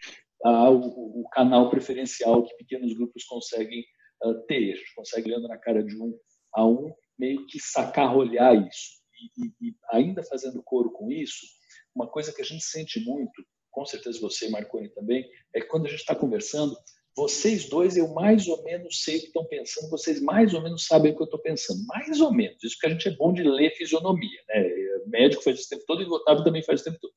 a, 0.44 0.70
o, 0.70 1.22
o, 1.22 1.28
canal 1.30 1.68
preferencial 1.68 2.44
que 2.44 2.56
pequenos 2.56 2.94
grupos 2.94 3.24
conseguem 3.24 3.84
uh, 4.24 4.34
ter. 4.46 4.72
A 4.72 4.76
gente 4.76 4.94
consegue, 4.94 5.30
olhando 5.30 5.48
na 5.48 5.58
cara 5.58 5.82
de 5.82 6.00
um 6.00 6.16
a 6.54 6.64
um, 6.64 6.92
meio 7.18 7.46
que 7.46 7.58
sacarrolhar 7.60 8.54
isso. 8.54 8.98
E, 9.36 9.68
e, 9.68 9.74
ainda 9.90 10.22
fazendo 10.22 10.62
coro 10.62 10.90
com 10.90 11.10
isso, 11.10 11.46
uma 11.94 12.06
coisa 12.06 12.32
que 12.32 12.42
a 12.42 12.44
gente 12.44 12.64
sente 12.64 13.00
muito 13.00 13.44
com 13.78 13.86
certeza 13.86 14.20
você, 14.20 14.48
Marconi, 14.48 14.88
também, 14.88 15.24
é 15.54 15.60
que 15.60 15.68
quando 15.68 15.86
a 15.86 15.88
gente 15.88 16.00
está 16.00 16.14
conversando, 16.14 16.76
vocês 17.16 17.68
dois, 17.68 17.96
eu 17.96 18.08
mais 18.12 18.48
ou 18.48 18.62
menos 18.64 19.02
sei 19.02 19.18
o 19.18 19.20
que 19.20 19.26
estão 19.26 19.44
pensando, 19.44 19.90
vocês 19.90 20.20
mais 20.20 20.52
ou 20.52 20.62
menos 20.62 20.84
sabem 20.84 21.12
o 21.12 21.16
que 21.16 21.22
eu 21.22 21.26
estou 21.26 21.40
pensando. 21.40 21.84
Mais 21.86 22.20
ou 22.20 22.32
menos. 22.32 22.62
Isso 22.62 22.76
que 22.78 22.86
a 22.86 22.90
gente 22.90 23.08
é 23.08 23.16
bom 23.16 23.32
de 23.32 23.42
ler 23.42 23.74
fisionomia. 23.76 24.40
Né? 24.48 24.62
O 25.04 25.08
médico 25.08 25.42
faz 25.42 25.58
esse 25.58 25.68
tempo 25.68 25.84
todo 25.86 26.02
e 26.02 26.06
o 26.06 26.12
Otávio 26.12 26.44
também 26.44 26.62
faz 26.62 26.80
esse 26.80 26.90
tempo 26.90 27.00
todo. 27.00 27.12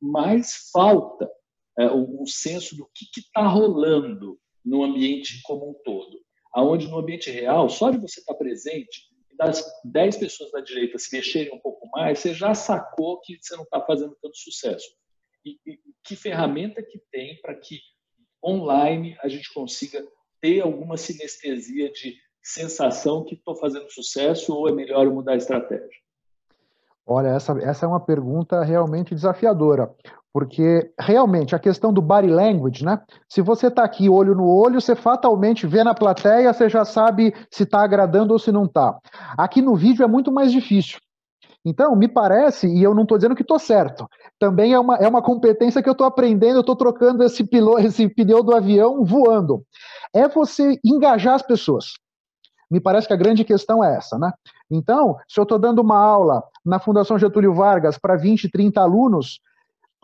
Mas 0.00 0.70
falta 0.72 1.30
é, 1.78 1.86
o, 1.86 2.22
o 2.22 2.26
senso 2.26 2.76
do 2.76 2.88
que 2.94 3.06
está 3.20 3.46
rolando 3.46 4.38
no 4.64 4.84
ambiente 4.84 5.40
como 5.42 5.70
um 5.70 5.74
todo. 5.84 6.20
Aonde 6.52 6.88
no 6.88 6.98
ambiente 6.98 7.30
real, 7.30 7.68
só 7.68 7.90
de 7.90 7.98
você 7.98 8.20
estar 8.20 8.34
tá 8.34 8.38
presente, 8.38 9.09
das 9.40 9.64
10 9.84 10.18
pessoas 10.18 10.52
da 10.52 10.60
direita 10.60 10.98
se 10.98 11.16
mexerem 11.16 11.54
um 11.54 11.58
pouco 11.58 11.88
mais, 11.88 12.18
você 12.18 12.34
já 12.34 12.54
sacou 12.54 13.18
que 13.22 13.38
você 13.40 13.56
não 13.56 13.64
está 13.64 13.80
fazendo 13.80 14.14
tanto 14.20 14.36
sucesso 14.36 14.86
e, 15.44 15.58
e 15.66 15.78
que 16.04 16.14
ferramenta 16.14 16.82
que 16.82 17.00
tem 17.10 17.40
para 17.40 17.54
que 17.54 17.80
online 18.44 19.16
a 19.22 19.28
gente 19.28 19.50
consiga 19.54 20.06
ter 20.42 20.60
alguma 20.60 20.98
sinestesia 20.98 21.90
de 21.90 22.16
sensação 22.42 23.24
que 23.24 23.34
estou 23.34 23.56
fazendo 23.56 23.90
sucesso 23.90 24.54
ou 24.54 24.68
é 24.68 24.72
melhor 24.72 25.06
mudar 25.10 25.32
a 25.32 25.36
estratégia? 25.36 25.88
Olha, 27.06 27.28
essa, 27.28 27.58
essa 27.62 27.86
é 27.86 27.88
uma 27.88 28.04
pergunta 28.04 28.62
realmente 28.62 29.14
desafiadora, 29.14 29.94
porque 30.32 30.92
realmente 30.98 31.54
a 31.54 31.58
questão 31.58 31.92
do 31.92 32.00
body 32.00 32.28
language, 32.28 32.84
né? 32.84 33.00
Se 33.28 33.40
você 33.42 33.66
está 33.66 33.84
aqui 33.84 34.08
olho 34.08 34.34
no 34.34 34.46
olho, 34.46 34.80
você 34.80 34.94
fatalmente 34.94 35.66
vê 35.66 35.82
na 35.82 35.94
plateia, 35.94 36.52
você 36.52 36.68
já 36.68 36.84
sabe 36.84 37.34
se 37.50 37.64
está 37.64 37.82
agradando 37.82 38.32
ou 38.32 38.38
se 38.38 38.52
não 38.52 38.64
está. 38.64 38.96
Aqui 39.36 39.60
no 39.60 39.74
vídeo 39.74 40.04
é 40.04 40.08
muito 40.08 40.30
mais 40.30 40.52
difícil. 40.52 40.98
Então, 41.64 41.94
me 41.94 42.08
parece, 42.08 42.66
e 42.66 42.82
eu 42.82 42.94
não 42.94 43.02
estou 43.02 43.18
dizendo 43.18 43.34
que 43.34 43.42
estou 43.42 43.58
certo, 43.58 44.08
também 44.38 44.72
é 44.72 44.80
uma, 44.80 44.96
é 44.96 45.06
uma 45.06 45.20
competência 45.20 45.82
que 45.82 45.88
eu 45.88 45.92
estou 45.92 46.06
aprendendo, 46.06 46.56
eu 46.56 46.60
estou 46.60 46.76
trocando 46.76 47.22
esse, 47.22 47.44
pilo, 47.44 47.76
esse 47.80 48.08
pneu 48.08 48.42
do 48.42 48.54
avião 48.54 49.04
voando. 49.04 49.62
É 50.14 50.26
você 50.26 50.78
engajar 50.84 51.34
as 51.34 51.42
pessoas. 51.42 51.86
Me 52.70 52.80
parece 52.80 53.06
que 53.08 53.12
a 53.12 53.16
grande 53.16 53.44
questão 53.44 53.84
é 53.84 53.96
essa, 53.96 54.16
né? 54.16 54.32
Então, 54.70 55.16
se 55.28 55.38
eu 55.38 55.42
estou 55.42 55.58
dando 55.58 55.80
uma 55.80 55.98
aula 55.98 56.42
na 56.64 56.78
Fundação 56.78 57.18
Getúlio 57.18 57.52
Vargas 57.52 57.98
para 57.98 58.16
20, 58.16 58.48
30 58.48 58.80
alunos, 58.80 59.40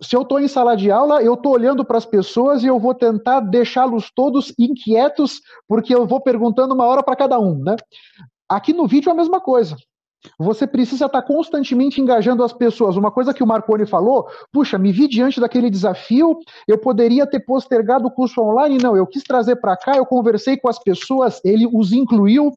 se 0.01 0.15
eu 0.15 0.23
estou 0.23 0.39
em 0.39 0.49
sala 0.49 0.77
de 0.77 0.91
aula, 0.91 1.23
eu 1.23 1.35
estou 1.35 1.53
olhando 1.53 1.85
para 1.85 1.97
as 1.97 2.05
pessoas 2.05 2.63
e 2.63 2.67
eu 2.67 2.79
vou 2.79 2.95
tentar 2.95 3.41
deixá-los 3.41 4.11
todos 4.15 4.53
inquietos, 4.59 5.41
porque 5.67 5.95
eu 5.95 6.07
vou 6.07 6.21
perguntando 6.21 6.75
uma 6.75 6.85
hora 6.85 7.03
para 7.03 7.17
cada 7.17 7.39
um, 7.39 7.59
né? 7.59 7.77
Aqui 8.49 8.73
no 8.73 8.87
vídeo 8.87 9.09
é 9.09 9.13
a 9.13 9.17
mesma 9.17 9.41
coisa. 9.41 9.77
Você 10.39 10.67
precisa 10.67 11.07
estar 11.07 11.23
constantemente 11.23 12.01
engajando 12.01 12.43
as 12.43 12.53
pessoas. 12.53 12.97
Uma 12.97 13.11
coisa 13.11 13.33
que 13.33 13.43
o 13.43 13.47
Marconi 13.47 13.87
falou, 13.87 14.27
puxa, 14.53 14.77
me 14.77 14.93
vi 14.93 15.09
diante 15.09 15.41
daquele 15.41 15.71
desafio, 15.71 16.39
eu 16.67 16.79
poderia 16.79 17.27
ter 17.27 17.41
postergado 17.41 18.09
o 18.09 18.11
curso 18.11 18.41
online, 18.41 18.79
não, 18.83 18.97
eu 18.97 19.07
quis 19.07 19.23
trazer 19.23 19.57
para 19.57 19.77
cá, 19.77 19.97
eu 19.97 20.05
conversei 20.05 20.57
com 20.57 20.69
as 20.69 20.79
pessoas, 20.79 21.41
ele 21.45 21.67
os 21.73 21.93
incluiu, 21.93 22.53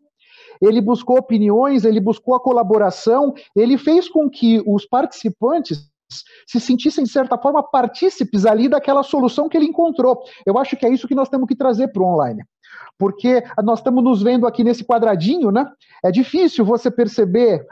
ele 0.62 0.82
buscou 0.82 1.18
opiniões, 1.18 1.86
ele 1.86 2.00
buscou 2.00 2.36
a 2.36 2.40
colaboração, 2.40 3.34
ele 3.56 3.78
fez 3.78 4.10
com 4.10 4.30
que 4.30 4.62
os 4.66 4.86
participantes 4.86 5.90
se 6.48 6.60
sentissem, 6.60 7.04
de 7.04 7.12
certa 7.12 7.38
forma, 7.38 7.62
partícipes 7.64 8.46
ali 8.46 8.68
daquela 8.68 9.04
solução 9.04 9.48
que 9.48 9.58
ele 9.58 9.68
encontrou. 9.68 10.22
Eu 10.46 10.58
acho 10.58 10.76
que 10.76 10.86
é 10.86 10.90
isso 10.90 11.08
que 11.08 11.16
nós 11.16 11.30
temos 11.30 11.48
que 11.48 11.56
trazer 11.56 11.90
para 11.90 12.02
o 12.02 12.06
online 12.06 12.44
porque 13.00 13.42
nós 13.64 13.80
estamos 13.80 14.04
nos 14.04 14.22
vendo 14.22 14.46
aqui 14.46 14.62
nesse 14.62 14.84
quadradinho, 14.84 15.52
né? 15.52 15.66
É 16.04 16.12
difícil 16.12 16.66
você 16.66 16.92
perceber 16.92 17.66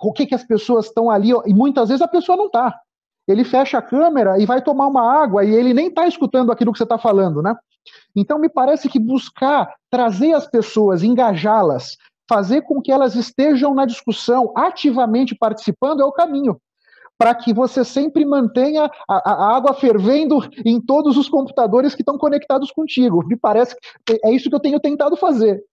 o 0.00 0.12
que, 0.12 0.26
que 0.26 0.34
as 0.34 0.44
pessoas 0.44 0.86
estão 0.86 1.10
ali, 1.10 1.30
e 1.46 1.54
muitas 1.54 1.88
vezes 1.88 2.02
a 2.02 2.08
pessoa 2.08 2.36
não 2.36 2.46
está. 2.46 2.78
Ele 3.26 3.42
fecha 3.42 3.78
a 3.78 3.82
câmera 3.82 4.38
e 4.38 4.44
vai 4.44 4.62
tomar 4.62 4.86
uma 4.86 5.02
água 5.02 5.44
e 5.44 5.52
ele 5.52 5.72
nem 5.72 5.88
está 5.88 6.06
escutando 6.06 6.52
aquilo 6.52 6.72
que 6.72 6.78
você 6.78 6.84
está 6.84 6.98
falando, 6.98 7.42
né? 7.42 7.56
Então, 8.14 8.38
me 8.38 8.48
parece 8.48 8.88
que 8.88 8.98
buscar 8.98 9.74
trazer 9.90 10.32
as 10.32 10.46
pessoas, 10.46 11.02
engajá-las, 11.02 11.96
fazer 12.28 12.62
com 12.62 12.80
que 12.82 12.92
elas 12.92 13.14
estejam 13.14 13.74
na 13.74 13.86
discussão, 13.86 14.52
ativamente 14.54 15.34
participando, 15.34 16.02
é 16.02 16.04
o 16.04 16.12
caminho. 16.12 16.60
Para 17.18 17.34
que 17.34 17.52
você 17.52 17.84
sempre 17.84 18.24
mantenha 18.24 18.90
a, 19.08 19.30
a, 19.30 19.56
água 19.56 19.72
fervendo 19.74 20.38
em 20.64 20.80
todos 20.80 21.16
os 21.16 21.28
computadores 21.28 21.94
que 21.94 22.02
estão 22.02 22.18
conectados 22.18 22.70
contigo. 22.70 23.26
Me 23.26 23.36
parece 23.36 23.74
que 24.04 24.20
é 24.22 24.30
isso 24.30 24.50
que 24.50 24.54
eu 24.54 24.60
tenho 24.60 24.78
tentado 24.78 25.16
fazer. 25.16 25.64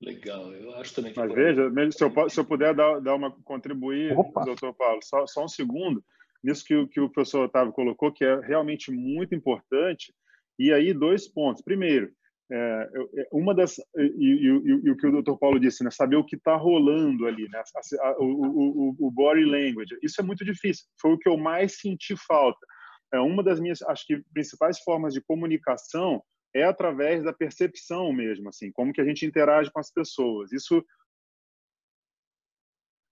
Legal, 0.00 0.52
eu 0.52 0.74
acho 0.76 0.94
também 0.94 1.12
que. 1.12 1.18
Mas 1.18 1.32
veja, 1.32 1.70
se 1.92 2.04
eu, 2.04 2.30
se 2.30 2.40
eu 2.40 2.44
puder 2.44 2.74
dar, 2.74 3.00
dar 3.00 3.14
uma 3.14 3.30
contribuir, 3.44 4.18
Opa. 4.18 4.44
doutor 4.44 4.74
Paulo, 4.74 5.00
só, 5.02 5.26
só 5.26 5.44
um 5.44 5.48
segundo, 5.48 6.04
nisso 6.42 6.64
que, 6.64 6.86
que 6.88 7.00
o 7.00 7.08
professor 7.08 7.44
Otávio 7.44 7.72
colocou, 7.72 8.12
que 8.12 8.24
é 8.24 8.38
realmente 8.40 8.90
muito 8.90 9.34
importante, 9.34 10.12
e 10.58 10.72
aí 10.72 10.92
dois 10.92 11.26
pontos. 11.26 11.62
Primeiro, 11.62 12.10
é, 12.52 12.90
é, 13.16 13.28
uma 13.32 13.54
das 13.54 13.78
e, 13.96 14.50
o 14.90 14.96
que 14.96 15.06
o 15.06 15.12
doutor 15.12 15.38
Paulo 15.38 15.58
disse, 15.58 15.82
né, 15.82 15.90
saber 15.90 16.16
o 16.16 16.24
que 16.24 16.36
está 16.36 16.56
rolando 16.56 17.26
ali, 17.26 17.48
né, 17.48 17.58
a, 17.58 18.08
a, 18.08 18.18
o, 18.18 18.24
o, 18.24 18.96
o, 18.98 19.10
body 19.10 19.44
language, 19.44 19.98
isso 20.02 20.20
é 20.20 20.24
muito 20.24 20.44
difícil. 20.44 20.84
Foi 21.00 21.12
o 21.12 21.18
que 21.18 21.28
eu 21.28 21.38
mais 21.38 21.78
senti 21.80 22.14
falta. 22.16 22.66
É 23.12 23.18
uma 23.18 23.42
das 23.42 23.60
minhas, 23.60 23.80
acho 23.82 24.06
que 24.06 24.22
principais 24.32 24.78
formas 24.80 25.14
de 25.14 25.22
comunicação 25.22 26.22
é 26.54 26.64
através 26.64 27.24
da 27.24 27.32
percepção 27.32 28.12
mesmo, 28.12 28.48
assim, 28.48 28.70
como 28.72 28.92
que 28.92 29.00
a 29.00 29.04
gente 29.04 29.24
interage 29.24 29.70
com 29.72 29.80
as 29.80 29.90
pessoas. 29.90 30.52
Isso 30.52 30.84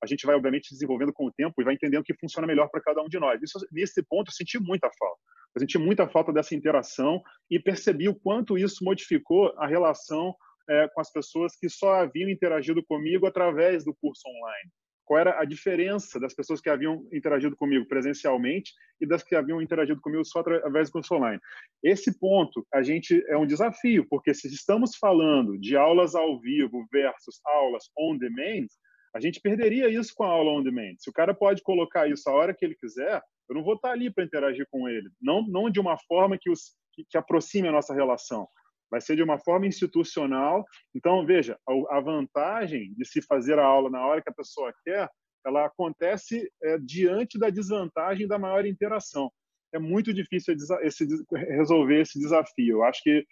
a 0.03 0.07
gente 0.07 0.27
vai 0.27 0.35
obviamente 0.35 0.71
desenvolvendo 0.71 1.13
com 1.13 1.27
o 1.27 1.33
tempo 1.33 1.61
e 1.61 1.65
vai 1.65 1.75
entendendo 1.75 2.01
o 2.01 2.05
que 2.05 2.19
funciona 2.19 2.47
melhor 2.47 2.69
para 2.69 2.81
cada 2.81 3.01
um 3.01 3.09
de 3.09 3.19
nós. 3.21 3.41
Isso, 3.41 3.59
nesse 3.71 4.03
ponto 4.03 4.29
eu 4.29 4.35
senti 4.35 4.59
muita 4.59 4.91
falta. 4.99 5.21
Eu 5.55 5.61
senti 5.61 5.79
muita 5.79 6.09
falta 6.09 6.33
dessa 6.33 6.55
interação 6.55 7.23
e 7.51 7.61
percebi 7.61 8.09
o 8.09 8.15
quanto 8.15 8.59
isso 8.59 8.85
modificou 8.85 9.55
a 9.59 9.67
relação 9.67 10.35
é, 10.69 10.89
com 10.89 11.01
as 11.01 11.13
pessoas 11.13 11.57
que 11.57 11.69
só 11.69 11.95
haviam 11.95 12.29
interagido 12.29 12.83
comigo 12.85 13.27
através 13.27 13.85
do 13.85 13.95
curso 13.95 14.23
online. 14.29 14.71
Qual 15.05 15.21
era 15.21 15.41
a 15.41 15.45
diferença 15.45 16.19
das 16.19 16.35
pessoas 16.35 16.61
que 16.61 16.71
haviam 16.71 17.07
interagido 17.13 17.57
comigo 17.57 17.87
presencialmente 17.87 18.73
e 19.01 19.07
das 19.07 19.23
que 19.23 19.35
haviam 19.35 19.61
interagido 19.61 20.01
comigo 20.01 20.25
só 20.25 20.41
através 20.41 20.89
do 20.89 20.93
curso 20.93 21.15
online? 21.15 21.41
Esse 21.83 22.19
ponto 22.19 22.67
a 22.73 22.83
gente 22.83 23.23
é 23.29 23.37
um 23.37 23.47
desafio, 23.47 24.07
porque 24.09 24.33
se 24.33 24.49
estamos 24.49 24.97
falando 24.97 25.59
de 25.59 25.77
aulas 25.77 26.15
ao 26.15 26.41
vivo 26.41 26.87
versus 26.91 27.41
aulas 27.45 27.85
on 27.99 28.17
demand, 28.17 28.69
a 29.15 29.21
gente 29.21 29.41
perderia 29.41 29.89
isso 29.89 30.15
com 30.15 30.25
a 30.25 30.29
aula 30.29 30.53
on 30.53 30.63
demand. 30.63 30.95
Se 30.99 31.11
o 31.11 31.13
cara 31.13 31.35
pode 31.35 31.63
colocar 31.63 32.09
isso 32.09 32.29
a 32.29 32.33
hora 32.33 32.55
que 32.55 32.65
ele 32.65 32.75
quiser, 32.75 33.23
eu 33.49 33.55
não 33.55 33.63
vou 33.63 33.75
estar 33.75 33.91
ali 33.91 34.11
para 34.11 34.25
interagir 34.25 34.67
com 34.71 34.89
ele. 34.89 35.11
Não, 35.21 35.47
não 35.47 35.71
de 35.71 35.79
uma 35.79 35.99
forma 35.99 36.39
que, 36.41 36.51
os, 36.51 36.75
que, 36.93 37.05
que 37.09 37.19
aproxime 37.19 37.69
a 37.69 37.73
nossa 37.73 37.93
relação. 37.95 38.49
Vai 38.91 39.01
ser 39.01 39.17
de 39.17 39.23
uma 39.23 39.39
forma 39.39 39.67
institucional. 39.67 40.65
Então, 40.95 41.25
veja, 41.27 41.59
a, 41.69 41.99
a 41.99 42.01
vantagem 42.01 42.95
de 42.95 43.07
se 43.07 43.21
fazer 43.23 43.59
a 43.59 43.65
aula 43.65 43.91
na 43.91 44.05
hora 44.05 44.23
que 44.23 44.31
a 44.31 44.35
pessoa 44.35 44.73
quer, 44.85 45.09
ela 45.45 45.67
acontece 45.67 46.51
é, 46.63 46.79
diante 46.79 47.39
da 47.39 47.51
desvantagem 47.51 48.27
da 48.27 48.39
maior 48.39 48.65
interação. 48.65 49.31
É 49.75 49.79
muito 49.79 50.13
difícil 50.13 50.55
esse, 50.83 51.07
resolver 51.33 52.01
esse 52.01 52.19
desafio. 52.19 52.77
Eu 52.77 52.85
acho 52.85 53.03
que 53.03 53.25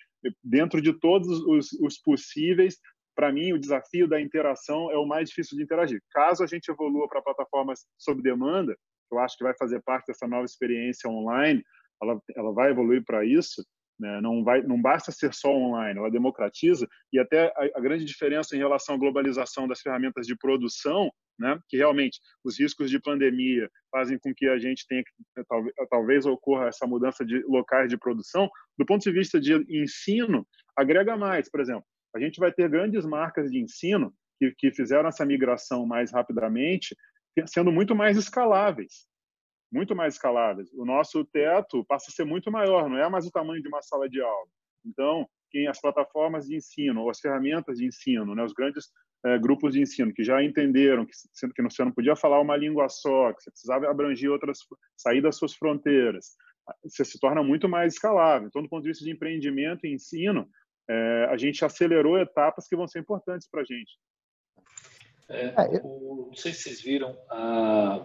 dentro 0.43 0.81
de 0.81 0.93
todos 0.99 1.29
os, 1.29 1.73
os 1.75 1.99
possíveis, 1.99 2.79
para 3.15 3.33
mim, 3.33 3.53
o 3.53 3.59
desafio 3.59 4.09
da 4.09 4.21
interação 4.21 4.91
é 4.91 4.97
o 4.97 5.07
mais 5.07 5.29
difícil 5.29 5.57
de 5.57 5.65
interagir. 5.65 6.01
Caso 6.11 6.43
a 6.43 6.47
gente 6.47 6.71
evolua 6.71 7.09
para 7.09 7.23
plataformas 7.23 7.81
sob 7.99 8.23
demanda, 8.23 8.77
eu 9.11 9.19
acho 9.19 9.37
que 9.37 9.45
vai 9.45 9.55
fazer 9.59 9.83
parte 9.83 10.07
dessa 10.07 10.27
nova 10.27 10.45
experiência 10.45 11.11
online, 11.11 11.63
ela, 12.03 12.21
ela 12.37 12.53
vai 12.53 12.71
evoluir 12.71 13.05
para 13.05 13.25
isso, 13.25 13.63
né? 13.99 14.21
não, 14.21 14.43
vai, 14.43 14.63
não 14.63 14.81
basta 14.81 15.13
ser 15.13 15.35
só 15.35 15.51
online, 15.51 15.99
ela 15.99 16.11
democratiza, 16.11 16.89
e 17.13 17.19
até 17.19 17.53
a, 17.57 17.79
a, 17.79 17.81
grande 17.81 18.05
diferença 18.05 18.57
em 18.57 18.59
relação 18.59 18.95
à 18.95 18.99
globalização 18.99 19.69
das 19.69 19.81
ferramentas 19.81 20.27
de 20.27 20.37
produção, 20.37 21.11
né? 21.39 21.59
que 21.69 21.77
realmente 21.77 22.19
os 22.43 22.59
riscos 22.59 22.91
de 22.91 22.99
pandemia 22.99 23.69
fazem 23.91 24.19
com 24.19 24.33
que 24.35 24.47
a 24.49 24.59
gente 24.59 24.87
tenha 24.87 25.03
que, 25.03 25.45
talvez, 25.47 25.75
talvez 25.91 26.27
ocorra 26.27 26.69
essa 26.69 26.87
mudança 26.87 27.25
de 27.25 27.43
locais 27.47 27.91
de 27.91 27.99
produção, 27.99 28.49
do 28.79 28.87
ponto 28.87 29.03
de 29.03 29.13
vista 29.13 29.39
de 29.39 29.55
ensino, 29.69 30.47
agrega 30.77 31.17
mais, 31.17 31.51
por 31.51 31.61
exemplo, 31.61 31.85
a 32.15 32.21
gente 32.21 32.39
vai 32.39 32.53
ter 32.53 32.69
grandes 32.69 33.05
marcas 33.05 33.51
de 33.51 33.61
ensino 33.61 34.13
que, 34.39 34.53
que 34.57 34.73
fizeram 34.73 35.09
essa 35.09 35.25
migração 35.25 35.87
mais 35.87 36.13
rapidamente, 36.13 36.97
sendo 37.47 37.71
muito 37.71 37.95
mais 37.95 38.17
escaláveis. 38.17 39.07
Muito 39.73 39.95
mais 39.95 40.15
escaláveis. 40.15 40.73
O 40.73 40.85
nosso 40.85 41.25
teto 41.27 41.85
passa 41.85 42.07
a 42.11 42.13
ser 42.13 42.25
muito 42.25 42.51
maior, 42.51 42.89
não 42.89 42.99
é 42.99 43.09
mais 43.09 43.27
o 43.27 43.31
tamanho 43.31 43.63
de 43.63 43.69
uma 43.69 43.83
sala 43.83 44.09
de 44.09 44.21
aula. 44.21 44.49
Então, 44.85 45.29
quem 45.51 45.69
as 45.69 45.81
plataformas 45.81 46.47
de 46.47 46.57
ensino, 46.57 47.03
ou 47.03 47.11
as 47.11 47.21
ferramentas 47.21 47.79
de 47.79 47.87
ensino, 47.87 48.35
né, 48.35 48.43
os 48.43 48.53
grandes 48.53 48.87
é, 49.25 49.39
grupos 49.39 49.75
de 49.75 49.83
ensino 49.83 50.13
que 50.13 50.25
já 50.25 50.43
entenderam 50.43 51.05
que, 51.05 51.13
que 51.55 51.63
você 51.63 51.85
não 51.85 51.93
podia 51.93 52.17
falar 52.17 52.41
uma 52.41 52.57
língua 52.57 52.89
só, 52.89 53.33
que 53.33 53.43
você 53.43 53.51
precisava 53.51 53.91
abranger 53.91 54.31
outras, 54.31 54.59
sair 54.97 55.21
das 55.21 55.37
suas 55.37 55.55
fronteiras, 55.55 56.37
você 56.83 57.05
se 57.05 57.19
torna 57.19 57.43
muito 57.43 57.69
mais 57.69 57.95
escalável. 57.95 58.49
Então, 58.49 58.63
do 58.63 58.69
ponto 58.69 58.83
de 58.83 58.89
vista 58.89 59.05
de 59.05 59.11
empreendimento 59.11 59.87
e 59.87 59.93
ensino, 59.93 60.49
é, 60.91 61.25
a 61.31 61.37
gente 61.37 61.65
acelerou 61.65 62.19
etapas 62.19 62.67
que 62.67 62.75
vão 62.75 62.89
ser 62.89 62.99
importantes 62.99 63.49
para 63.49 63.61
a 63.61 63.65
gente. 63.65 63.97
É, 65.29 65.47
é 65.77 65.81
o, 65.85 66.27
não 66.27 66.35
sei 66.35 66.53
se 66.53 66.63
vocês 66.63 66.83
viram, 66.83 67.17
a, 67.31 68.05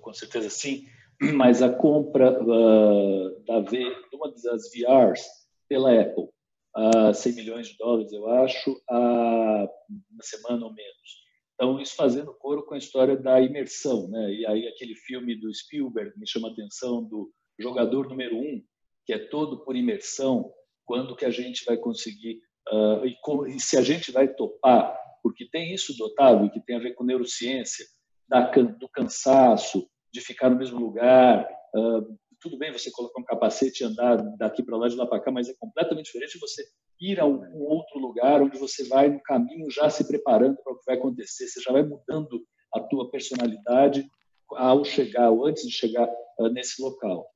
com 0.00 0.12
certeza 0.12 0.48
sim, 0.48 0.86
mas 1.34 1.60
a 1.60 1.68
compra 1.68 2.40
uh, 2.40 3.44
da 3.44 3.60
v, 3.60 3.78
de 3.78 4.16
uma 4.16 4.30
das 4.30 4.70
VRs 4.72 5.26
pela 5.68 6.00
Apple, 6.00 6.28
a 6.72 7.12
100 7.12 7.34
milhões 7.34 7.68
de 7.68 7.76
dólares, 7.76 8.12
eu 8.12 8.28
acho, 8.28 8.80
a 8.88 9.68
uma 9.88 10.22
semana 10.22 10.64
ou 10.66 10.72
menos. 10.72 11.20
Então, 11.54 11.80
isso 11.80 11.96
fazendo 11.96 12.32
coro 12.34 12.64
com 12.64 12.74
a 12.74 12.78
história 12.78 13.16
da 13.16 13.40
imersão. 13.40 14.08
Né? 14.08 14.34
E 14.34 14.46
aí, 14.46 14.68
aquele 14.68 14.94
filme 14.94 15.34
do 15.34 15.52
Spielberg 15.52 16.16
me 16.16 16.26
chama 16.26 16.48
a 16.48 16.52
atenção 16.52 17.02
do 17.02 17.30
jogador 17.58 18.08
número 18.08 18.36
um, 18.36 18.64
que 19.04 19.12
é 19.12 19.18
todo 19.18 19.64
por 19.64 19.74
imersão, 19.74 20.50
quando 20.90 21.14
que 21.14 21.24
a 21.24 21.30
gente 21.30 21.64
vai 21.64 21.76
conseguir 21.76 22.40
uh, 22.68 23.06
e, 23.06 23.16
e, 23.54 23.60
se 23.60 23.76
a 23.76 23.80
gente 23.80 24.10
vai 24.10 24.26
topar, 24.26 24.98
porque 25.22 25.48
tem 25.48 25.72
isso 25.72 25.96
do 25.96 26.06
Otávio, 26.06 26.50
que 26.50 26.60
tem 26.60 26.74
a 26.74 26.80
ver 26.80 26.94
com 26.94 27.04
neurociência, 27.04 27.86
da, 28.28 28.50
do 28.50 28.88
cansaço, 28.88 29.88
de 30.12 30.20
ficar 30.20 30.50
no 30.50 30.56
mesmo 30.56 30.80
lugar. 30.80 31.48
Uh, 31.72 32.18
tudo 32.40 32.58
bem 32.58 32.72
você 32.72 32.90
colocar 32.90 33.20
um 33.20 33.24
capacete 33.24 33.84
e 33.84 33.86
andar 33.86 34.16
daqui 34.36 34.64
para 34.64 34.76
lá, 34.76 34.88
de 34.88 34.96
lá 34.96 35.06
para 35.06 35.20
cá, 35.20 35.30
mas 35.30 35.48
é 35.48 35.54
completamente 35.60 36.06
diferente 36.06 36.40
você 36.40 36.64
ir 37.00 37.20
a 37.20 37.24
um, 37.24 37.40
um, 37.40 37.62
outro 37.68 38.00
lugar 38.00 38.42
onde 38.42 38.58
você 38.58 38.88
vai 38.88 39.08
no 39.08 39.22
caminho 39.22 39.70
já 39.70 39.88
se 39.88 40.04
preparando 40.08 40.56
para 40.64 40.72
o 40.72 40.76
que 40.76 40.86
vai 40.86 40.96
acontecer, 40.96 41.46
você 41.46 41.60
já 41.60 41.70
vai 41.70 41.84
mudando 41.84 42.44
a 42.74 42.80
tua 42.80 43.08
personalidade 43.12 44.10
ao 44.56 44.84
chegar, 44.84 45.30
ou 45.30 45.46
antes 45.46 45.62
de 45.62 45.72
chegar 45.72 46.08
uh, 46.40 46.48
nesse 46.48 46.82
local. 46.82 47.28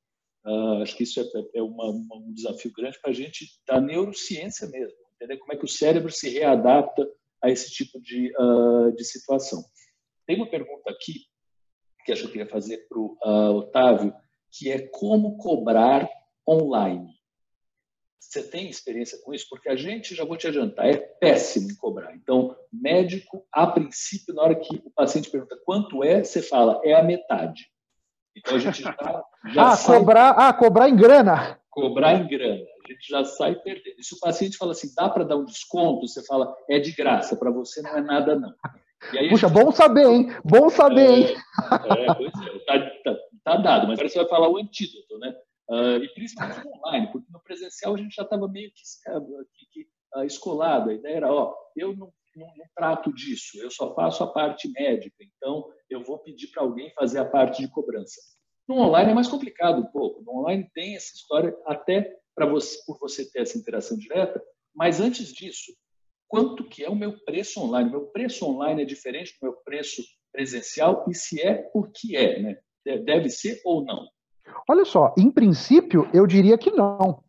Uh, 0.45 0.83
acho 0.83 0.95
que 0.95 1.03
isso 1.03 1.19
é, 1.19 1.25
é 1.55 1.61
uma, 1.61 1.89
uma, 1.89 2.17
um 2.17 2.31
desafio 2.31 2.71
grande 2.71 2.99
para 3.01 3.09
a 3.09 3.13
gente 3.13 3.59
da 3.65 3.81
neurociência 3.81 4.67
mesmo, 4.67 4.95
entender 5.15 5.37
como 5.37 5.53
é 5.53 5.57
que 5.57 5.65
o 5.65 5.69
cérebro 5.69 6.11
se 6.11 6.29
readapta 6.29 7.09
a 7.43 7.49
esse 7.49 7.71
tipo 7.71 7.99
de, 7.99 8.31
uh, 8.37 8.91
de 8.95 9.03
situação. 9.03 9.63
Tem 10.27 10.35
uma 10.35 10.49
pergunta 10.49 10.89
aqui 10.91 11.25
que 12.05 12.11
acho 12.11 12.21
que 12.21 12.27
eu 12.27 12.31
queria 12.31 12.47
fazer 12.47 12.87
para 12.87 12.99
o 12.99 13.17
uh, 13.25 13.55
Otávio, 13.55 14.13
que 14.51 14.71
é 14.71 14.87
como 14.87 15.37
cobrar 15.37 16.07
online. 16.47 17.15
Você 18.19 18.43
tem 18.43 18.69
experiência 18.69 19.19
com 19.23 19.33
isso? 19.33 19.47
Porque 19.49 19.69
a 19.69 19.75
gente, 19.75 20.13
já 20.13 20.23
vou 20.23 20.37
te 20.37 20.47
adiantar, 20.47 20.87
é 20.87 20.97
péssimo 20.97 21.71
em 21.71 21.75
cobrar. 21.75 22.13
Então, 22.15 22.55
médico, 22.71 23.45
a 23.51 23.65
princípio, 23.65 24.33
na 24.33 24.43
hora 24.43 24.59
que 24.59 24.75
o 24.85 24.91
paciente 24.91 25.29
pergunta 25.29 25.59
quanto 25.65 26.03
é, 26.03 26.23
você 26.23 26.41
fala, 26.41 26.79
é 26.83 26.93
a 26.93 27.03
metade. 27.03 27.67
Então 28.35 28.55
a 28.55 28.59
gente 28.59 28.81
já, 28.81 28.95
já 29.53 29.67
ah, 29.67 29.75
sai... 29.75 29.99
cobrar, 29.99 30.29
ah, 30.31 30.53
cobrar 30.53 30.89
em 30.89 30.95
grana. 30.95 31.59
Cobrar 31.69 32.13
em 32.13 32.27
grana. 32.27 32.63
A 32.85 32.91
gente 32.91 33.09
já 33.09 33.23
sai 33.23 33.55
perdendo. 33.55 33.95
E 33.97 34.03
se 34.03 34.15
o 34.15 34.19
paciente 34.19 34.57
fala 34.57 34.71
assim, 34.71 34.93
dá 34.95 35.09
para 35.09 35.23
dar 35.23 35.37
um 35.37 35.45
desconto, 35.45 36.07
você 36.07 36.23
fala, 36.25 36.53
é 36.69 36.79
de 36.79 36.91
graça, 36.91 37.35
para 37.35 37.49
você 37.49 37.81
não 37.81 37.97
é 37.97 38.01
nada, 38.01 38.35
não. 38.35 38.53
Puxa, 39.29 39.47
gente... 39.47 39.53
bom 39.53 39.71
saber, 39.71 40.05
hein? 40.05 40.27
Bom 40.43 40.69
saber, 40.69 41.09
é, 41.09 41.13
hein? 41.13 41.37
É, 41.97 42.13
pois 42.13 42.31
é, 42.47 42.59
tá, 42.65 42.91
tá, 43.03 43.19
tá, 43.43 43.57
dado, 43.57 43.87
mas 43.87 43.99
agora 43.99 44.09
você 44.09 44.19
vai 44.19 44.27
falar 44.27 44.49
o 44.49 44.57
antídoto, 44.57 45.17
né? 45.19 45.35
Uh, 45.69 46.03
e 46.03 46.13
principalmente 46.13 46.67
online, 46.67 47.11
porque 47.11 47.27
no 47.31 47.39
presencial 47.41 47.95
a 47.95 47.97
gente 47.97 48.15
já 48.15 48.23
estava 48.23 48.47
meio 48.47 48.69
que, 48.71 48.83
que, 49.53 49.65
que 49.71 49.87
uh, 50.15 50.23
escolado. 50.23 50.89
A 50.89 50.93
ideia 50.93 51.17
era, 51.17 51.33
ó, 51.33 51.55
eu 51.75 51.95
não 51.95 52.11
não, 52.35 52.47
não 52.47 52.65
trato 52.75 53.13
disso, 53.13 53.57
eu 53.61 53.71
só 53.71 53.93
faço 53.95 54.23
a 54.23 54.27
parte 54.27 54.69
médica, 54.71 55.15
então 55.23 55.65
eu 55.89 56.03
vou 56.03 56.19
pedir 56.19 56.47
para 56.47 56.63
alguém 56.63 56.91
fazer 56.93 57.19
a 57.19 57.25
parte 57.25 57.61
de 57.61 57.69
cobrança. 57.69 58.19
No 58.67 58.79
online 58.79 59.11
é 59.11 59.13
mais 59.13 59.27
complicado 59.27 59.79
um 59.79 59.85
pouco. 59.85 60.23
No 60.23 60.39
online 60.39 60.67
tem 60.73 60.95
essa 60.95 61.13
história 61.13 61.55
até 61.65 62.17
para 62.33 62.45
você 62.45 62.77
por 62.85 62.97
você 62.99 63.29
ter 63.29 63.41
essa 63.41 63.57
interação 63.57 63.97
direta, 63.97 64.41
mas 64.75 64.99
antes 64.99 65.31
disso, 65.31 65.71
quanto 66.27 66.67
que 66.67 66.83
é 66.83 66.89
o 66.89 66.95
meu 66.95 67.17
preço 67.23 67.61
online? 67.61 67.89
Meu 67.89 68.07
preço 68.07 68.45
online 68.45 68.81
é 68.81 68.85
diferente 68.85 69.37
do 69.39 69.47
meu 69.47 69.53
preço 69.63 70.03
presencial 70.31 71.05
e 71.07 71.13
se 71.13 71.41
é, 71.41 71.55
por 71.71 71.91
que 71.91 72.17
é, 72.17 72.41
né? 72.41 72.57
Deve 72.83 73.29
ser 73.29 73.61
ou 73.63 73.83
não? 73.83 74.07
Olha 74.69 74.85
só, 74.85 75.13
em 75.17 75.31
princípio, 75.31 76.09
eu 76.13 76.27
diria 76.27 76.57
que 76.57 76.71
não. 76.71 77.23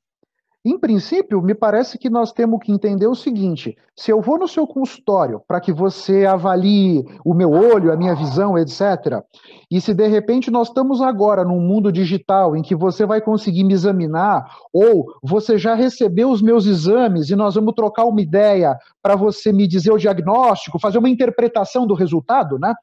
Em 0.68 0.76
princípio, 0.76 1.40
me 1.40 1.54
parece 1.54 1.96
que 1.96 2.10
nós 2.10 2.32
temos 2.32 2.58
que 2.60 2.72
entender 2.72 3.06
o 3.06 3.14
seguinte: 3.14 3.78
se 3.94 4.10
eu 4.10 4.20
vou 4.20 4.36
no 4.36 4.48
seu 4.48 4.66
consultório 4.66 5.40
para 5.46 5.60
que 5.60 5.72
você 5.72 6.26
avalie 6.26 7.04
o 7.24 7.32
meu 7.34 7.52
olho, 7.52 7.92
a 7.92 7.96
minha 7.96 8.16
visão, 8.16 8.58
etc., 8.58 9.22
e 9.70 9.80
se 9.80 9.94
de 9.94 10.08
repente 10.08 10.50
nós 10.50 10.66
estamos 10.66 11.00
agora 11.00 11.44
num 11.44 11.60
mundo 11.60 11.92
digital 11.92 12.56
em 12.56 12.62
que 12.62 12.74
você 12.74 13.06
vai 13.06 13.20
conseguir 13.20 13.62
me 13.62 13.74
examinar, 13.74 14.44
ou 14.72 15.06
você 15.22 15.56
já 15.56 15.72
recebeu 15.72 16.30
os 16.30 16.42
meus 16.42 16.66
exames 16.66 17.30
e 17.30 17.36
nós 17.36 17.54
vamos 17.54 17.72
trocar 17.72 18.04
uma 18.04 18.20
ideia 18.20 18.76
para 19.00 19.14
você 19.14 19.52
me 19.52 19.68
dizer 19.68 19.92
o 19.92 19.98
diagnóstico, 19.98 20.80
fazer 20.80 20.98
uma 20.98 21.08
interpretação 21.08 21.86
do 21.86 21.94
resultado, 21.94 22.58
né? 22.58 22.74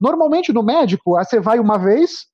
Normalmente 0.00 0.52
no 0.52 0.64
médico, 0.64 1.12
você 1.12 1.38
vai 1.38 1.60
uma 1.60 1.78
vez, 1.78 2.26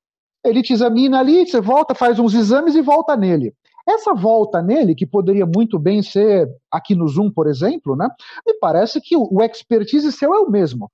ele 0.42 0.62
te 0.62 0.72
examina 0.72 1.20
ali, 1.20 1.46
você 1.46 1.60
volta, 1.60 1.94
faz 1.94 2.18
uns 2.18 2.32
exames 2.32 2.74
e 2.74 2.80
volta 2.80 3.14
nele. 3.14 3.52
Essa 3.88 4.12
volta 4.12 4.60
nele, 4.60 4.94
que 4.94 5.06
poderia 5.06 5.46
muito 5.46 5.78
bem 5.78 6.02
ser 6.02 6.46
aqui 6.70 6.94
no 6.94 7.08
Zoom, 7.08 7.30
por 7.30 7.46
exemplo, 7.46 7.96
né, 7.96 8.06
me 8.46 8.52
parece 8.54 9.00
que 9.00 9.16
o, 9.16 9.42
expertise 9.42 10.12
seu 10.12 10.34
é 10.34 10.38
o 10.38 10.50
mesmo. 10.50 10.90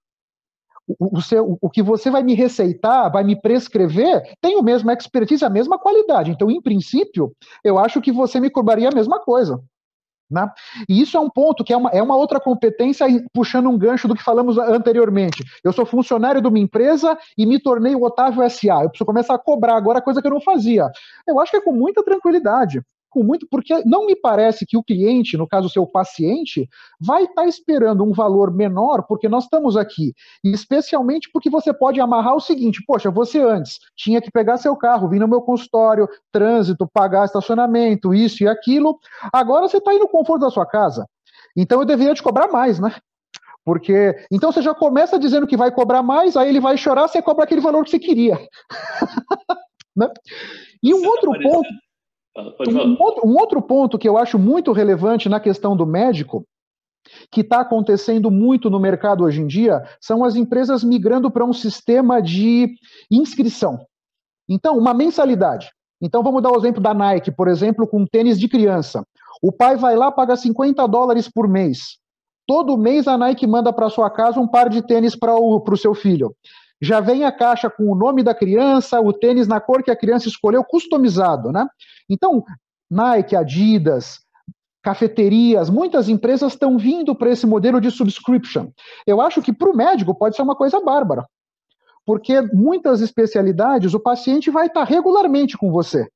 O, 0.87 1.19
o, 1.19 1.21
seu, 1.21 1.59
o 1.61 1.71
que 1.71 1.83
você 1.83 2.11
vai 2.11 2.23
me 2.23 2.35
receitar, 2.35 3.11
vai 3.11 3.25
me 3.25 3.41
prescrever, 3.41 4.23
tem 4.41 4.57
o 4.57 4.63
mesmo 4.63 4.91
expertise, 4.91 5.45
a 5.45 5.51
mesma 5.51 5.79
qualidade. 5.79 6.31
Então, 6.31 6.51
em 6.51 6.61
princípio, 6.61 7.35
eu 7.65 7.79
acho 7.79 8.01
que 8.01 8.13
você 8.13 8.39
me 8.39 8.51
cobraria 8.51 8.89
a 8.89 8.95
mesma 8.95 9.19
coisa. 9.19 9.61
Né? 10.31 10.49
E 10.89 11.01
isso 11.03 11.17
é 11.17 11.21
um 11.21 11.29
ponto 11.29 11.63
que 11.63 11.73
é 11.73 11.77
uma, 11.77 11.91
é 11.91 12.03
uma 12.03 12.17
outra 12.17 12.41
competência, 12.41 13.07
puxando 13.33 13.69
um 13.69 13.79
gancho 13.79 14.09
do 14.09 14.15
que 14.15 14.23
falamos 14.23 14.57
anteriormente. 14.59 15.45
Eu 15.63 15.73
sou 15.73 15.85
funcionário 15.85 16.41
de 16.41 16.49
uma 16.49 16.59
empresa 16.59 17.17
e 17.37 17.45
me 17.47 17.61
tornei 17.61 17.95
o 17.95 18.03
Otávio 18.03 18.49
SA. 18.49 18.83
Eu 18.83 18.89
preciso 18.89 19.07
começar 19.07 19.35
a 19.35 19.39
cobrar 19.39 19.77
agora 19.77 20.01
coisa 20.01 20.21
que 20.21 20.27
eu 20.27 20.33
não 20.33 20.41
fazia. 20.41 20.91
Eu 21.27 21.39
acho 21.41 21.51
que 21.51 21.59
é 21.59 21.61
com 21.61 21.73
muita 21.73 22.03
tranquilidade 22.03 22.83
com 23.15 23.23
muito, 23.23 23.47
porque 23.49 23.73
não 23.87 24.07
me 24.07 24.17
parece 24.17 24.67
que 24.67 24.77
o 24.77 24.83
cliente, 24.83 25.37
no 25.37 25.47
caso 25.47 25.69
o 25.69 25.71
seu 25.71 25.87
paciente, 25.87 26.69
vai 27.01 27.23
estar 27.23 27.43
tá 27.43 27.47
esperando 27.47 28.03
um 28.03 28.13
valor 28.13 28.53
menor 28.53 29.05
porque 29.07 29.29
nós 29.29 29.45
estamos 29.45 29.77
aqui. 29.77 30.13
Especialmente 30.43 31.31
porque 31.33 31.49
você 31.49 31.73
pode 31.73 32.01
amarrar 32.01 32.35
o 32.35 32.41
seguinte: 32.41 32.83
poxa, 32.85 33.13
você 33.13 33.41
antes 33.41 33.79
tinha 33.97 34.21
que 34.21 34.33
pegar 34.33 34.57
seu 34.57 34.77
carro, 34.77 35.09
vir 35.09 35.21
no 35.21 35.29
meu 35.29 35.41
consultório, 35.41 36.09
trânsito, 36.33 36.91
pagar 36.93 37.27
estacionamento, 37.27 38.13
isso 38.13 38.43
e 38.43 38.49
aquilo. 38.49 38.99
Agora 39.33 39.69
você 39.69 39.79
está 39.79 39.93
aí 39.93 39.99
no 40.01 40.09
conforto 40.09 40.41
da 40.41 40.51
sua 40.51 40.67
casa. 40.67 41.07
Então 41.57 41.79
eu 41.79 41.87
deveria 41.87 42.15
te 42.15 42.23
cobrar 42.23 42.49
mais, 42.49 42.81
né? 42.81 42.97
Porque 43.65 44.15
então 44.31 44.51
você 44.51 44.61
já 44.61 44.75
começa 44.75 45.19
dizendo 45.21 45.47
que 45.47 45.57
vai 45.57 45.71
cobrar 45.71 46.03
mais, 46.03 46.37
aí 46.37 46.49
ele 46.49 46.61
vai 46.61 46.77
chorar, 46.77 47.07
você 47.07 47.23
cobra 47.23 47.45
aquele 47.45 47.61
valor 47.61 47.85
que 47.85 47.91
você 47.91 47.99
queria. 48.01 48.37
né? 49.97 50.09
E 50.83 50.93
um 50.93 51.07
outro 51.07 51.31
ponto 51.41 51.69
um 52.37 53.03
outro, 53.03 53.29
um 53.29 53.37
outro 53.39 53.63
ponto 53.63 53.99
que 53.99 54.09
eu 54.09 54.19
acho 54.19 54.39
muito 54.39 54.73
relevante 54.73 55.29
na 55.29 55.39
questão 55.39 55.77
do 55.77 55.87
médico, 55.87 56.45
que 57.31 57.43
está 57.43 57.61
acontecendo 57.61 58.31
muito 58.31 58.71
no 58.71 58.81
mercado 58.81 59.25
hoje 59.25 59.41
em 59.41 59.47
dia, 59.47 59.85
são 60.01 60.25
as 60.25 60.37
empresas 60.37 60.83
migrando 60.83 61.31
para 61.31 61.45
um 61.45 61.53
sistema 61.53 62.21
de 62.21 62.75
inscrição. 63.11 63.87
Então, 64.49 64.77
uma 64.77 64.95
mensalidade. 64.95 65.71
Então, 66.01 66.23
vamos 66.23 66.43
dar 66.43 66.51
o 66.51 66.57
exemplo 66.57 66.83
da 66.83 66.93
Nike, 66.93 67.31
por 67.31 67.49
exemplo, 67.49 67.87
com 67.87 68.05
tênis 68.05 68.39
de 68.39 68.49
criança. 68.49 69.05
O 69.43 69.53
pai 69.53 69.77
vai 69.77 69.97
lá, 69.97 70.11
paga 70.11 70.37
50 70.37 70.87
dólares 70.87 71.29
por 71.29 71.49
mês. 71.49 71.99
Todo 72.47 72.77
mês 72.77 73.09
a 73.09 73.17
Nike 73.17 73.47
manda 73.47 73.73
para 73.73 73.89
sua 73.89 74.11
casa 74.11 74.41
um 74.41 74.47
par 74.47 74.69
de 74.69 74.83
tênis 74.83 75.17
para 75.17 75.35
o 75.35 75.77
seu 75.77 75.95
filho. 75.95 76.35
Já 76.85 77.01
vem 77.01 77.25
a 77.25 77.33
caixa 77.33 77.71
com 77.71 77.91
o 77.91 77.95
nome 77.95 78.23
da 78.23 78.35
criança, 78.35 79.01
o 79.01 79.11
tênis 79.11 79.49
na 79.49 79.59
cor 79.59 79.83
que 79.83 79.91
a 79.91 79.97
criança 79.97 80.29
escolheu, 80.29 80.63
customizado, 80.63 81.51
né? 81.51 81.67
Então, 82.11 82.45
Nike, 82.91 83.35
Adidas, 83.35 84.21
cafeterias, 84.83 85.71
muitas 85.71 86.11
empresas 86.11 86.53
estão 86.53 86.77
vindo 86.77 87.15
para 87.15 87.31
esse 87.31 87.47
modelo 87.47 87.81
de 87.81 87.91
subscription. 87.91 88.69
Eu 89.07 89.23
acho 89.23 89.41
que 89.41 89.51
para 89.51 89.71
o 89.71 89.75
médico 89.75 90.15
pode 90.15 90.37
ser 90.37 90.43
uma 90.43 90.55
coisa 90.55 90.79
bárbara, 90.79 91.25
porque 92.05 92.43
muitas 92.53 93.01
especialidades 93.01 93.95
o 93.95 94.01
paciente 94.01 94.51
vai 94.51 94.67
estar 94.67 94.85
regularmente 94.85 95.57
com 95.57 95.73
você. 95.73 96.07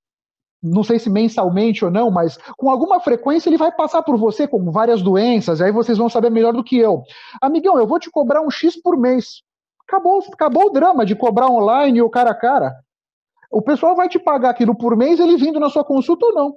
Não 0.62 0.84
sei 0.84 0.98
se 0.98 1.08
mensalmente 1.08 1.82
ou 1.82 1.90
não, 1.90 2.10
mas 2.10 2.36
com 2.58 2.68
alguma 2.68 3.00
frequência 3.00 3.48
ele 3.48 3.56
vai 3.56 3.72
passar 3.72 4.02
por 4.02 4.18
você 4.18 4.46
com 4.46 4.70
várias 4.70 5.00
doenças, 5.00 5.60
e 5.60 5.64
aí 5.64 5.72
vocês 5.72 5.96
vão 5.96 6.10
saber 6.10 6.30
melhor 6.30 6.52
do 6.52 6.62
que 6.62 6.76
eu. 6.76 7.04
Amigão, 7.40 7.78
eu 7.78 7.86
vou 7.86 7.98
te 7.98 8.10
cobrar 8.10 8.42
um 8.42 8.50
X 8.50 8.76
por 8.78 8.98
mês. 8.98 9.47
Acabou, 9.89 10.22
acabou 10.32 10.66
o 10.66 10.70
drama 10.70 11.07
de 11.07 11.16
cobrar 11.16 11.49
online 11.49 12.03
ou 12.03 12.11
cara 12.11 12.30
a 12.30 12.34
cara. 12.34 12.74
O 13.51 13.62
pessoal 13.62 13.97
vai 13.97 14.09
te 14.09 14.18
pagar 14.18 14.51
aquilo 14.51 14.76
por 14.76 14.95
mês, 14.95 15.18
ele 15.18 15.39
vindo 15.39 15.59
na 15.59 15.70
sua 15.70 15.82
consulta 15.82 16.26
ou 16.26 16.34
não. 16.34 16.55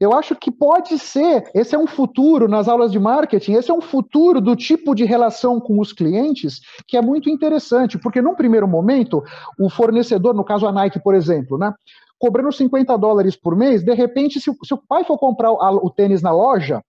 Eu 0.00 0.12
acho 0.12 0.34
que 0.36 0.50
pode 0.50 0.98
ser, 0.98 1.50
esse 1.54 1.74
é 1.74 1.78
um 1.78 1.86
futuro 1.86 2.48
nas 2.48 2.68
aulas 2.68 2.92
de 2.92 2.98
marketing, 2.98 3.54
esse 3.54 3.70
é 3.70 3.74
um 3.74 3.80
futuro 3.80 4.40
do 4.40 4.54
tipo 4.54 4.94
de 4.94 5.04
relação 5.04 5.60
com 5.60 5.78
os 5.80 5.92
clientes 5.92 6.60
que 6.86 6.96
é 6.96 7.02
muito 7.02 7.28
interessante, 7.28 7.98
porque 7.98 8.22
num 8.22 8.34
primeiro 8.34 8.68
momento, 8.68 9.22
o 9.58 9.68
fornecedor, 9.68 10.34
no 10.34 10.44
caso 10.44 10.66
a 10.66 10.72
Nike, 10.72 11.00
por 11.00 11.14
exemplo, 11.14 11.58
né, 11.58 11.74
cobrando 12.18 12.52
50 12.52 12.96
dólares 12.96 13.36
por 13.36 13.56
mês, 13.56 13.82
de 13.82 13.92
repente, 13.94 14.40
se, 14.40 14.50
se 14.62 14.74
o 14.74 14.82
pai 14.88 15.04
for 15.04 15.18
comprar 15.18 15.50
o, 15.50 15.58
o 15.86 15.90
tênis 15.90 16.22
na 16.22 16.30
loja, 16.30 16.82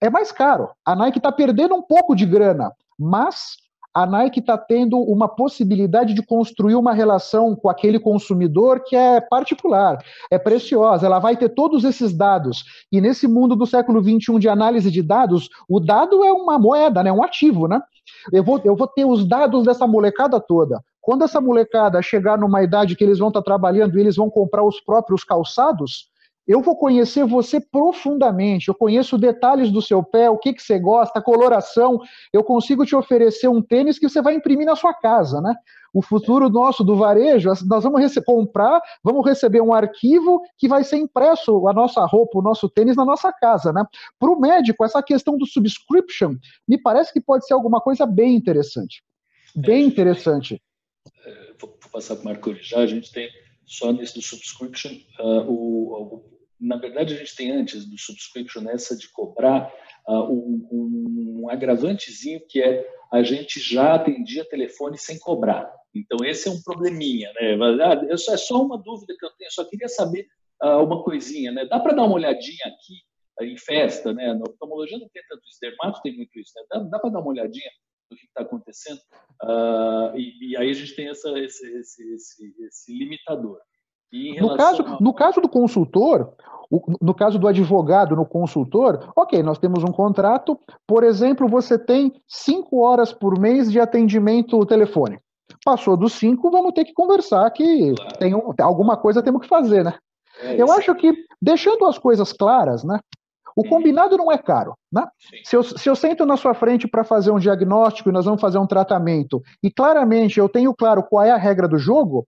é 0.00 0.08
mais 0.08 0.30
caro. 0.30 0.70
A 0.84 0.94
Nike 0.94 1.18
está 1.18 1.32
perdendo 1.32 1.74
um 1.74 1.82
pouco 1.82 2.14
de 2.14 2.24
grana, 2.24 2.72
mas 2.98 3.56
a 3.98 4.06
Nike 4.06 4.38
está 4.38 4.56
tendo 4.56 4.96
uma 4.96 5.26
possibilidade 5.26 6.14
de 6.14 6.22
construir 6.22 6.76
uma 6.76 6.92
relação 6.92 7.56
com 7.56 7.68
aquele 7.68 7.98
consumidor 7.98 8.84
que 8.84 8.94
é 8.94 9.20
particular, 9.20 9.98
é 10.30 10.38
preciosa. 10.38 11.04
Ela 11.04 11.18
vai 11.18 11.36
ter 11.36 11.48
todos 11.48 11.82
esses 11.82 12.16
dados. 12.16 12.62
E 12.92 13.00
nesse 13.00 13.26
mundo 13.26 13.56
do 13.56 13.66
século 13.66 14.00
XXI 14.00 14.38
de 14.38 14.48
análise 14.48 14.88
de 14.88 15.02
dados, 15.02 15.48
o 15.68 15.80
dado 15.80 16.22
é 16.22 16.30
uma 16.32 16.60
moeda, 16.60 17.02
né? 17.02 17.10
um 17.10 17.24
ativo. 17.24 17.66
Né? 17.66 17.82
Eu, 18.32 18.44
vou, 18.44 18.60
eu 18.64 18.76
vou 18.76 18.86
ter 18.86 19.04
os 19.04 19.26
dados 19.26 19.64
dessa 19.64 19.84
molecada 19.84 20.38
toda. 20.38 20.80
Quando 21.00 21.24
essa 21.24 21.40
molecada 21.40 22.00
chegar 22.00 22.38
numa 22.38 22.62
idade 22.62 22.94
que 22.94 23.02
eles 23.02 23.18
vão 23.18 23.28
estar 23.28 23.40
tá 23.40 23.46
trabalhando 23.46 23.98
e 23.98 24.00
eles 24.00 24.14
vão 24.14 24.30
comprar 24.30 24.62
os 24.62 24.80
próprios 24.80 25.24
calçados, 25.24 26.06
eu 26.48 26.62
vou 26.62 26.74
conhecer 26.74 27.26
você 27.26 27.60
profundamente, 27.60 28.68
eu 28.68 28.74
conheço 28.74 29.18
detalhes 29.18 29.70
do 29.70 29.82
seu 29.82 30.02
pé, 30.02 30.30
o 30.30 30.38
que, 30.38 30.54
que 30.54 30.62
você 30.62 30.78
gosta, 30.78 31.18
a 31.18 31.22
coloração, 31.22 32.00
eu 32.32 32.42
consigo 32.42 32.86
te 32.86 32.96
oferecer 32.96 33.48
um 33.48 33.60
tênis 33.60 33.98
que 33.98 34.08
você 34.08 34.22
vai 34.22 34.34
imprimir 34.34 34.66
na 34.66 34.74
sua 34.74 34.94
casa, 34.94 35.42
né? 35.42 35.54
O 35.92 36.00
futuro 36.00 36.48
nosso 36.48 36.82
do 36.82 36.96
varejo, 36.96 37.50
nós 37.66 37.84
vamos 37.84 38.14
comprar, 38.24 38.80
vamos 39.04 39.26
receber 39.26 39.60
um 39.60 39.74
arquivo 39.74 40.40
que 40.56 40.66
vai 40.66 40.84
ser 40.84 40.96
impresso 40.96 41.68
a 41.68 41.72
nossa 41.74 42.04
roupa, 42.06 42.38
o 42.38 42.42
nosso 42.42 42.68
tênis 42.68 42.96
na 42.96 43.04
nossa 43.04 43.30
casa, 43.30 43.70
né? 43.70 43.84
Para 44.18 44.30
o 44.30 44.40
médico, 44.40 44.84
essa 44.84 45.02
questão 45.02 45.36
do 45.36 45.46
subscription 45.46 46.36
me 46.66 46.80
parece 46.80 47.12
que 47.12 47.20
pode 47.20 47.46
ser 47.46 47.52
alguma 47.52 47.80
coisa 47.80 48.06
bem 48.06 48.34
interessante. 48.34 49.02
Bem 49.54 49.86
interessante. 49.86 50.62
É, 51.26 51.52
vou 51.60 51.76
passar 51.92 52.16
para 52.16 52.22
o 52.22 52.24
Marco 52.26 52.54
já, 52.54 52.78
a 52.78 52.86
gente 52.86 53.12
tem 53.12 53.28
só 53.66 53.92
nesse 53.92 54.14
do 54.14 54.22
subscription, 54.22 54.92
uh, 55.20 55.40
o, 55.46 56.24
na 56.60 56.76
verdade, 56.76 57.14
a 57.14 57.16
gente 57.16 57.36
tem 57.36 57.50
antes 57.50 57.84
do 57.84 57.98
subscription 57.98 58.68
essa 58.68 58.96
de 58.96 59.08
cobrar 59.10 59.72
uh, 60.06 60.24
um, 60.24 61.42
um, 61.42 61.50
agravantezinho 61.50 62.40
que 62.48 62.60
é 62.60 62.88
a 63.12 63.22
gente 63.22 63.60
já 63.60 63.94
atendia 63.94 64.48
telefone 64.48 64.98
sem 64.98 65.18
cobrar. 65.18 65.72
Então, 65.94 66.18
esse 66.26 66.48
é 66.48 66.50
um 66.50 66.60
probleminha, 66.60 67.32
né? 67.34 67.56
Ah, 67.82 68.06
é 68.10 68.36
só 68.36 68.62
uma 68.62 68.76
dúvida 68.76 69.14
que 69.18 69.24
eu 69.24 69.30
tenho, 69.30 69.50
só 69.50 69.64
queria 69.64 69.88
saber 69.88 70.26
uh, 70.62 70.82
uma 70.84 71.02
coisinha, 71.02 71.50
né? 71.50 71.64
Dá 71.64 71.80
para 71.80 71.94
dar 71.94 72.04
uma 72.04 72.14
olhadinha 72.14 72.66
aqui 72.66 73.00
uh, 73.40 73.44
em 73.44 73.56
festa, 73.56 74.12
né? 74.12 74.34
Na 74.34 74.42
oftalmologia 74.42 74.98
não 74.98 75.08
tem 75.08 75.22
tanto 75.28 75.42
isso, 75.48 75.58
dermato 75.60 76.02
tem 76.02 76.16
muito 76.16 76.38
isso, 76.38 76.52
né? 76.56 76.62
Dá, 76.70 76.78
dá 76.80 76.98
para 76.98 77.10
dar 77.10 77.20
uma 77.20 77.30
olhadinha 77.30 77.70
no 78.10 78.16
que 78.16 78.26
está 78.26 78.42
acontecendo? 78.42 79.00
E, 80.16 80.50
e, 80.50 80.56
aí 80.56 80.70
a 80.70 80.74
gente 80.74 80.94
tem 80.94 81.08
essa, 81.08 81.30
esse, 81.38 81.66
esse, 81.78 82.14
esse, 82.14 82.54
esse 82.66 82.92
limitador. 82.92 83.58
No 84.12 84.56
caso, 84.56 84.82
a... 84.82 84.98
no 85.00 85.12
caso 85.12 85.40
do 85.40 85.48
consultor, 85.48 86.32
no 87.00 87.14
caso 87.14 87.38
do 87.38 87.48
advogado 87.48 88.14
no 88.14 88.26
consultor, 88.26 89.10
ok, 89.16 89.42
nós 89.42 89.58
temos 89.58 89.82
um 89.82 89.92
contrato, 89.92 90.58
por 90.86 91.02
exemplo, 91.02 91.48
você 91.48 91.78
tem 91.78 92.12
cinco 92.26 92.80
horas 92.80 93.12
por 93.12 93.38
mês 93.38 93.70
de 93.70 93.80
atendimento 93.80 94.64
telefone. 94.66 95.18
Passou 95.64 95.96
dos 95.96 96.12
cinco, 96.12 96.50
vamos 96.50 96.72
ter 96.74 96.84
que 96.84 96.92
conversar 96.92 97.50
que 97.50 97.94
claro. 97.94 98.18
tem 98.18 98.34
um, 98.34 98.52
alguma 98.60 98.96
coisa 98.96 99.22
temos 99.22 99.42
que 99.42 99.48
fazer, 99.48 99.82
né? 99.82 99.94
É 100.40 100.60
eu 100.60 100.70
acho 100.70 100.94
que, 100.94 101.12
deixando 101.40 101.86
as 101.86 101.98
coisas 101.98 102.32
claras, 102.32 102.84
né? 102.84 103.00
O 103.56 103.64
combinado 103.64 104.16
não 104.16 104.30
é 104.30 104.38
caro, 104.38 104.74
né? 104.92 105.04
Se 105.42 105.56
eu, 105.56 105.64
se 105.64 105.88
eu 105.88 105.96
sento 105.96 106.24
na 106.24 106.36
sua 106.36 106.54
frente 106.54 106.86
para 106.86 107.02
fazer 107.02 107.32
um 107.32 107.40
diagnóstico 107.40 108.08
e 108.08 108.12
nós 108.12 108.24
vamos 108.24 108.40
fazer 108.40 108.58
um 108.58 108.66
tratamento, 108.66 109.42
e 109.62 109.70
claramente 109.70 110.38
eu 110.38 110.48
tenho 110.48 110.72
claro 110.72 111.02
qual 111.02 111.24
é 111.24 111.32
a 111.32 111.36
regra 111.36 111.66
do 111.66 111.76
jogo, 111.76 112.24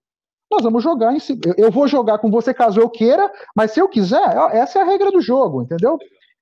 nós 0.50 0.62
vamos 0.62 0.82
jogar 0.82 1.14
em 1.14 1.20
cima. 1.20 1.40
Eu 1.56 1.70
vou 1.70 1.86
jogar 1.86 2.18
com 2.18 2.30
você 2.30 2.52
caso 2.52 2.80
eu 2.80 2.90
queira, 2.90 3.30
mas 3.54 3.70
se 3.70 3.80
eu 3.80 3.88
quiser, 3.88 4.36
essa 4.52 4.80
é 4.80 4.82
a 4.82 4.84
regra 4.84 5.10
do 5.12 5.20
jogo, 5.20 5.62
entendeu? 5.62 5.98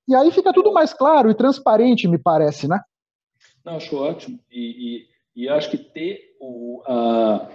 E 0.07 0.15
aí 0.15 0.31
fica 0.31 0.51
tudo 0.51 0.73
mais 0.73 0.93
claro 0.93 1.29
e 1.29 1.35
transparente, 1.35 2.07
me 2.07 2.17
parece, 2.17 2.67
né? 2.67 2.81
Não, 3.63 3.75
acho 3.75 3.95
ótimo. 3.95 4.39
E, 4.51 5.05
e, 5.35 5.43
E 5.43 5.47
acho 5.49 5.69
que 5.69 5.77
ter 5.77 6.35
o, 6.39 6.81
a, 6.87 7.49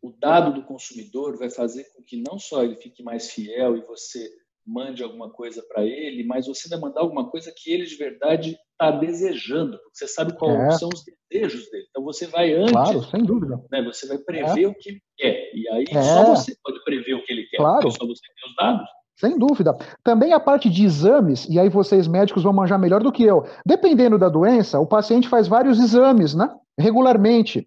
o 0.00 0.10
dado 0.10 0.54
do 0.54 0.62
consumidor 0.62 1.36
vai 1.36 1.50
fazer 1.50 1.84
com 1.94 2.02
que 2.02 2.16
não 2.16 2.38
só 2.38 2.64
ele 2.64 2.76
fique 2.76 3.02
mais 3.02 3.30
fiel 3.30 3.76
e 3.76 3.82
você 3.82 4.30
mande 4.64 5.02
alguma 5.02 5.30
coisa 5.30 5.62
para 5.62 5.84
ele, 5.84 6.24
mas 6.24 6.46
você 6.46 6.68
vai 6.68 6.78
mandar 6.78 7.00
alguma 7.00 7.30
coisa 7.30 7.52
que 7.54 7.70
ele 7.70 7.84
de 7.84 7.96
verdade 7.96 8.58
está 8.80 8.92
desejando, 8.92 9.72
porque 9.72 9.90
você 9.92 10.06
sabe 10.06 10.32
quais 10.38 10.74
é. 10.74 10.78
são 10.78 10.88
os 10.88 11.02
desejos 11.30 11.68
dele. 11.70 11.84
Então 11.90 12.04
você 12.04 12.26
vai 12.26 12.54
antes. 12.54 12.72
Claro, 12.72 13.02
sem 13.04 13.24
dúvida. 13.24 13.60
Né, 13.70 13.82
você 13.82 14.06
vai 14.06 14.18
prever 14.18 14.62
é. 14.62 14.68
o 14.68 14.74
que 14.74 14.90
ele 14.90 15.00
quer. 15.16 15.50
E 15.52 15.68
aí 15.68 15.84
é. 15.90 16.02
só 16.02 16.24
você 16.26 16.54
pode 16.62 16.82
prever 16.84 17.14
o 17.14 17.24
que 17.24 17.32
ele 17.32 17.44
quer. 17.50 17.56
Claro. 17.56 17.90
Só 17.90 18.06
você 18.06 18.22
tem 18.22 18.48
os 18.48 18.56
dados. 18.56 18.88
Sem 19.16 19.36
dúvida. 19.36 19.76
Também 20.04 20.32
a 20.32 20.38
parte 20.38 20.70
de 20.70 20.84
exames, 20.84 21.48
e 21.48 21.58
aí 21.58 21.68
vocês 21.68 22.06
médicos 22.06 22.44
vão 22.44 22.52
manjar 22.52 22.78
melhor 22.78 23.02
do 23.02 23.10
que 23.10 23.24
eu. 23.24 23.44
Dependendo 23.66 24.16
da 24.16 24.28
doença, 24.28 24.78
o 24.78 24.86
paciente 24.86 25.28
faz 25.28 25.48
vários 25.48 25.80
exames, 25.80 26.34
né? 26.34 26.48
Regularmente. 26.78 27.66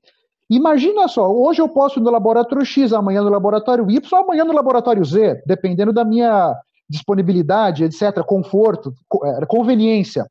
Imagina 0.49 1.09
só, 1.09 1.29
hoje 1.29 1.61
eu 1.61 1.67
posso 1.67 1.99
ir 1.99 2.03
no 2.03 2.09
laboratório 2.09 2.65
X, 2.65 2.93
amanhã 2.93 3.21
no 3.21 3.29
laboratório 3.29 3.89
Y, 3.89 4.19
amanhã 4.19 4.45
no 4.45 4.53
laboratório 4.53 5.03
Z, 5.03 5.43
dependendo 5.45 5.91
da 5.91 6.05
minha 6.05 6.55
disponibilidade, 6.89 7.83
etc., 7.83 8.23
conforto, 8.25 8.93
é, 9.23 9.45
conveniência. 9.45 10.25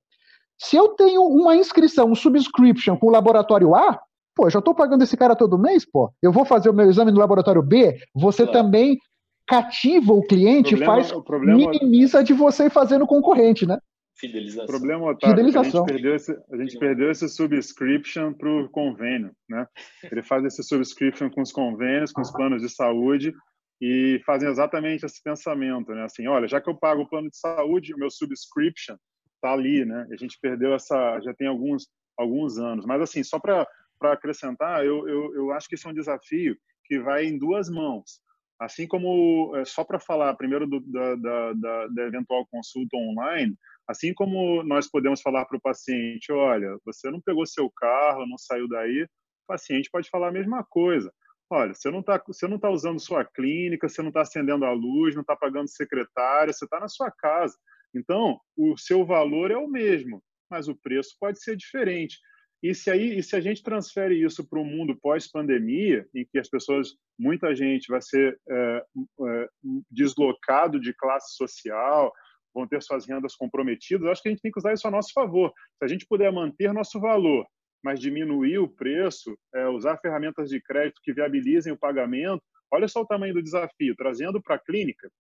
Se 0.60 0.76
eu 0.76 0.88
tenho 0.88 1.22
uma 1.22 1.56
inscrição, 1.56 2.10
um 2.10 2.14
subscription 2.14 2.94
com 2.94 3.06
o 3.06 3.10
laboratório 3.10 3.74
A, 3.74 3.98
pô, 4.36 4.44
eu 4.46 4.50
já 4.50 4.58
estou 4.58 4.74
pagando 4.74 5.02
esse 5.02 5.16
cara 5.16 5.34
todo 5.34 5.58
mês, 5.58 5.90
pô. 5.90 6.12
Eu 6.22 6.30
vou 6.30 6.44
fazer 6.44 6.68
o 6.68 6.74
meu 6.74 6.86
exame 6.86 7.10
no 7.10 7.18
laboratório 7.18 7.62
B, 7.62 7.98
você 8.14 8.42
claro. 8.44 8.52
também 8.52 8.98
cativa 9.46 10.12
o 10.12 10.22
cliente, 10.22 10.74
o 10.74 10.76
problema, 10.76 10.94
faz 10.94 11.12
o 11.12 11.22
problema, 11.22 11.56
minimiza 11.56 12.22
de 12.22 12.34
você 12.34 12.66
ir 12.66 12.70
fazendo 12.70 13.06
concorrente, 13.06 13.66
né? 13.66 13.78
Fidelização. 14.18 14.64
O 14.64 14.66
problema, 14.66 15.10
Otávio, 15.10 15.34
Fidelização. 15.34 15.84
a 15.84 15.88
gente 15.88 15.94
perdeu 15.94 16.14
esse, 16.14 16.32
a 16.52 16.56
gente 16.58 16.78
perdeu 16.78 17.10
esse 17.10 17.28
subscription 17.30 18.34
para 18.34 18.50
o 18.50 18.68
convênio, 18.68 19.32
né? 19.48 19.66
Ele 20.12 20.22
faz 20.22 20.44
esse 20.44 20.62
subscription 20.62 21.30
com 21.30 21.40
os 21.40 21.50
convênios, 21.50 22.12
com 22.12 22.20
os 22.20 22.30
planos 22.30 22.60
de 22.60 22.68
saúde, 22.68 23.32
e 23.80 24.20
fazem 24.26 24.46
exatamente 24.50 25.06
esse 25.06 25.22
pensamento, 25.22 25.90
né? 25.92 26.04
Assim, 26.04 26.28
olha, 26.28 26.46
já 26.46 26.60
que 26.60 26.68
eu 26.68 26.76
pago 26.76 27.00
o 27.00 27.08
plano 27.08 27.30
de 27.30 27.38
saúde, 27.38 27.94
o 27.94 27.98
meu 27.98 28.10
subscription 28.10 28.96
está 29.40 29.52
ali, 29.52 29.84
né? 29.84 30.06
A 30.10 30.16
gente 30.16 30.38
perdeu 30.40 30.74
essa, 30.74 31.20
já 31.20 31.34
tem 31.34 31.48
alguns 31.48 31.88
alguns 32.20 32.58
anos. 32.58 32.84
Mas 32.84 33.00
assim, 33.00 33.24
só 33.24 33.38
para 33.38 33.66
acrescentar, 34.02 34.84
eu, 34.84 35.08
eu, 35.08 35.34
eu 35.34 35.52
acho 35.52 35.68
que 35.68 35.74
isso 35.74 35.88
é 35.88 35.90
um 35.90 35.94
desafio 35.94 36.56
que 36.84 37.00
vai 37.00 37.24
em 37.24 37.38
duas 37.38 37.70
mãos. 37.70 38.20
Assim 38.60 38.86
como, 38.86 39.56
é, 39.56 39.64
só 39.64 39.82
para 39.82 39.98
falar 39.98 40.34
primeiro 40.34 40.66
do, 40.66 40.80
da, 40.80 41.14
da, 41.14 41.86
da, 41.88 42.06
eventual 42.06 42.46
consulta 42.50 42.94
online, 42.94 43.56
assim 43.88 44.12
como 44.12 44.62
nós 44.64 44.86
podemos 44.90 45.22
falar 45.22 45.46
para 45.46 45.56
o 45.56 45.60
paciente, 45.60 46.30
olha, 46.30 46.76
você 46.84 47.10
não 47.10 47.20
pegou 47.22 47.46
seu 47.46 47.70
carro, 47.70 48.26
não 48.26 48.36
saiu 48.36 48.68
daí, 48.68 49.04
o 49.04 49.08
paciente 49.48 49.88
pode 49.90 50.10
falar 50.10 50.28
a 50.28 50.32
mesma 50.32 50.62
coisa. 50.62 51.10
Olha, 51.52 51.74
você 51.74 51.90
não 51.90 52.00
está 52.00 52.18
tá 52.18 52.70
usando 52.70 53.00
sua 53.00 53.24
clínica, 53.24 53.88
você 53.88 54.02
não 54.02 54.10
está 54.10 54.20
acendendo 54.20 54.64
a 54.64 54.72
luz, 54.72 55.14
não 55.14 55.22
está 55.22 55.34
pagando 55.34 55.68
secretária, 55.68 56.52
você 56.52 56.64
está 56.64 56.78
na 56.78 56.86
sua 56.86 57.10
casa. 57.10 57.56
Então, 57.94 58.40
o 58.56 58.76
seu 58.76 59.04
valor 59.04 59.50
é 59.50 59.56
o 59.56 59.68
mesmo, 59.68 60.22
mas 60.50 60.68
o 60.68 60.76
preço 60.76 61.16
pode 61.18 61.42
ser 61.42 61.56
diferente. 61.56 62.18
E 62.62 62.74
se 62.74 62.90
aí, 62.90 63.18
e 63.18 63.22
se 63.22 63.34
a 63.34 63.40
gente 63.40 63.62
transfere 63.62 64.22
isso 64.22 64.46
para 64.46 64.60
o 64.60 64.64
mundo 64.64 64.98
pós-pandemia, 65.00 66.06
em 66.14 66.26
que 66.30 66.38
as 66.38 66.48
pessoas, 66.48 66.94
muita 67.18 67.54
gente 67.54 67.88
vai 67.88 68.02
ser 68.02 68.38
é, 68.48 68.84
é, 69.26 69.48
deslocado 69.90 70.78
de 70.78 70.92
classe 70.94 71.36
social, 71.36 72.12
vão 72.54 72.66
ter 72.66 72.82
suas 72.82 73.08
rendas 73.08 73.34
comprometidas, 73.34 74.06
acho 74.08 74.22
que 74.22 74.28
a 74.28 74.32
gente 74.32 74.42
tem 74.42 74.52
que 74.52 74.58
usar 74.58 74.74
isso 74.74 74.86
a 74.86 74.90
nosso 74.90 75.12
favor. 75.14 75.52
Se 75.78 75.84
a 75.84 75.88
gente 75.88 76.06
puder 76.06 76.30
manter 76.30 76.72
nosso 76.72 77.00
valor 77.00 77.46
mas 77.82 78.00
diminuir 78.00 78.58
o 78.58 78.68
preço, 78.68 79.36
é, 79.54 79.66
usar 79.68 79.98
ferramentas 79.98 80.48
de 80.48 80.60
crédito 80.60 81.00
que 81.02 81.12
viabilizem 81.12 81.72
o 81.72 81.78
pagamento. 81.78 82.42
Olha 82.70 82.86
só 82.86 83.00
o 83.00 83.06
tamanho 83.06 83.34
do 83.34 83.42
desafio, 83.42 83.96
trazendo 83.96 84.40
para 84.40 84.56
a 84.56 84.58
clínica. 84.58 85.10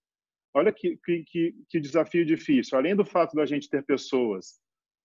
Olha 0.54 0.72
que, 0.72 0.98
que, 1.04 1.54
que, 1.68 1.80
desafio 1.80 2.24
difícil. 2.24 2.76
Além 2.76 2.96
do 2.96 3.04
fato 3.04 3.34
da 3.34 3.46
gente 3.46 3.68
ter 3.68 3.84
pessoas 3.84 4.58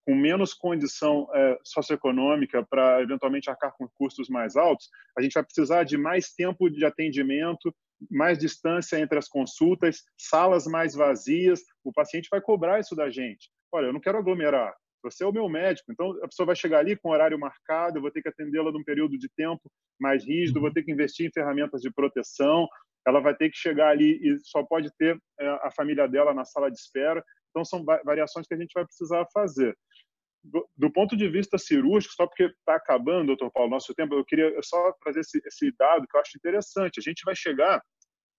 com 0.06 0.16
menos 0.16 0.54
condição 0.54 1.28
é, 1.34 1.58
socioeconômica 1.64 2.66
para 2.70 3.02
eventualmente 3.02 3.50
arcar 3.50 3.74
com 3.78 3.88
custos 3.96 4.30
mais 4.30 4.56
altos, 4.56 4.88
a 5.18 5.22
gente 5.22 5.34
vai 5.34 5.44
precisar 5.44 5.84
de 5.84 5.98
mais 5.98 6.34
tempo 6.34 6.70
de 6.70 6.86
atendimento, 6.86 7.74
mais 8.10 8.38
distância 8.38 9.00
entre 9.00 9.18
as 9.18 9.28
consultas, 9.28 10.04
salas 10.18 10.66
mais 10.66 10.94
vazias. 10.94 11.62
O 11.84 11.92
paciente 11.92 12.28
vai 12.30 12.42
cobrar 12.42 12.80
isso 12.80 12.96
da 12.96 13.10
gente. 13.10 13.50
Olha, 13.72 13.88
eu 13.88 13.94
não 13.94 14.00
quero 14.00 14.18
aglomerar, 14.18 14.74
você 15.06 15.24
é 15.24 15.28
o 15.28 15.32
meu 15.32 15.48
médico, 15.48 15.92
então 15.92 16.12
a 16.24 16.28
pessoa 16.28 16.48
vai 16.48 16.56
chegar 16.56 16.80
ali 16.80 16.96
com 16.96 17.10
horário 17.10 17.38
marcado, 17.38 17.98
eu 17.98 18.02
vou 18.02 18.10
ter 18.10 18.24
que 18.24 18.30
atendê-la 18.30 18.72
num 18.72 18.84
período 18.84 19.18
de 19.20 19.30
tempo 19.30 19.72
mais 20.00 20.26
rígido, 20.26 20.60
vou 20.60 20.74
ter 20.74 20.84
que 20.84 20.92
investir 20.92 21.28
em 21.28 21.32
ferramentas 21.32 21.82
de 21.82 21.92
proteção, 21.92 22.68
ela 23.06 23.20
vai 23.20 23.36
ter 23.36 23.50
que 23.50 23.58
chegar 23.58 23.90
ali 23.90 24.20
e 24.22 24.40
só 24.44 24.64
pode 24.64 24.90
ter 24.98 25.20
é, 25.40 25.48
a 25.64 25.72
família 25.72 26.08
dela 26.08 26.34
na 26.34 26.44
sala 26.44 26.72
de 26.72 26.78
espera. 26.78 27.24
Então 27.50 27.64
são 27.64 27.84
variações 28.04 28.48
que 28.48 28.54
a 28.54 28.58
gente 28.58 28.74
vai 28.74 28.86
precisar 28.86 29.26
fazer. 29.34 29.78
Do, 30.44 30.68
do 30.78 30.92
ponto 30.92 31.16
de 31.16 31.28
vista 31.28 31.58
cirúrgico, 31.58 32.14
só 32.14 32.28
porque 32.28 32.44
está 32.44 32.76
acabando, 32.76 33.28
doutor 33.28 33.52
Paulo, 33.52 33.72
nosso 33.72 33.94
tempo, 33.96 34.14
eu 34.14 34.26
queria 34.26 34.54
só 34.62 34.92
trazer 35.04 35.22
esse, 35.22 35.42
esse 35.46 35.72
dado 35.78 36.08
que 36.08 36.16
eu 36.16 36.22
acho 36.22 36.38
interessante. 36.38 37.00
A 37.00 37.04
gente 37.04 37.24
vai 37.26 37.36
chegar, 37.36 37.82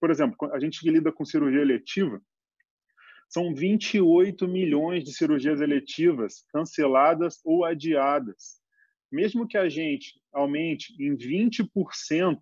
por 0.01 0.11
exemplo, 0.11 0.37
a 0.53 0.61
gente 0.61 0.81
que 0.81 0.91
lida 0.91 1.11
com 1.11 1.25
cirurgia 1.25 1.63
eletiva, 1.63 2.21
são 3.29 3.55
28 3.55 4.47
milhões 4.47 5.03
de 5.03 5.13
cirurgias 5.13 5.61
eletivas 5.61 6.45
canceladas 6.53 7.41
ou 7.45 7.65
adiadas. 7.65 8.61
Mesmo 9.11 9.47
que 9.47 9.59
a 9.59 9.69
gente 9.69 10.21
aumente 10.33 10.95
em 11.01 11.17
20% 11.17 12.39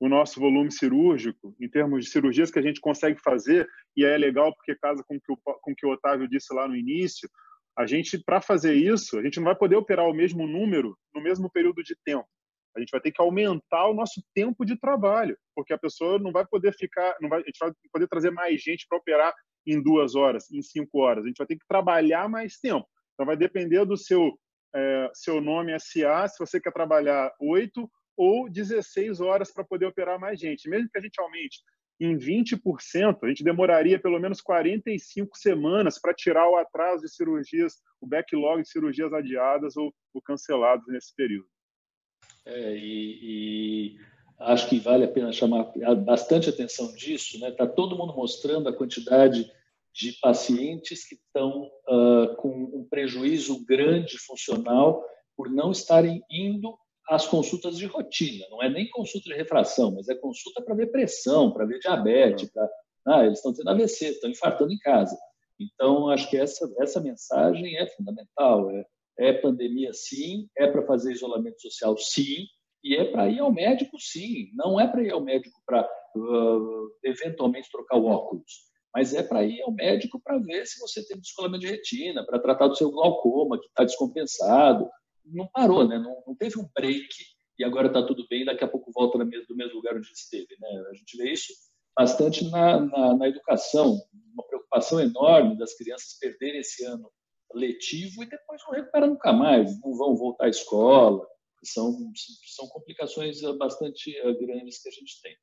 o 0.00 0.08
nosso 0.08 0.40
volume 0.40 0.72
cirúrgico, 0.72 1.54
em 1.60 1.68
termos 1.68 2.06
de 2.06 2.10
cirurgias 2.10 2.50
que 2.50 2.58
a 2.58 2.62
gente 2.62 2.80
consegue 2.80 3.20
fazer, 3.20 3.68
e 3.94 4.02
é 4.02 4.16
legal 4.16 4.54
porque 4.54 4.74
casa 4.74 5.04
com 5.06 5.20
que 5.20 5.30
o, 5.30 5.36
com 5.36 5.74
que 5.74 5.84
o 5.84 5.90
Otávio 5.90 6.26
disse 6.26 6.54
lá 6.54 6.66
no 6.66 6.74
início, 6.74 7.28
a 7.76 7.86
gente, 7.86 8.18
para 8.18 8.40
fazer 8.40 8.74
isso, 8.74 9.18
a 9.18 9.22
gente 9.22 9.36
não 9.36 9.44
vai 9.44 9.54
poder 9.54 9.76
operar 9.76 10.06
o 10.06 10.14
mesmo 10.14 10.46
número 10.46 10.96
no 11.14 11.20
mesmo 11.20 11.50
período 11.50 11.82
de 11.82 11.94
tempo. 12.02 12.26
A 12.74 12.80
gente 12.80 12.90
vai 12.90 13.00
ter 13.00 13.12
que 13.12 13.20
aumentar 13.20 13.88
o 13.88 13.94
nosso 13.94 14.22
tempo 14.34 14.64
de 14.64 14.78
trabalho, 14.78 15.36
porque 15.54 15.72
a 15.72 15.78
pessoa 15.78 16.18
não 16.18 16.32
vai 16.32 16.46
poder 16.46 16.72
ficar, 16.72 17.16
não 17.20 17.28
vai, 17.28 17.40
a 17.40 17.44
gente 17.44 17.58
vai 17.60 17.72
poder 17.92 18.08
trazer 18.08 18.30
mais 18.30 18.60
gente 18.62 18.86
para 18.88 18.98
operar 18.98 19.34
em 19.66 19.82
duas 19.82 20.14
horas, 20.14 20.50
em 20.50 20.62
cinco 20.62 21.00
horas. 21.00 21.24
A 21.24 21.28
gente 21.28 21.38
vai 21.38 21.46
ter 21.46 21.56
que 21.56 21.66
trabalhar 21.68 22.28
mais 22.28 22.58
tempo. 22.58 22.86
Então, 23.14 23.26
vai 23.26 23.36
depender 23.36 23.84
do 23.84 23.98
seu, 23.98 24.38
é, 24.74 25.10
seu 25.12 25.40
nome 25.40 25.78
SA, 25.78 26.26
se 26.28 26.38
você 26.38 26.58
quer 26.58 26.72
trabalhar 26.72 27.32
oito 27.38 27.90
ou 28.20 28.50
16 28.50 29.18
horas 29.22 29.50
para 29.50 29.64
poder 29.64 29.86
operar 29.86 30.20
mais 30.20 30.38
gente. 30.38 30.68
Mesmo 30.68 30.90
que 30.90 30.98
a 30.98 31.00
gente 31.00 31.18
aumente 31.18 31.60
em 31.98 32.18
20%, 32.18 33.18
a 33.22 33.28
gente 33.28 33.42
demoraria 33.42 33.98
pelo 33.98 34.20
menos 34.20 34.42
45 34.42 35.38
semanas 35.38 35.98
para 35.98 36.12
tirar 36.12 36.46
o 36.46 36.56
atraso 36.56 37.02
de 37.02 37.10
cirurgias, 37.10 37.76
o 37.98 38.06
backlog 38.06 38.60
de 38.60 38.68
cirurgias 38.68 39.10
adiadas 39.14 39.74
ou, 39.74 39.90
ou 40.12 40.20
canceladas 40.20 40.84
nesse 40.88 41.16
período. 41.16 41.48
É, 42.44 42.76
e, 42.76 43.18
e 43.22 43.98
acho 44.38 44.68
que 44.68 44.78
vale 44.78 45.04
a 45.04 45.10
pena 45.10 45.32
chamar 45.32 45.72
bastante 46.04 46.50
atenção 46.50 46.94
disso. 46.94 47.36
Está 47.36 47.48
né? 47.48 47.56
Tá 47.56 47.66
todo 47.66 47.96
mundo 47.96 48.14
mostrando 48.14 48.68
a 48.68 48.76
quantidade 48.76 49.50
de 49.94 50.12
pacientes 50.20 51.08
que 51.08 51.14
estão 51.14 51.70
uh, 51.88 52.36
com 52.36 52.50
um 52.50 52.86
prejuízo 52.86 53.64
grande 53.64 54.18
funcional 54.18 55.02
por 55.34 55.50
não 55.50 55.72
estarem 55.72 56.22
indo 56.30 56.78
às 57.10 57.26
consultas 57.26 57.76
de 57.76 57.86
rotina. 57.86 58.46
Não 58.50 58.62
é 58.62 58.68
nem 58.68 58.88
consulta 58.88 59.28
de 59.28 59.34
refração, 59.34 59.92
mas 59.92 60.08
é 60.08 60.14
consulta 60.14 60.62
para 60.62 60.74
ver 60.74 60.90
pressão, 60.92 61.50
para 61.50 61.66
ver 61.66 61.78
diabetes. 61.78 62.50
Pra... 62.50 62.68
Ah, 63.06 63.24
eles 63.24 63.38
estão 63.38 63.52
tendo 63.52 63.68
AVC, 63.68 64.06
estão 64.06 64.30
infartando 64.30 64.72
em 64.72 64.78
casa. 64.78 65.18
Então, 65.58 66.08
acho 66.08 66.30
que 66.30 66.36
essa, 66.36 66.72
essa 66.80 67.00
mensagem 67.00 67.76
é 67.76 67.86
fundamental. 67.88 68.70
É, 68.70 68.84
é 69.18 69.32
pandemia, 69.32 69.92
sim. 69.92 70.48
É 70.56 70.66
para 70.66 70.86
fazer 70.86 71.12
isolamento 71.12 71.60
social, 71.60 71.96
sim 71.98 72.46
e 72.82 72.96
é 72.96 73.04
para 73.04 73.28
ir 73.28 73.40
ao 73.40 73.52
médico, 73.52 73.98
sim. 73.98 74.50
Não 74.54 74.80
é 74.80 74.86
para 74.86 75.02
ir 75.02 75.12
ao 75.12 75.20
médico 75.20 75.60
para 75.66 75.88
uh, 76.16 76.90
eventualmente 77.04 77.70
trocar 77.70 77.96
o 77.96 78.06
óculos, 78.06 78.70
mas 78.94 79.14
é 79.14 79.22
para 79.22 79.44
ir 79.44 79.60
ao 79.62 79.72
médico 79.72 80.20
para 80.22 80.38
ver 80.38 80.66
se 80.66 80.80
você 80.80 81.06
tem 81.06 81.18
descolamento 81.18 81.60
de 81.60 81.70
retina, 81.70 82.24
para 82.24 82.38
tratar 82.38 82.68
do 82.68 82.76
seu 82.76 82.90
glaucoma 82.90 83.58
que 83.58 83.66
está 83.66 83.84
descompensado. 83.84 84.88
Não 85.24 85.46
parou, 85.48 85.86
né? 85.86 85.98
Não, 85.98 86.22
não, 86.26 86.34
teve 86.34 86.58
um 86.58 86.68
break 86.74 87.08
e 87.58 87.64
agora 87.64 87.88
está 87.88 88.02
tudo 88.02 88.26
bem. 88.28 88.44
Daqui 88.44 88.64
a 88.64 88.68
pouco 88.68 88.92
volta 88.92 89.18
no 89.18 89.26
mesmo, 89.26 89.74
lugar 89.74 89.96
onde 89.96 90.10
esteve, 90.12 90.56
né? 90.60 90.84
A 90.90 90.94
gente 90.94 91.16
vê 91.16 91.32
isso 91.32 91.52
bastante 91.96 92.48
na, 92.50 92.80
na, 92.80 93.16
na 93.16 93.28
educação, 93.28 94.00
uma 94.32 94.46
preocupação 94.46 95.00
enorme 95.00 95.58
das 95.58 95.74
crianças 95.74 96.18
perderem 96.18 96.60
esse 96.60 96.84
ano 96.84 97.10
letivo 97.52 98.22
e 98.22 98.28
depois 98.28 98.62
não 98.66 98.74
recuperar 98.74 99.08
nunca 99.08 99.32
mais, 99.32 99.78
não 99.80 99.92
vão 99.94 100.16
voltar 100.16 100.46
à 100.46 100.48
escola, 100.48 101.26
são, 101.62 102.12
são 102.46 102.68
complicações 102.68 103.42
eh, 103.42 103.52
bastante 103.54 104.16
eh, 104.16 104.32
grandes 104.34 104.82
que 104.82 104.88
a 104.88 104.92
gente 104.92 105.20
tem. 105.20 105.36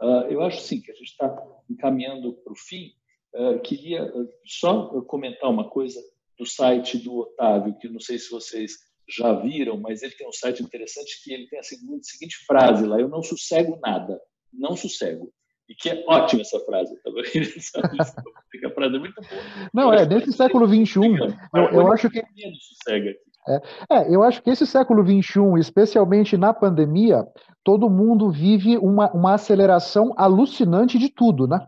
Ah, 0.00 0.26
eu 0.28 0.42
acho 0.42 0.60
sim 0.60 0.80
que 0.80 0.90
a 0.90 0.94
gente 0.94 1.10
está 1.10 1.34
encaminhando 1.68 2.34
para 2.34 2.52
o 2.52 2.56
fim. 2.56 2.92
Ah, 3.34 3.58
queria 3.58 4.12
só 4.44 5.00
comentar 5.02 5.50
uma 5.50 5.68
coisa 5.68 6.00
do 6.38 6.46
site 6.46 6.98
do 6.98 7.16
Otávio, 7.16 7.76
que 7.78 7.88
não 7.88 8.00
sei 8.00 8.18
se 8.18 8.30
vocês 8.30 8.72
já 9.08 9.32
viram, 9.32 9.78
mas 9.78 10.02
ele 10.02 10.14
tem 10.14 10.28
um 10.28 10.32
site 10.32 10.62
interessante 10.62 11.22
que 11.22 11.32
ele 11.32 11.46
tem 11.48 11.58
a 11.58 11.62
seguinte, 11.62 12.36
frase 12.46 12.84
lá: 12.86 13.00
Eu 13.00 13.08
não 13.08 13.22
sossego 13.22 13.78
nada, 13.82 14.20
não 14.52 14.76
sossego. 14.76 15.32
E 15.68 15.74
que 15.74 15.90
é 15.90 16.04
ótima 16.06 16.42
essa 16.42 16.60
frase, 16.60 16.96
tá 17.02 17.10
Fica 18.50 18.68
a 18.68 18.70
frase 18.70 18.98
muito 18.98 19.20
boa. 19.20 19.42
Não, 19.74 19.92
é, 19.92 20.06
nesse 20.06 20.32
século 20.32 20.66
XXI, 20.66 21.00
eu, 21.54 21.62
eu 21.72 21.92
acho 21.92 22.08
que. 22.08 22.20
É, 23.48 23.60
é, 23.90 24.14
eu 24.14 24.22
acho 24.22 24.42
que 24.42 24.50
esse 24.50 24.66
século 24.66 25.04
XXI, 25.04 25.58
especialmente 25.58 26.36
na 26.36 26.52
pandemia, 26.52 27.26
todo 27.64 27.90
mundo 27.90 28.30
vive 28.30 28.76
uma, 28.76 29.10
uma 29.12 29.34
aceleração 29.34 30.12
alucinante 30.16 30.98
de 30.98 31.08
tudo, 31.08 31.46
né? 31.46 31.64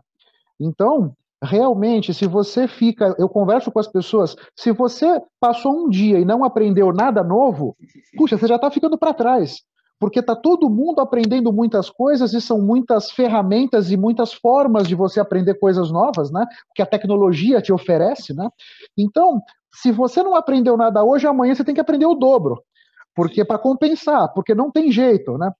Então, 0.59 1.15
realmente, 1.43 2.13
se 2.13 2.27
você 2.27 2.67
fica, 2.67 3.15
eu 3.17 3.29
converso 3.29 3.71
com 3.71 3.79
as 3.79 3.87
pessoas, 3.87 4.35
se 4.55 4.71
você 4.71 5.21
passou 5.39 5.85
um 5.85 5.89
dia 5.89 6.19
e 6.19 6.25
não 6.25 6.43
aprendeu 6.43 6.91
nada 6.91 7.23
novo, 7.23 7.75
puxa, 8.17 8.37
você 8.37 8.47
já 8.47 8.55
está 8.55 8.69
ficando 8.69 8.97
para 8.97 9.13
trás 9.13 9.63
porque 9.99 10.19
está 10.19 10.35
todo 10.35 10.69
mundo 10.69 11.01
aprendendo 11.01 11.51
muitas 11.51 11.89
coisas 11.89 12.33
e 12.33 12.39
são 12.39 12.61
muitas 12.61 13.11
ferramentas 13.11 13.91
e 13.91 13.97
muitas 13.97 14.33
formas 14.33 14.87
de 14.87 14.95
você 14.95 15.19
aprender 15.19 15.55
coisas 15.55 15.91
novas, 15.91 16.31
né? 16.31 16.47
Que 16.73 16.81
a 16.81 16.85
tecnologia 16.85 17.61
te 17.61 17.73
oferece, 17.73 18.33
né? 18.33 18.49
Então, 18.97 19.41
se 19.73 19.91
você 19.91 20.23
não 20.23 20.35
aprendeu 20.35 20.77
nada 20.77 21.03
hoje, 21.03 21.27
amanhã 21.27 21.53
você 21.53 21.65
tem 21.65 21.75
que 21.75 21.81
aprender 21.81 22.05
o 22.05 22.15
dobro, 22.15 22.63
porque 23.13 23.43
para 23.43 23.59
compensar, 23.59 24.33
porque 24.33 24.55
não 24.55 24.71
tem 24.71 24.89
jeito, 24.89 25.37
né? 25.37 25.51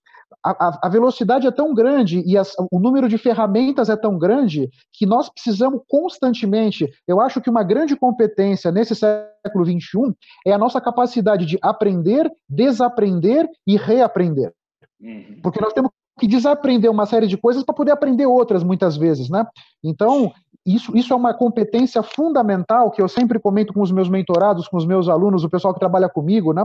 A, 0.44 0.80
a, 0.88 0.90
velocidade 0.90 1.48
é 1.48 1.52
tão 1.52 1.74
grande 1.74 2.24
e 2.26 2.38
as, 2.38 2.56
o 2.72 2.80
número 2.80 3.10
de 3.10 3.18
ferramentas 3.18 3.90
é 3.90 3.98
tão 3.98 4.18
grande 4.18 4.70
que 4.94 5.06
nós 5.06 5.30
precisamos 5.30 5.82
constantemente. 5.88 6.88
Eu 7.08 7.20
acho 7.20 7.42
que 7.42 7.50
uma 7.50 7.64
grande 7.64 7.96
competência 7.96 8.72
nesse 8.72 8.96
século 8.96 9.66
XXI 9.66 10.16
é 10.46 10.54
a 10.54 10.58
nossa 10.58 10.80
capacidade 10.80 11.46
de 11.46 11.58
aprender, 11.62 12.32
desaprender 12.48 13.48
e 13.66 13.76
reaprender. 13.76 14.54
Uhum. 15.02 15.40
Porque 15.42 15.62
nós 15.62 15.74
temos 15.74 15.92
que 16.20 16.28
desaprender 16.28 16.92
uma 16.92 17.06
série 17.06 17.28
de 17.28 17.38
coisas 17.38 17.64
para 17.64 17.74
poder 17.74 17.92
aprender 17.92 18.26
outras 18.26 18.64
muitas 18.64 18.96
vezes, 18.96 19.30
né? 19.30 19.48
Então, 19.84 20.32
isso, 20.66 20.96
isso 20.96 21.14
é 21.14 21.16
uma 21.16 21.34
competência 21.34 22.04
fundamental 22.04 22.92
que 22.92 23.02
eu 23.02 23.08
sempre 23.08 23.40
comento 23.40 23.74
com 23.74 23.82
os 23.82 23.92
meus 23.92 24.10
mentorados, 24.10 24.68
com 24.68 24.78
os 24.78 24.86
meus 24.86 25.08
alunos, 25.08 25.44
o 25.44 25.50
pessoal 25.50 25.74
que 25.74 25.80
trabalha 25.80 26.10
comigo, 26.10 26.54
né? 26.54 26.64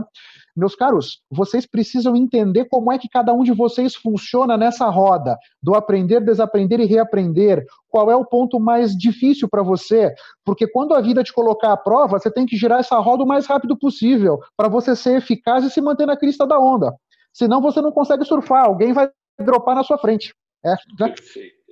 Meus 0.55 0.75
caros, 0.75 1.21
vocês 1.31 1.65
precisam 1.65 2.15
entender 2.15 2.65
como 2.65 2.91
é 2.91 2.99
que 2.99 3.09
cada 3.09 3.33
um 3.33 3.41
de 3.41 3.51
vocês 3.51 3.95
funciona 3.95 4.57
nessa 4.57 4.87
roda 4.89 5.37
do 5.61 5.73
aprender, 5.73 6.19
desaprender 6.21 6.79
e 6.79 6.85
reaprender. 6.85 7.65
Qual 7.89 8.11
é 8.11 8.15
o 8.15 8.25
ponto 8.25 8.59
mais 8.59 8.91
difícil 8.91 9.49
para 9.49 9.63
você? 9.63 10.13
Porque 10.43 10.67
quando 10.67 10.93
a 10.93 11.01
vida 11.01 11.23
te 11.23 11.33
colocar 11.33 11.71
à 11.71 11.77
prova, 11.77 12.19
você 12.19 12.29
tem 12.29 12.45
que 12.45 12.57
girar 12.57 12.81
essa 12.81 12.99
roda 12.99 13.23
o 13.23 13.27
mais 13.27 13.47
rápido 13.47 13.77
possível 13.77 14.39
para 14.55 14.67
você 14.67 14.95
ser 14.95 15.17
eficaz 15.17 15.63
e 15.63 15.69
se 15.69 15.81
manter 15.81 16.05
na 16.05 16.17
crista 16.17 16.45
da 16.45 16.59
onda. 16.59 16.93
Senão 17.33 17.59
você 17.61 17.81
não 17.81 17.91
consegue 17.91 18.23
surfar, 18.23 18.65
alguém 18.65 18.93
vai 18.93 19.09
dropar 19.39 19.75
na 19.75 19.83
sua 19.83 19.97
frente. 19.97 20.33
É, 20.63 20.71
né? 20.99 21.09
Perfeito 21.09 21.65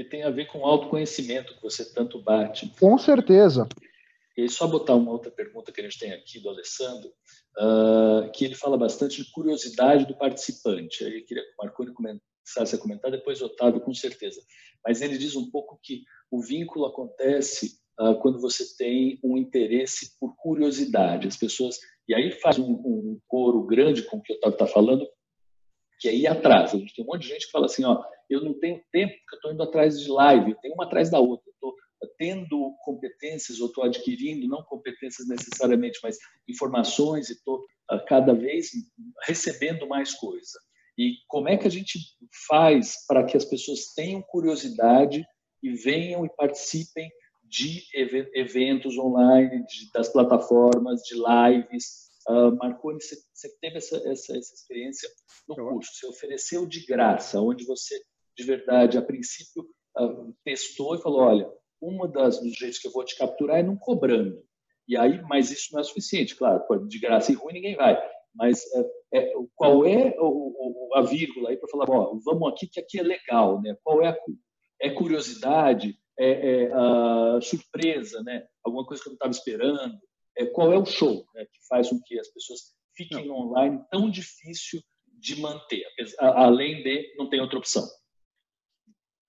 que 0.00 0.04
tem 0.04 0.22
a 0.22 0.30
ver 0.30 0.46
com 0.46 0.60
o 0.60 0.64
autoconhecimento 0.64 1.54
que 1.54 1.62
você 1.62 1.92
tanto 1.92 2.22
bate. 2.22 2.72
Com 2.80 2.96
certeza. 2.96 3.68
E 4.36 4.48
só 4.48 4.66
botar 4.66 4.94
uma 4.94 5.10
outra 5.10 5.30
pergunta 5.30 5.70
que 5.70 5.80
a 5.80 5.84
gente 5.84 5.98
tem 5.98 6.12
aqui 6.12 6.40
do 6.40 6.48
Alessandro, 6.48 7.10
uh, 7.58 8.30
que 8.32 8.44
ele 8.44 8.54
fala 8.54 8.78
bastante 8.78 9.22
de 9.22 9.30
curiosidade 9.30 10.06
do 10.06 10.16
participante. 10.16 11.04
Ele 11.04 11.20
queria 11.22 11.42
que 11.42 11.50
o 11.50 11.64
Marconi 11.64 11.92
começasse 11.92 12.74
a 12.74 12.78
comentar, 12.78 13.10
depois 13.10 13.42
o 13.42 13.46
Otávio, 13.46 13.80
com 13.80 13.92
certeza. 13.92 14.40
Mas 14.86 15.02
ele 15.02 15.18
diz 15.18 15.36
um 15.36 15.50
pouco 15.50 15.78
que 15.82 16.04
o 16.30 16.40
vínculo 16.40 16.86
acontece 16.86 17.78
uh, 18.00 18.14
quando 18.20 18.40
você 18.40 18.64
tem 18.78 19.20
um 19.22 19.36
interesse 19.36 20.18
por 20.18 20.34
curiosidade. 20.36 21.28
As 21.28 21.36
pessoas. 21.36 21.78
E 22.08 22.14
aí 22.14 22.32
faz 22.40 22.58
um, 22.58 22.72
um 22.72 23.20
coro 23.28 23.66
grande 23.66 24.02
com 24.04 24.16
o 24.16 24.22
que 24.22 24.32
o 24.32 24.36
Otávio 24.36 24.54
está 24.54 24.66
falando, 24.66 25.06
que 26.00 26.10
ir 26.10 26.26
atrás. 26.26 26.74
A 26.74 26.78
gente 26.78 26.94
tem 26.94 27.04
um 27.04 27.08
monte 27.08 27.22
de 27.22 27.28
gente 27.28 27.46
que 27.46 27.52
fala 27.52 27.66
assim, 27.66 27.84
ó, 27.84 28.02
eu 28.28 28.42
não 28.42 28.58
tenho 28.58 28.82
tempo 28.90 29.12
porque 29.12 29.34
eu 29.34 29.36
estou 29.36 29.52
indo 29.52 29.62
atrás 29.62 30.00
de 30.00 30.08
live, 30.08 30.50
eu 30.50 30.56
tenho 30.56 30.74
uma 30.74 30.84
atrás 30.84 31.10
da 31.10 31.20
outra, 31.20 31.50
estou 31.50 31.74
tendo 32.20 32.74
competências 32.84 33.60
ou 33.60 33.68
estou 33.68 33.82
adquirindo, 33.82 34.46
não 34.46 34.62
competências 34.62 35.26
necessariamente, 35.26 35.98
mas 36.02 36.18
informações 36.46 37.30
e 37.30 37.32
estou 37.32 37.60
uh, 37.90 38.04
cada 38.06 38.34
vez 38.34 38.70
recebendo 39.26 39.88
mais 39.88 40.12
coisa. 40.14 40.58
E 40.98 41.14
como 41.26 41.48
é 41.48 41.56
que 41.56 41.66
a 41.66 41.70
gente 41.70 41.98
faz 42.46 43.06
para 43.06 43.24
que 43.24 43.38
as 43.38 43.44
pessoas 43.46 43.94
tenham 43.94 44.20
curiosidade 44.20 45.24
e 45.62 45.70
venham 45.70 46.26
e 46.26 46.30
participem 46.36 47.10
de 47.42 47.82
eventos 48.34 48.98
online, 48.98 49.64
de, 49.64 49.90
das 49.92 50.10
plataformas, 50.10 51.00
de 51.02 51.14
lives, 51.14 52.09
Uh, 52.30 52.56
Marconi, 52.56 53.02
você, 53.02 53.16
você 53.34 53.48
teve 53.60 53.78
essa, 53.78 53.96
essa, 53.96 54.36
essa, 54.36 54.54
experiência 54.54 55.08
no 55.48 55.56
curso, 55.56 55.90
você 55.92 56.06
ofereceu 56.06 56.64
de 56.64 56.86
graça, 56.86 57.40
onde 57.40 57.64
você, 57.64 58.00
de 58.38 58.44
verdade, 58.44 58.96
a 58.96 59.02
princípio, 59.02 59.68
uh, 59.98 60.32
testou 60.44 60.94
e 60.94 61.02
falou, 61.02 61.22
olha, 61.22 61.52
uma 61.80 62.06
das 62.06 62.40
dos 62.40 62.52
jeitos 62.52 62.78
que 62.78 62.86
eu 62.86 62.92
vou 62.92 63.04
te 63.04 63.16
capturar 63.16 63.58
é 63.58 63.64
não 63.64 63.76
cobrando. 63.76 64.40
E 64.86 64.96
aí, 64.96 65.20
mas 65.22 65.50
isso 65.50 65.72
não 65.72 65.80
é 65.80 65.82
suficiente, 65.82 66.36
claro, 66.36 66.62
de 66.86 67.00
graça 67.00 67.32
e 67.32 67.34
ruim 67.34 67.54
ninguém 67.54 67.74
vai. 67.74 68.00
Mas 68.32 68.62
é, 69.12 69.18
é, 69.18 69.32
qual 69.56 69.84
é 69.84 70.14
o, 70.20 70.88
o, 70.88 70.94
a 70.94 71.02
vírgula 71.02 71.50
aí 71.50 71.56
para 71.56 71.68
falar, 71.68 71.86
ó, 71.90 72.16
vamos 72.24 72.48
aqui 72.48 72.68
que 72.68 72.78
aqui 72.78 73.00
é 73.00 73.02
legal, 73.02 73.60
né? 73.60 73.76
Qual 73.82 74.02
é 74.02 74.08
a 74.08 74.16
é 74.80 74.90
curiosidade, 74.90 75.98
é, 76.16 76.62
é 76.62 76.72
a 76.72 77.40
surpresa, 77.42 78.22
né? 78.22 78.46
Alguma 78.64 78.86
coisa 78.86 79.02
que 79.02 79.08
eu 79.08 79.12
não 79.12 79.16
estava 79.16 79.32
esperando 79.32 79.98
é, 80.40 80.46
qual 80.46 80.72
é 80.72 80.78
o 80.78 80.86
show 80.86 81.24
né, 81.34 81.44
que 81.44 81.66
faz 81.68 81.88
com 81.90 82.00
que 82.04 82.18
as 82.18 82.28
pessoas 82.28 82.74
fiquem 82.96 83.28
não. 83.28 83.36
online 83.36 83.84
tão 83.90 84.10
difícil 84.10 84.80
de 85.06 85.40
manter, 85.40 85.84
além 86.18 86.82
de 86.82 87.14
não 87.16 87.28
ter 87.28 87.40
outra 87.40 87.58
opção? 87.58 87.86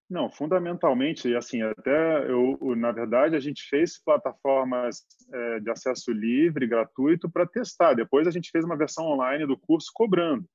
Não, 0.09 0.29
fundamentalmente, 0.29 1.29
e 1.29 1.35
assim, 1.35 1.61
até 1.61 2.29
eu, 2.29 2.57
na 2.75 2.91
verdade, 2.91 3.35
a 3.35 3.39
gente 3.39 3.63
fez 3.69 4.01
plataformas 4.03 5.05
é, 5.33 5.59
de 5.61 5.69
acesso 5.69 6.11
livre, 6.11 6.67
gratuito, 6.67 7.29
para 7.29 7.47
testar. 7.47 7.93
Depois 7.93 8.27
a 8.27 8.31
gente 8.31 8.49
fez 8.51 8.65
uma 8.65 8.77
versão 8.77 9.05
online 9.05 9.45
do 9.45 9.57
curso 9.57 9.89
cobrando. 9.93 10.45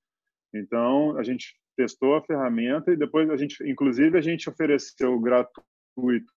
Então, 0.55 1.17
a 1.19 1.23
gente 1.23 1.55
testou 1.75 2.17
a 2.17 2.23
ferramenta 2.23 2.93
e 2.93 2.97
depois 2.97 3.31
a 3.31 3.37
gente, 3.37 3.57
inclusive, 3.67 4.19
a 4.19 4.21
gente 4.21 4.49
ofereceu 4.49 5.19
gratuito 5.21 6.33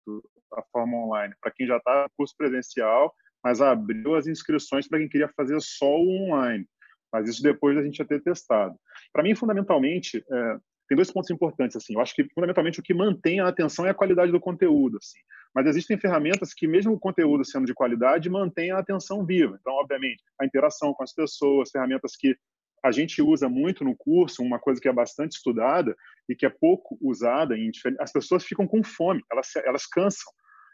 a 0.53 0.63
forma 0.71 0.97
online 0.97 1.33
para 1.41 1.51
quem 1.51 1.67
já 1.67 1.77
está 1.77 2.03
no 2.03 2.09
curso 2.15 2.33
presencial 2.37 3.13
mas 3.43 3.61
abriu 3.61 4.15
as 4.15 4.27
inscrições 4.27 4.87
para 4.87 4.99
quem 4.99 5.09
queria 5.09 5.29
fazer 5.29 5.59
só 5.61 5.89
o 5.89 6.09
online. 6.09 6.65
Mas 7.11 7.27
isso 7.27 7.41
depois 7.41 7.75
da 7.75 7.83
gente 7.83 7.97
já 7.97 8.05
ter 8.05 8.21
testado. 8.21 8.75
Para 9.11 9.23
mim, 9.23 9.33
fundamentalmente, 9.35 10.23
é, 10.31 10.57
tem 10.87 10.95
dois 10.95 11.11
pontos 11.11 11.29
importantes. 11.29 11.77
Assim, 11.77 11.93
eu 11.93 12.01
acho 12.01 12.13
que 12.15 12.27
fundamentalmente 12.33 12.79
o 12.79 12.83
que 12.83 12.93
mantém 12.93 13.39
a 13.39 13.47
atenção 13.47 13.85
é 13.85 13.91
a 13.91 13.95
qualidade 13.95 14.31
do 14.31 14.39
conteúdo. 14.39 14.97
Assim. 14.97 15.19
Mas 15.53 15.67
existem 15.67 15.97
ferramentas 15.97 16.53
que, 16.53 16.67
mesmo 16.67 16.93
o 16.93 16.99
conteúdo 16.99 17.45
sendo 17.45 17.65
de 17.65 17.73
qualidade, 17.73 18.29
mantém 18.29 18.71
a 18.71 18.79
atenção 18.79 19.25
viva. 19.25 19.57
Então, 19.59 19.73
obviamente, 19.73 20.23
a 20.39 20.45
interação 20.45 20.93
com 20.93 21.03
as 21.03 21.13
pessoas, 21.13 21.71
ferramentas 21.71 22.15
que 22.15 22.35
a 22.83 22.91
gente 22.91 23.21
usa 23.21 23.49
muito 23.49 23.83
no 23.83 23.95
curso, 23.95 24.41
uma 24.41 24.59
coisa 24.59 24.79
que 24.79 24.87
é 24.87 24.93
bastante 24.93 25.33
estudada 25.33 25.95
e 26.27 26.35
que 26.35 26.45
é 26.45 26.49
pouco 26.49 26.97
usada, 27.01 27.55
as 27.99 28.11
pessoas 28.11 28.45
ficam 28.45 28.65
com 28.65 28.83
fome, 28.83 29.21
elas, 29.31 29.55
elas 29.57 29.85
cansam. 29.85 30.31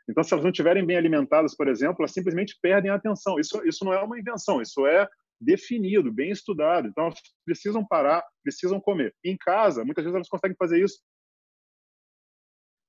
Então, 0.08 0.24
se 0.24 0.34
elas 0.34 0.44
não 0.44 0.52
estiverem 0.52 0.86
bem 0.86 0.98
alimentadas, 0.98 1.56
por 1.56 1.68
exemplo, 1.68 1.98
elas 2.00 2.12
simplesmente 2.12 2.58
perdem 2.62 2.92
a 2.92 2.96
atenção. 2.96 3.40
Isso, 3.40 3.66
isso 3.66 3.84
não 3.84 3.94
é 3.94 4.00
uma 4.02 4.20
invenção, 4.20 4.62
isso 4.62 4.86
é 4.86 5.08
definido, 5.42 6.12
bem 6.12 6.32
estudado. 6.32 6.88
Então, 6.88 7.06
elas 7.06 7.20
precisam 7.44 7.86
parar, 7.86 8.24
precisam 8.44 8.80
comer. 8.80 9.14
Em 9.24 9.36
casa, 9.38 9.84
muitas 9.84 10.04
vezes 10.04 10.16
elas 10.16 10.30
conseguem 10.30 10.56
fazer 10.58 10.84
isso 10.84 11.00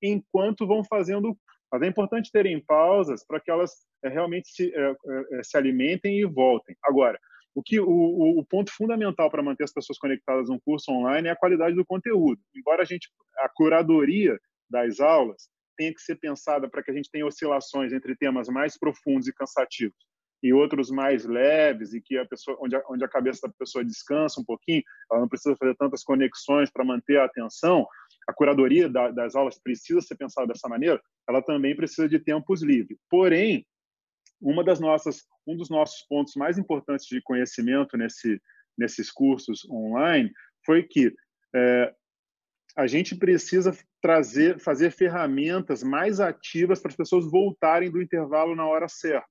enquanto 0.03 0.67
vão 0.67 0.85
fazendo. 0.85 1.37
Mas 1.73 1.83
é 1.83 1.87
importante 1.87 2.31
terem 2.31 2.63
pausas 2.65 3.27
para 3.27 3.41
que 3.41 3.51
elas 3.51 3.73
é, 4.05 4.09
realmente 4.09 4.49
se, 4.49 4.73
é, 4.75 4.97
é, 5.33 5.43
se 5.43 5.57
alimentem 5.57 6.21
e 6.21 6.25
voltem. 6.25 6.77
Agora, 6.85 7.19
o 7.55 7.63
que 7.63 7.81
o, 7.81 7.89
o, 8.39 8.45
ponto 8.45 8.71
fundamental 8.71 9.31
para 9.31 9.43
manter 9.43 9.65
as 9.65 9.73
pessoas 9.73 9.99
conectadas 9.99 10.49
num 10.49 10.61
curso 10.61 10.93
online 10.93 11.29
é 11.29 11.31
a 11.31 11.37
qualidade 11.37 11.75
do 11.75 11.87
conteúdo. 11.87 12.41
Embora 12.55 12.83
a 12.83 12.85
gente 12.85 13.09
a 13.39 13.49
curadoria 13.49 14.39
das 14.71 15.01
aulas 15.01 15.49
tenha 15.77 15.93
que 15.93 16.01
ser 16.01 16.17
pensada 16.17 16.69
para 16.69 16.83
que 16.83 16.91
a 16.91 16.95
gente 16.95 17.11
tenha 17.11 17.27
oscilações 17.27 17.93
entre 17.93 18.17
temas 18.17 18.49
mais 18.49 18.79
profundos 18.79 19.29
e 19.29 19.33
cansativos 19.33 19.97
e 20.43 20.53
outros 20.53 20.91
mais 20.91 21.25
leves 21.25 21.93
e 21.93 22.01
que 22.01 22.17
a 22.19 22.27
pessoa 22.27 22.57
onde 22.61 22.77
a, 22.77 22.83
onde 22.89 23.05
a 23.05 23.09
cabeça 23.09 23.49
da 23.49 23.55
pessoa 23.59 23.85
descansa 23.85 24.41
um 24.41 24.45
pouquinho, 24.45 24.83
ela 25.11 25.21
não 25.21 25.29
precisa 25.29 25.57
fazer 25.57 25.75
tantas 25.77 26.03
conexões 26.03 26.71
para 26.71 26.85
manter 26.85 27.19
a 27.19 27.25
atenção. 27.25 27.87
A 28.29 28.33
curadoria 28.33 28.89
da, 28.89 29.11
das 29.11 29.35
aulas 29.35 29.59
precisa 29.59 30.01
ser 30.01 30.17
pensada 30.17 30.47
dessa 30.47 30.69
maneira. 30.69 31.01
Ela 31.29 31.43
também 31.43 31.75
precisa 31.75 32.09
de 32.09 32.19
tempos 32.19 32.63
livres. 32.63 32.99
Porém, 33.09 33.67
uma 34.41 34.63
das 34.63 34.79
nossas 34.79 35.25
um 35.47 35.57
dos 35.57 35.71
nossos 35.71 36.03
pontos 36.09 36.35
mais 36.37 36.59
importantes 36.59 37.07
de 37.07 37.23
conhecimento 37.23 37.97
nesse 37.97 38.41
nesses 38.77 39.11
cursos 39.11 39.65
online 39.71 40.31
foi 40.65 40.83
que 40.83 41.15
é, 41.55 41.95
a 42.77 42.87
gente 42.87 43.17
precisa 43.17 43.73
trazer, 44.07 44.61
fazer 44.61 44.93
ferramentas 44.93 45.83
mais 45.83 46.21
ativas 46.21 46.79
para 46.79 46.93
as 46.93 46.97
pessoas 46.97 47.29
voltarem 47.29 47.91
do 47.91 48.01
intervalo 48.01 48.55
na 48.55 48.65
hora 48.65 48.87
certa. 48.87 49.27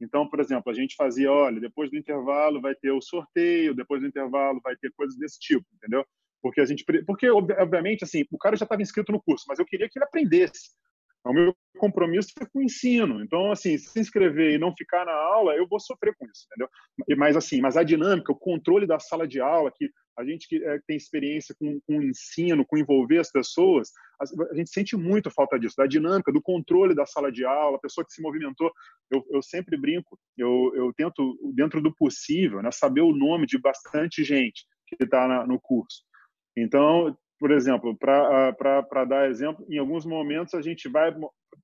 Então, 0.00 0.28
por 0.28 0.40
exemplo, 0.40 0.68
a 0.68 0.74
gente 0.74 0.96
fazia, 0.96 1.30
olha, 1.30 1.60
depois 1.60 1.92
do 1.92 1.96
intervalo 1.96 2.60
vai 2.60 2.74
ter 2.74 2.90
o 2.90 3.00
sorteio, 3.00 3.72
depois 3.72 4.00
do 4.00 4.08
intervalo 4.08 4.60
vai 4.64 4.74
ter 4.74 4.90
coisas 4.96 5.16
desse 5.16 5.38
tipo, 5.38 5.64
entendeu? 5.76 6.04
Porque 6.42 6.60
a 6.60 6.64
gente, 6.64 6.84
porque 7.06 7.30
obviamente 7.30 8.02
assim, 8.02 8.24
o 8.32 8.38
cara 8.38 8.56
já 8.56 8.64
estava 8.64 8.82
inscrito 8.82 9.12
no 9.12 9.22
curso, 9.22 9.44
mas 9.46 9.60
eu 9.60 9.64
queria 9.64 9.88
que 9.88 9.96
ele 9.96 10.04
aprendesse. 10.04 10.70
O 11.24 11.32
meu 11.32 11.54
compromisso 11.78 12.30
é 12.40 12.46
com 12.46 12.60
o 12.60 12.62
ensino. 12.62 13.22
Então, 13.22 13.52
assim, 13.52 13.76
se 13.76 13.98
inscrever 14.00 14.54
e 14.54 14.58
não 14.58 14.74
ficar 14.74 15.04
na 15.04 15.12
aula, 15.12 15.54
eu 15.54 15.66
vou 15.68 15.78
sofrer 15.78 16.14
com 16.16 16.26
isso, 16.26 16.46
entendeu? 16.46 16.68
Mas 17.18 17.36
assim, 17.36 17.60
mas 17.60 17.76
a 17.76 17.82
dinâmica, 17.82 18.32
o 18.32 18.38
controle 18.38 18.86
da 18.86 18.98
sala 18.98 19.28
de 19.28 19.40
aula, 19.40 19.70
que 19.70 19.90
a 20.18 20.24
gente 20.24 20.48
que 20.48 20.62
é, 20.62 20.78
tem 20.86 20.96
experiência 20.96 21.54
com, 21.58 21.80
com 21.86 21.98
o 21.98 22.02
ensino, 22.02 22.64
com 22.66 22.76
envolver 22.76 23.18
as 23.18 23.30
pessoas, 23.30 23.90
a, 24.20 24.24
a, 24.50 24.54
gente 24.54 24.70
sente 24.70 24.96
muito 24.96 25.30
falta 25.30 25.58
disso, 25.58 25.76
da 25.76 25.86
dinâmica, 25.86 26.32
do 26.32 26.42
controle 26.42 26.94
da 26.94 27.06
sala 27.06 27.30
de 27.30 27.44
aula, 27.44 27.76
a 27.76 27.80
pessoa 27.80 28.04
que 28.04 28.12
se 28.12 28.22
movimentou. 28.22 28.70
Eu, 29.10 29.24
eu 29.30 29.42
sempre 29.42 29.76
brinco, 29.76 30.18
eu, 30.36 30.72
eu 30.74 30.92
tento, 30.94 31.38
dentro 31.54 31.82
do 31.82 31.94
possível, 31.94 32.62
né, 32.62 32.70
saber 32.70 33.02
o 33.02 33.14
nome 33.14 33.46
de 33.46 33.58
bastante 33.58 34.24
gente 34.24 34.66
que 34.86 35.02
está 35.02 35.46
no 35.46 35.60
curso. 35.60 36.02
Então, 36.56 37.16
por 37.40 37.50
exemplo, 37.50 37.96
para 37.96 39.04
dar 39.08 39.30
exemplo, 39.30 39.64
em 39.70 39.78
alguns 39.78 40.04
momentos 40.04 40.52
a 40.52 40.60
gente 40.60 40.90
vai 40.90 41.10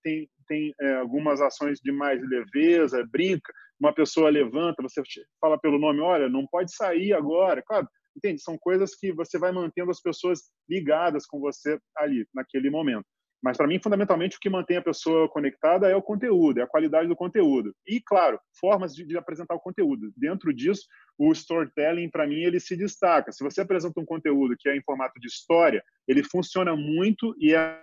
tem, 0.02 0.26
tem 0.48 0.74
é, 0.80 0.94
algumas 0.94 1.40
ações 1.42 1.78
de 1.80 1.92
mais 1.92 2.18
leveza, 2.26 3.06
brinca, 3.12 3.52
uma 3.78 3.92
pessoa 3.92 4.30
levanta, 4.30 4.82
você 4.82 5.02
fala 5.38 5.58
pelo 5.58 5.78
nome, 5.78 6.00
olha, 6.00 6.30
não 6.30 6.46
pode 6.46 6.74
sair 6.74 7.12
agora, 7.12 7.62
claro, 7.62 7.86
entende? 8.16 8.40
São 8.40 8.56
coisas 8.58 8.94
que 8.94 9.12
você 9.12 9.38
vai 9.38 9.52
mantendo 9.52 9.90
as 9.90 10.00
pessoas 10.00 10.40
ligadas 10.66 11.26
com 11.26 11.38
você 11.38 11.78
ali 11.94 12.26
naquele 12.34 12.70
momento. 12.70 13.04
Mas 13.46 13.56
para 13.56 13.68
mim, 13.68 13.78
fundamentalmente, 13.78 14.36
o 14.36 14.40
que 14.40 14.50
mantém 14.50 14.76
a 14.76 14.82
pessoa 14.82 15.28
conectada 15.28 15.88
é 15.88 15.94
o 15.94 16.02
conteúdo, 16.02 16.58
é 16.58 16.64
a 16.64 16.66
qualidade 16.66 17.06
do 17.06 17.14
conteúdo. 17.14 17.72
E, 17.86 18.00
claro, 18.00 18.40
formas 18.58 18.92
de, 18.92 19.06
de 19.06 19.16
apresentar 19.16 19.54
o 19.54 19.60
conteúdo. 19.60 20.12
Dentro 20.16 20.52
disso, 20.52 20.82
o 21.16 21.30
storytelling, 21.30 22.10
para 22.10 22.26
mim, 22.26 22.40
ele 22.40 22.58
se 22.58 22.76
destaca. 22.76 23.30
Se 23.30 23.44
você 23.44 23.60
apresenta 23.60 24.00
um 24.00 24.04
conteúdo 24.04 24.56
que 24.58 24.68
é 24.68 24.76
em 24.76 24.82
formato 24.82 25.20
de 25.20 25.28
história, 25.28 25.80
ele 26.08 26.24
funciona 26.24 26.74
muito 26.74 27.36
e 27.38 27.54
é 27.54 27.80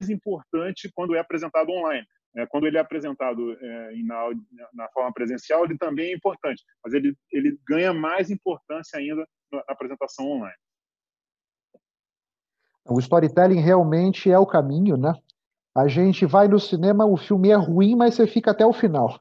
mais 0.00 0.10
importante 0.10 0.90
quando 0.92 1.14
é 1.14 1.20
apresentado 1.20 1.70
online. 1.70 2.04
É, 2.34 2.46
quando 2.46 2.66
ele 2.66 2.78
é 2.78 2.80
apresentado 2.80 3.56
é, 3.60 3.92
na, 4.02 4.28
na, 4.74 4.88
forma 4.88 5.12
presencial, 5.12 5.64
ele 5.64 5.78
também 5.78 6.10
é 6.10 6.16
importante, 6.16 6.64
mas 6.82 6.94
ele, 6.94 7.14
ele 7.30 7.56
ganha 7.64 7.94
mais 7.94 8.28
importância 8.28 8.98
ainda 8.98 9.24
na 9.52 9.62
apresentação 9.68 10.26
online. 10.26 10.56
O 12.90 12.98
storytelling 12.98 13.60
realmente 13.60 14.30
é 14.30 14.38
o 14.38 14.46
caminho, 14.46 14.96
né? 14.96 15.14
A 15.74 15.86
gente 15.86 16.26
vai 16.26 16.48
no 16.48 16.58
cinema, 16.58 17.06
o 17.06 17.16
filme 17.16 17.50
é 17.50 17.54
ruim, 17.54 17.94
mas 17.94 18.14
você 18.14 18.26
fica 18.26 18.50
até 18.50 18.66
o 18.66 18.72
final. 18.72 19.20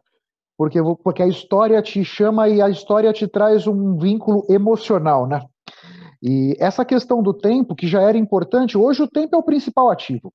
Porque, 0.57 0.79
porque 1.03 1.21
a 1.21 1.27
história 1.27 1.81
te 1.81 2.03
chama 2.03 2.49
e 2.49 2.61
a 2.61 2.69
história 2.69 3.13
te 3.13 3.27
traz 3.27 3.67
um 3.67 3.95
vínculo 3.97 4.45
emocional, 4.49 5.27
né? 5.27 5.41
E 6.21 6.55
essa 6.59 6.83
questão 6.83 7.21
do 7.21 7.33
tempo, 7.33 7.75
que 7.75 7.87
já 7.87 8.01
era 8.01 8.17
importante, 8.17 8.77
hoje 8.77 9.03
o 9.03 9.07
tempo 9.07 9.35
é 9.35 9.39
o 9.39 9.43
principal 9.43 9.89
ativo. 9.89 10.33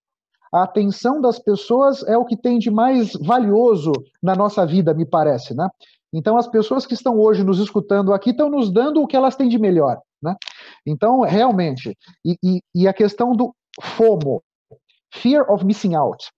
A 0.52 0.62
atenção 0.62 1.20
das 1.20 1.38
pessoas 1.38 2.02
é 2.04 2.16
o 2.16 2.24
que 2.24 2.36
tem 2.36 2.58
de 2.58 2.70
mais 2.70 3.12
valioso 3.14 3.92
na 4.22 4.36
nossa 4.36 4.64
vida, 4.64 4.94
me 4.94 5.04
parece, 5.04 5.54
né? 5.54 5.68
Então, 6.12 6.36
as 6.36 6.46
pessoas 6.46 6.86
que 6.86 6.94
estão 6.94 7.18
hoje 7.18 7.42
nos 7.42 7.58
escutando 7.58 8.14
aqui 8.14 8.30
estão 8.30 8.48
nos 8.48 8.72
dando 8.72 9.02
o 9.02 9.06
que 9.06 9.16
elas 9.16 9.34
têm 9.34 9.48
de 9.48 9.58
melhor. 9.58 10.00
Né? 10.22 10.36
Então, 10.86 11.20
realmente, 11.20 11.96
e, 12.24 12.36
e, 12.42 12.60
e, 12.74 12.88
a 12.88 12.92
questão 12.92 13.34
do 13.34 13.54
FOMO, 13.80 14.42
Fear 15.12 15.50
of 15.50 15.64
Missing 15.64 15.94
Out. 15.94 16.30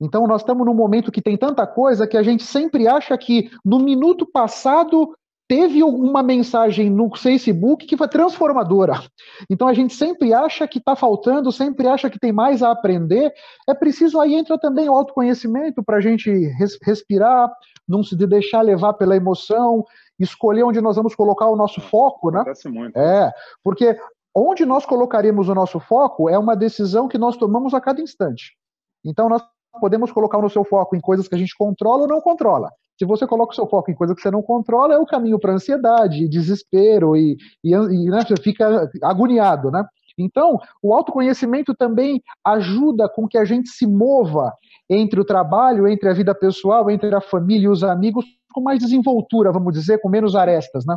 Então, 0.00 0.26
nós 0.26 0.40
estamos 0.40 0.66
num 0.66 0.74
momento 0.74 1.12
que 1.12 1.20
tem 1.20 1.36
tanta 1.36 1.66
coisa 1.66 2.06
que 2.06 2.16
a 2.16 2.22
gente 2.22 2.42
sempre 2.42 2.88
acha 2.88 3.16
que 3.18 3.50
no 3.64 3.78
minuto 3.78 4.26
passado 4.26 5.14
teve 5.50 5.82
uma 5.82 6.22
mensagem 6.22 6.88
no 6.88 7.12
Facebook 7.16 7.84
que 7.84 7.96
foi 7.96 8.06
transformadora. 8.06 9.02
Então 9.50 9.66
a 9.66 9.74
gente 9.74 9.92
sempre 9.92 10.32
acha 10.32 10.68
que 10.68 10.78
está 10.78 10.94
faltando, 10.94 11.50
sempre 11.50 11.88
acha 11.88 12.08
que 12.08 12.20
tem 12.20 12.30
mais 12.30 12.62
a 12.62 12.70
aprender. 12.70 13.32
É 13.68 13.74
preciso 13.74 14.20
aí 14.20 14.36
entra 14.36 14.56
também 14.56 14.88
o 14.88 14.94
autoconhecimento 14.94 15.82
para 15.82 15.96
a 15.96 16.00
gente 16.00 16.30
res, 16.30 16.78
respirar, 16.80 17.50
não 17.88 18.04
se 18.04 18.14
deixar 18.14 18.60
levar 18.60 18.92
pela 18.92 19.16
emoção, 19.16 19.84
escolher 20.20 20.62
onde 20.64 20.80
nós 20.80 20.96
vamos 20.96 21.14
colocar 21.14 21.48
o 21.48 21.56
nosso 21.56 21.80
foco, 21.80 22.30
né? 22.30 22.40
Acontece 22.40 22.68
muito. 22.68 22.96
É, 22.96 23.32
porque 23.64 23.98
onde 24.34 24.64
nós 24.64 24.86
colocaremos 24.86 25.48
o 25.48 25.54
nosso 25.54 25.80
foco 25.80 26.28
é 26.28 26.38
uma 26.38 26.54
decisão 26.54 27.08
que 27.08 27.18
nós 27.18 27.36
tomamos 27.36 27.74
a 27.74 27.80
cada 27.80 28.00
instante. 28.00 28.56
Então 29.04 29.28
nós 29.28 29.42
podemos 29.80 30.12
colocar 30.12 30.38
o 30.38 30.42
nosso 30.42 30.62
foco 30.64 30.96
em 30.96 31.00
coisas 31.00 31.28
que 31.28 31.34
a 31.34 31.38
gente 31.38 31.56
controla 31.56 32.02
ou 32.02 32.08
não 32.08 32.20
controla. 32.20 32.70
Se 32.98 33.06
você 33.06 33.26
coloca 33.26 33.52
o 33.52 33.54
seu 33.54 33.66
foco 33.66 33.90
em 33.90 33.94
coisa 33.94 34.14
que 34.14 34.20
você 34.20 34.30
não 34.30 34.42
controla, 34.42 34.94
é 34.94 34.98
o 34.98 35.06
caminho 35.06 35.38
para 35.38 35.54
ansiedade, 35.54 36.28
desespero 36.28 37.16
e, 37.16 37.36
e, 37.64 37.72
e 37.72 38.10
né, 38.10 38.22
você 38.26 38.36
fica 38.36 38.90
agoniado, 39.02 39.70
né? 39.70 39.84
Então, 40.22 40.58
o 40.82 40.94
autoconhecimento 40.94 41.74
também 41.74 42.22
ajuda 42.44 43.08
com 43.08 43.26
que 43.26 43.38
a 43.38 43.44
gente 43.44 43.68
se 43.68 43.86
mova 43.86 44.52
entre 44.88 45.20
o 45.20 45.24
trabalho, 45.24 45.88
entre 45.88 46.08
a 46.08 46.12
vida 46.12 46.34
pessoal, 46.34 46.90
entre 46.90 47.14
a 47.14 47.20
família 47.20 47.66
e 47.66 47.68
os 47.68 47.82
amigos, 47.82 48.24
com 48.52 48.60
mais 48.60 48.78
desenvoltura, 48.78 49.52
vamos 49.52 49.72
dizer, 49.72 50.00
com 50.00 50.08
menos 50.08 50.34
arestas, 50.34 50.84
né? 50.84 50.96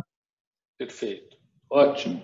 Perfeito. 0.76 1.36
Ótimo. 1.70 2.20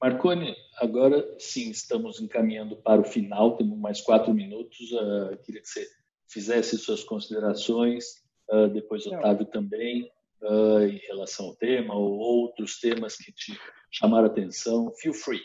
Marconi, 0.00 0.54
agora 0.76 1.24
sim 1.38 1.70
estamos 1.70 2.20
encaminhando 2.20 2.76
para 2.76 3.00
o 3.00 3.04
final, 3.04 3.56
temos 3.56 3.78
mais 3.78 4.00
quatro 4.00 4.32
minutos. 4.32 4.92
Uh, 4.92 5.36
queria 5.44 5.60
que 5.60 5.68
você 5.68 5.86
fizesse 6.28 6.78
suas 6.78 7.02
considerações 7.02 8.04
uh, 8.50 8.68
depois 8.68 9.06
Otávio 9.06 9.46
também, 9.46 10.10
uh, 10.42 10.82
em 10.82 10.98
relação 10.98 11.46
ao 11.46 11.56
tema, 11.56 11.94
ou 11.94 12.18
outros 12.18 12.78
temas 12.78 13.16
que 13.16 13.32
te 13.32 13.58
chamaram 13.90 14.24
a 14.26 14.30
atenção. 14.30 14.92
Feel 15.00 15.14
free. 15.14 15.40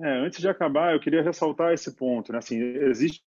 É, 0.00 0.10
antes 0.18 0.40
de 0.40 0.48
acabar, 0.48 0.92
eu 0.92 1.00
queria 1.00 1.22
ressaltar 1.22 1.72
esse 1.72 1.94
ponto. 1.96 2.32
Né? 2.32 2.38
Assim, 2.38 2.60
existe 2.60 3.22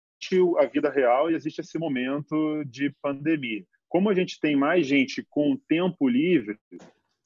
a 0.57 0.65
vida 0.65 0.89
real 0.89 1.31
e 1.31 1.35
existe 1.35 1.61
esse 1.61 1.79
momento 1.79 2.63
de 2.65 2.93
pandemia. 3.01 3.63
Como 3.87 4.09
a 4.09 4.13
gente 4.13 4.39
tem 4.39 4.55
mais 4.55 4.85
gente 4.85 5.25
com 5.29 5.57
tempo 5.67 6.07
livre, 6.07 6.59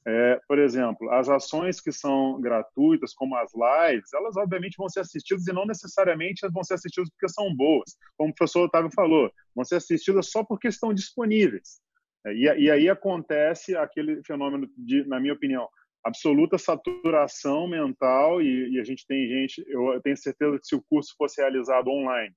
é, 0.06 0.40
por 0.46 0.58
exemplo, 0.58 1.10
as 1.10 1.28
ações 1.28 1.80
que 1.80 1.90
são 1.90 2.40
gratuitas, 2.40 3.14
como 3.14 3.36
as 3.36 3.50
lives, 3.54 4.12
elas 4.12 4.36
obviamente 4.36 4.76
vão 4.76 4.88
ser 4.88 5.00
assistidas 5.00 5.46
e 5.46 5.52
não 5.52 5.66
necessariamente 5.66 6.46
vão 6.50 6.62
ser 6.62 6.74
assistidas 6.74 7.10
porque 7.10 7.28
são 7.28 7.54
boas. 7.54 7.96
Como 8.16 8.30
o 8.30 8.34
professor 8.34 8.64
Otávio 8.64 8.90
falou, 8.94 9.30
vão 9.54 9.64
ser 9.64 9.76
assistidas 9.76 10.30
só 10.30 10.44
porque 10.44 10.68
estão 10.68 10.92
disponíveis. 10.92 11.80
É, 12.26 12.34
e, 12.34 12.42
e 12.64 12.70
aí 12.70 12.88
acontece 12.88 13.76
aquele 13.76 14.22
fenômeno 14.24 14.68
de, 14.76 15.04
na 15.06 15.18
minha 15.18 15.34
opinião, 15.34 15.68
absoluta 16.04 16.58
saturação 16.58 17.66
mental 17.66 18.42
e, 18.42 18.74
e, 18.74 18.80
a 18.80 18.84
gente 18.84 19.06
tem 19.06 19.26
gente, 19.26 19.64
eu 19.66 20.00
tenho 20.02 20.16
certeza 20.16 20.58
que 20.58 20.66
se 20.66 20.74
o 20.74 20.84
curso 20.88 21.14
fosse 21.16 21.40
realizado 21.40 21.88
online, 21.88 22.34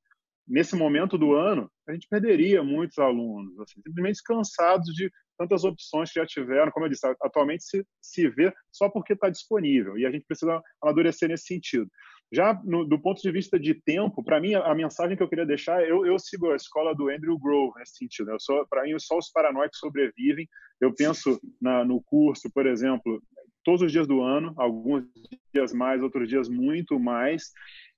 nesse 0.47 0.75
momento 0.75 1.17
do 1.17 1.33
ano, 1.35 1.69
a 1.87 1.93
gente 1.93 2.07
perderia 2.07 2.63
muitos 2.63 2.97
alunos, 2.97 3.59
assim, 3.59 3.81
simplesmente 3.85 4.23
cansados 4.23 4.93
de 4.93 5.11
tantas 5.37 5.63
opções 5.63 6.11
que 6.11 6.19
já 6.19 6.25
tiveram. 6.25 6.71
Como 6.71 6.85
eu 6.85 6.89
disse, 6.89 7.05
atualmente 7.21 7.63
se, 7.63 7.85
se 8.01 8.27
vê 8.29 8.53
só 8.71 8.89
porque 8.89 9.13
está 9.13 9.29
disponível 9.29 9.97
e 9.97 10.05
a 10.05 10.11
gente 10.11 10.25
precisa 10.25 10.61
amadurecer 10.81 11.27
nesse 11.27 11.45
sentido. 11.45 11.89
Já 12.31 12.59
no, 12.65 12.85
do 12.85 12.99
ponto 12.99 13.21
de 13.21 13.31
vista 13.31 13.57
de 13.57 13.73
tempo, 13.73 14.23
para 14.23 14.39
mim, 14.41 14.53
a, 14.53 14.65
a, 14.65 14.75
mensagem 14.75 15.15
que 15.15 15.23
eu 15.23 15.29
queria 15.29 15.45
deixar, 15.45 15.87
eu, 15.87 16.05
eu 16.05 16.19
sigo 16.19 16.51
a 16.51 16.55
escola 16.55 16.93
do 16.93 17.09
Andrew 17.09 17.39
Grove 17.39 17.77
nesse 17.77 17.97
sentido. 17.97 18.35
Sou, 18.39 18.65
para 18.67 18.83
mim, 18.83 18.97
só 18.99 19.17
os 19.17 19.31
paranoicos 19.31 19.79
sobrevivem. 19.79 20.47
Eu 20.81 20.93
penso 20.93 21.39
na, 21.61 21.85
no 21.85 22.01
curso, 22.03 22.51
por 22.53 22.65
exemplo, 22.65 23.21
todos 23.67 23.81
os 23.81 23.91
dias 23.91 24.07
do 24.07 24.21
ano, 24.21 24.53
alguns 24.55 25.03
dias 25.53 25.73
mais, 25.73 26.01
outros 26.01 26.29
dias 26.29 26.47
muito 26.47 26.97
mais. 26.97 27.51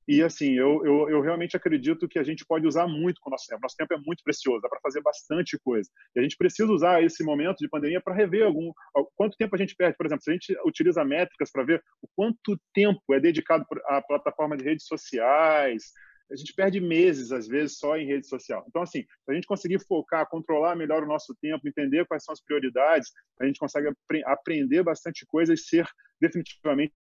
E 0.08 0.24
assim, 0.24 0.54
eu, 0.58 0.84
eu, 0.84 1.08
eu, 1.12 1.22
realmente 1.22 1.56
acredito 1.56 2.08
que 2.08 2.18
a 2.18 2.24
gente 2.24 2.44
pode 2.44 2.66
usar 2.66 2.88
muito 2.88 3.22
com 3.22 3.30
o 3.30 3.32
nosso 3.32 3.46
tempo. 3.46 3.62
Nosso 3.62 3.76
tempo 3.78 3.94
é 3.94 3.98
muito 4.04 4.24
precioso, 4.24 4.62
dá 4.62 4.68
para 4.68 4.80
fazer 4.82 5.00
bastante 5.04 5.60
coisa. 5.60 5.88
E 6.16 6.20
a 6.20 6.24
gente 6.24 6.36
precisa 6.36 6.72
usar 6.72 7.04
esse 7.04 7.24
momento 7.24 7.58
de 7.60 7.70
pandemia 7.70 8.02
para 8.02 8.16
rever 8.16 8.48
algum 8.48 8.72
quanto 9.16 9.38
tempo 9.38 9.56
a 9.56 9.60
gente 9.60 9.76
perde. 9.76 9.96
Por 9.96 10.08
exemplo, 10.08 10.24
se 10.24 10.32
a 10.32 10.34
gente 10.34 10.58
utiliza 10.66 11.06
métricas 11.06 11.52
para 11.52 11.64
ver 11.64 11.84
o 12.02 12.08
quanto 12.16 12.60
tempo 12.74 13.14
é 13.14 13.20
dedicado 13.20 13.64
à 13.86 14.02
plataforma 14.02 14.58
de 14.58 14.64
redes 14.64 14.88
sociais, 14.88 15.94
a 16.32 16.36
gente 16.36 16.54
perde 16.54 16.80
meses, 16.80 17.32
às 17.32 17.48
vezes, 17.48 17.78
só 17.78 17.98
em 17.98 18.06
rede 18.06 18.28
social. 18.28 18.64
Então, 18.68 18.82
assim, 18.82 19.04
a 19.28 19.34
gente 19.34 19.48
conseguir 19.48 19.80
focar, 19.86 20.28
controlar 20.30 20.76
melhor 20.76 21.04
o 21.04 21.08
nosso 21.08 21.36
tempo, 21.42 21.68
entender 21.68 22.06
quais 22.06 22.24
são 22.24 22.34
as 22.34 22.42
prioridades, 22.42 23.12
a 23.40 23.46
gente 23.46 23.60
consegue 23.60 23.92
aprender 24.26 24.84
bastante 24.84 25.26
coisa 25.26 25.54
e 25.54 25.58
ser 25.58 25.88
definitivamente 26.22 26.94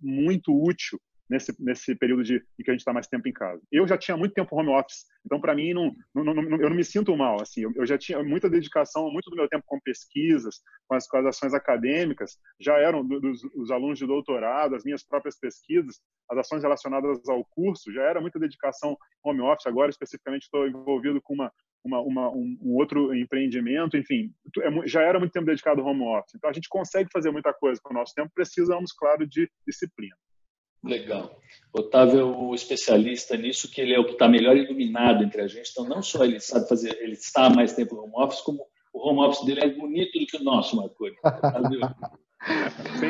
muito 0.00 0.52
útil 0.52 1.00
nesse, 1.30 1.54
nesse 1.62 1.94
período 1.94 2.24
de, 2.24 2.42
em 2.58 2.64
que 2.64 2.70
a 2.70 2.74
gente 2.74 2.80
está 2.80 2.92
mais 2.92 3.06
tempo 3.06 3.28
em 3.28 3.32
casa. 3.32 3.62
Eu 3.70 3.86
já 3.86 3.96
tinha 3.96 4.16
muito 4.16 4.34
tempo 4.34 4.54
home 4.56 4.70
office, 4.70 5.04
então 5.24 5.40
para 5.40 5.54
mim 5.54 5.72
não, 5.72 5.94
não, 6.12 6.24
não, 6.24 6.42
eu 6.60 6.68
não 6.68 6.76
me 6.76 6.84
sinto 6.84 7.16
mal. 7.16 7.40
Assim, 7.40 7.62
eu, 7.62 7.72
eu, 7.76 7.86
já 7.86 7.96
tinha 7.96 8.22
muita 8.22 8.50
dedicação, 8.50 9.10
muito 9.12 9.30
do 9.30 9.36
meu 9.36 9.48
tempo 9.48 9.64
com 9.64 9.80
pesquisas, 9.80 10.56
com 10.88 10.96
as, 10.96 11.06
com 11.06 11.18
as 11.18 11.26
ações 11.26 11.54
acadêmicas, 11.54 12.36
já 12.58 12.76
eram 12.76 13.06
dos, 13.06 13.40
dos 13.42 13.70
alunos 13.70 13.98
de 13.98 14.06
doutorado, 14.06 14.74
as 14.74 14.84
minhas 14.84 15.04
próprias 15.04 15.38
pesquisas, 15.38 16.00
as 16.28 16.38
ações 16.38 16.62
relacionadas 16.62 17.26
ao 17.28 17.44
curso, 17.44 17.92
já 17.92 18.02
era 18.02 18.20
muita 18.20 18.40
dedicação 18.40 18.96
home 19.24 19.40
office. 19.40 19.66
Agora 19.66 19.90
especificamente 19.90 20.42
estou 20.42 20.66
envolvido 20.66 21.22
com 21.22 21.34
uma 21.34 21.52
uma, 21.82 21.98
uma, 22.02 22.28
um, 22.28 22.58
um, 22.60 22.76
outro 22.76 23.14
empreendimento, 23.14 23.96
enfim, 23.96 24.30
é, 24.58 24.86
já 24.86 25.00
era 25.00 25.18
muito 25.18 25.32
tempo 25.32 25.46
dedicado 25.46 25.80
ao 25.80 25.86
home 25.86 26.02
office. 26.02 26.34
Então 26.34 26.50
a 26.50 26.52
gente 26.52 26.68
consegue 26.68 27.08
fazer 27.10 27.30
muita 27.30 27.54
coisa 27.54 27.80
com 27.82 27.94
o 27.94 27.96
nosso 27.96 28.12
tempo, 28.14 28.30
precisamos, 28.34 28.92
claro, 28.92 29.26
de 29.26 29.50
disciplina. 29.66 30.14
Legal. 30.82 31.30
Otávio 31.72 32.20
é 32.20 32.24
o 32.24 32.54
especialista 32.54 33.36
nisso, 33.36 33.70
que 33.70 33.80
ele 33.80 33.94
é 33.94 33.98
o 33.98 34.04
que 34.04 34.12
está 34.12 34.28
melhor 34.28 34.56
iluminado 34.56 35.22
entre 35.22 35.42
a 35.42 35.46
gente. 35.46 35.70
Então, 35.70 35.84
não 35.84 36.02
só 36.02 36.24
ele 36.24 36.40
sabe 36.40 36.68
fazer, 36.68 36.98
ele 37.00 37.12
está 37.12 37.46
há 37.46 37.50
mais 37.50 37.72
tempo 37.74 37.94
no 37.94 38.02
home 38.02 38.14
office, 38.16 38.40
como 38.40 38.66
o 38.92 39.08
home 39.08 39.20
office 39.20 39.44
dele 39.44 39.60
é 39.60 39.68
bonito 39.68 40.18
do 40.18 40.26
que 40.26 40.36
o 40.36 40.42
nosso, 40.42 40.76
Marconi. 40.76 41.14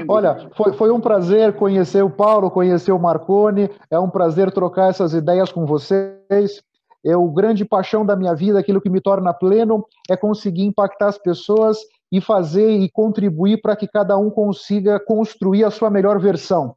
Olha, 0.08 0.50
foi, 0.56 0.72
foi 0.72 0.90
um 0.90 1.00
prazer 1.00 1.54
conhecer 1.54 2.02
o 2.02 2.10
Paulo, 2.10 2.50
conhecer 2.50 2.92
o 2.92 2.98
Marconi. 2.98 3.70
É 3.90 3.98
um 3.98 4.10
prazer 4.10 4.50
trocar 4.50 4.90
essas 4.90 5.14
ideias 5.14 5.52
com 5.52 5.64
vocês. 5.64 6.62
É 7.04 7.16
o 7.16 7.30
grande 7.30 7.64
paixão 7.64 8.04
da 8.04 8.16
minha 8.16 8.34
vida, 8.34 8.58
aquilo 8.58 8.80
que 8.80 8.90
me 8.90 9.00
torna 9.00 9.32
pleno, 9.32 9.86
é 10.10 10.16
conseguir 10.16 10.64
impactar 10.64 11.08
as 11.08 11.16
pessoas 11.16 11.78
e 12.12 12.20
fazer 12.20 12.72
e 12.72 12.90
contribuir 12.90 13.62
para 13.62 13.76
que 13.76 13.86
cada 13.86 14.18
um 14.18 14.28
consiga 14.28 14.98
construir 15.00 15.64
a 15.64 15.70
sua 15.70 15.88
melhor 15.88 16.18
versão. 16.18 16.74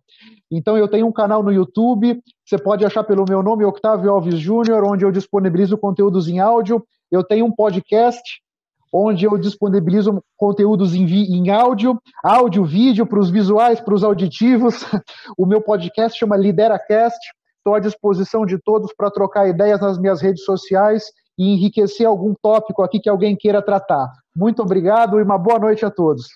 Então 0.55 0.77
eu 0.77 0.87
tenho 0.87 1.07
um 1.07 1.11
canal 1.11 1.41
no 1.41 1.51
YouTube, 1.51 2.21
você 2.45 2.59
pode 2.59 2.85
achar 2.85 3.03
pelo 3.03 3.25
meu 3.27 3.41
nome, 3.41 3.65
Octavio 3.65 4.11
Alves 4.11 4.37
Júnior, 4.37 4.83
onde 4.83 5.03
eu 5.03 5.11
disponibilizo 5.11 5.75
conteúdos 5.79 6.27
em 6.27 6.39
áudio. 6.39 6.85
Eu 7.11 7.23
tenho 7.23 7.47
um 7.47 7.51
podcast 7.51 8.21
onde 8.93 9.25
eu 9.25 9.35
disponibilizo 9.35 10.23
conteúdos 10.37 10.93
em, 10.93 11.05
em 11.05 11.49
áudio, 11.49 11.99
áudio, 12.23 12.63
vídeo, 12.63 13.07
para 13.07 13.19
os 13.19 13.31
visuais, 13.31 13.81
para 13.81 13.95
os 13.95 14.03
auditivos. 14.03 14.75
O 15.35 15.47
meu 15.47 15.59
podcast 15.59 16.19
chama 16.19 16.37
LideraCast. 16.37 17.17
Estou 17.57 17.73
à 17.73 17.79
disposição 17.79 18.45
de 18.45 18.59
todos 18.61 18.93
para 18.95 19.09
trocar 19.09 19.47
ideias 19.47 19.81
nas 19.81 19.97
minhas 19.97 20.21
redes 20.21 20.43
sociais 20.43 21.05
e 21.35 21.55
enriquecer 21.55 22.05
algum 22.05 22.35
tópico 22.39 22.83
aqui 22.83 22.99
que 22.99 23.09
alguém 23.09 23.35
queira 23.35 23.63
tratar. 23.63 24.11
Muito 24.35 24.61
obrigado 24.61 25.19
e 25.19 25.23
uma 25.23 25.39
boa 25.39 25.57
noite 25.57 25.83
a 25.83 25.89
todos. 25.89 26.27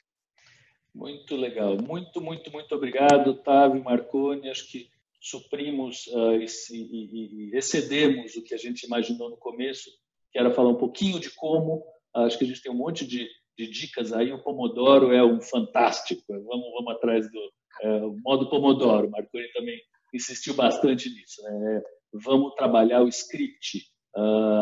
Muito 0.98 1.36
legal. 1.36 1.78
Muito, 1.78 2.20
muito, 2.20 2.52
muito 2.52 2.74
obrigado, 2.74 3.30
Otávio 3.30 3.84
Marconi. 3.84 4.50
Acho 4.50 4.68
que 4.68 4.90
suprimos 5.22 6.08
uh, 6.08 6.34
esse, 6.42 6.76
e, 6.76 7.52
e, 7.52 7.56
excedemos 7.56 8.36
o 8.36 8.44
que 8.44 8.56
a 8.56 8.58
gente 8.58 8.84
imaginou 8.84 9.30
no 9.30 9.38
começo, 9.38 9.92
que 10.32 10.40
era 10.40 10.52
falar 10.52 10.70
um 10.70 10.78
pouquinho 10.78 11.20
de 11.20 11.30
como. 11.36 11.84
Uh, 12.16 12.22
acho 12.22 12.40
que 12.40 12.46
a 12.46 12.48
gente 12.48 12.64
tem 12.64 12.72
um 12.72 12.78
monte 12.78 13.06
de, 13.06 13.30
de, 13.56 13.70
dicas 13.70 14.12
aí. 14.12 14.34
O 14.34 14.42
Pomodoro 14.42 15.14
é 15.14 15.24
um 15.24 15.40
fantástico. 15.40 16.24
Vamos, 16.28 16.72
vamos 16.72 16.96
atrás 16.96 17.32
do 17.32 17.40
uh, 17.84 18.20
modo 18.24 18.50
Pomodoro. 18.50 19.12
Marconi 19.12 19.48
também 19.54 19.80
insistiu 20.12 20.56
bastante 20.56 21.12
nisso. 21.12 21.44
Né? 21.44 21.84
Vamos 22.12 22.56
trabalhar 22.56 23.04
o 23.04 23.08
script 23.08 23.86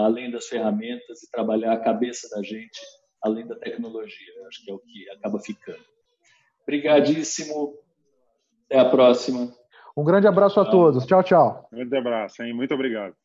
além 0.03 0.29
das 0.29 0.47
ferramentas 0.47 1.23
e 1.23 1.31
trabalhar 1.31 1.71
a 1.71 1.79
cabeça 1.79 2.27
da 2.35 2.43
gente 2.43 2.81
além 3.23 3.47
da 3.47 3.55
tecnologia. 3.55 4.33
Acho 4.49 4.65
que 4.65 4.69
é 4.69 4.73
o 4.73 4.79
que 4.79 5.09
acaba 5.11 5.39
ficando. 5.39 5.94
Obrigadíssimo. 6.65 7.73
Até 8.65 8.79
a 8.79 8.85
próxima. 8.89 9.53
Um 9.95 10.03
grande 10.03 10.27
abraço 10.27 10.59
a 10.59 10.65
todos. 10.65 11.05
Tchau, 11.05 11.23
tchau. 11.23 11.69
Um 11.71 11.77
grande 11.77 11.95
abraço, 11.95 12.43
hein? 12.43 12.53
Muito 12.53 12.73
obrigado. 12.73 13.15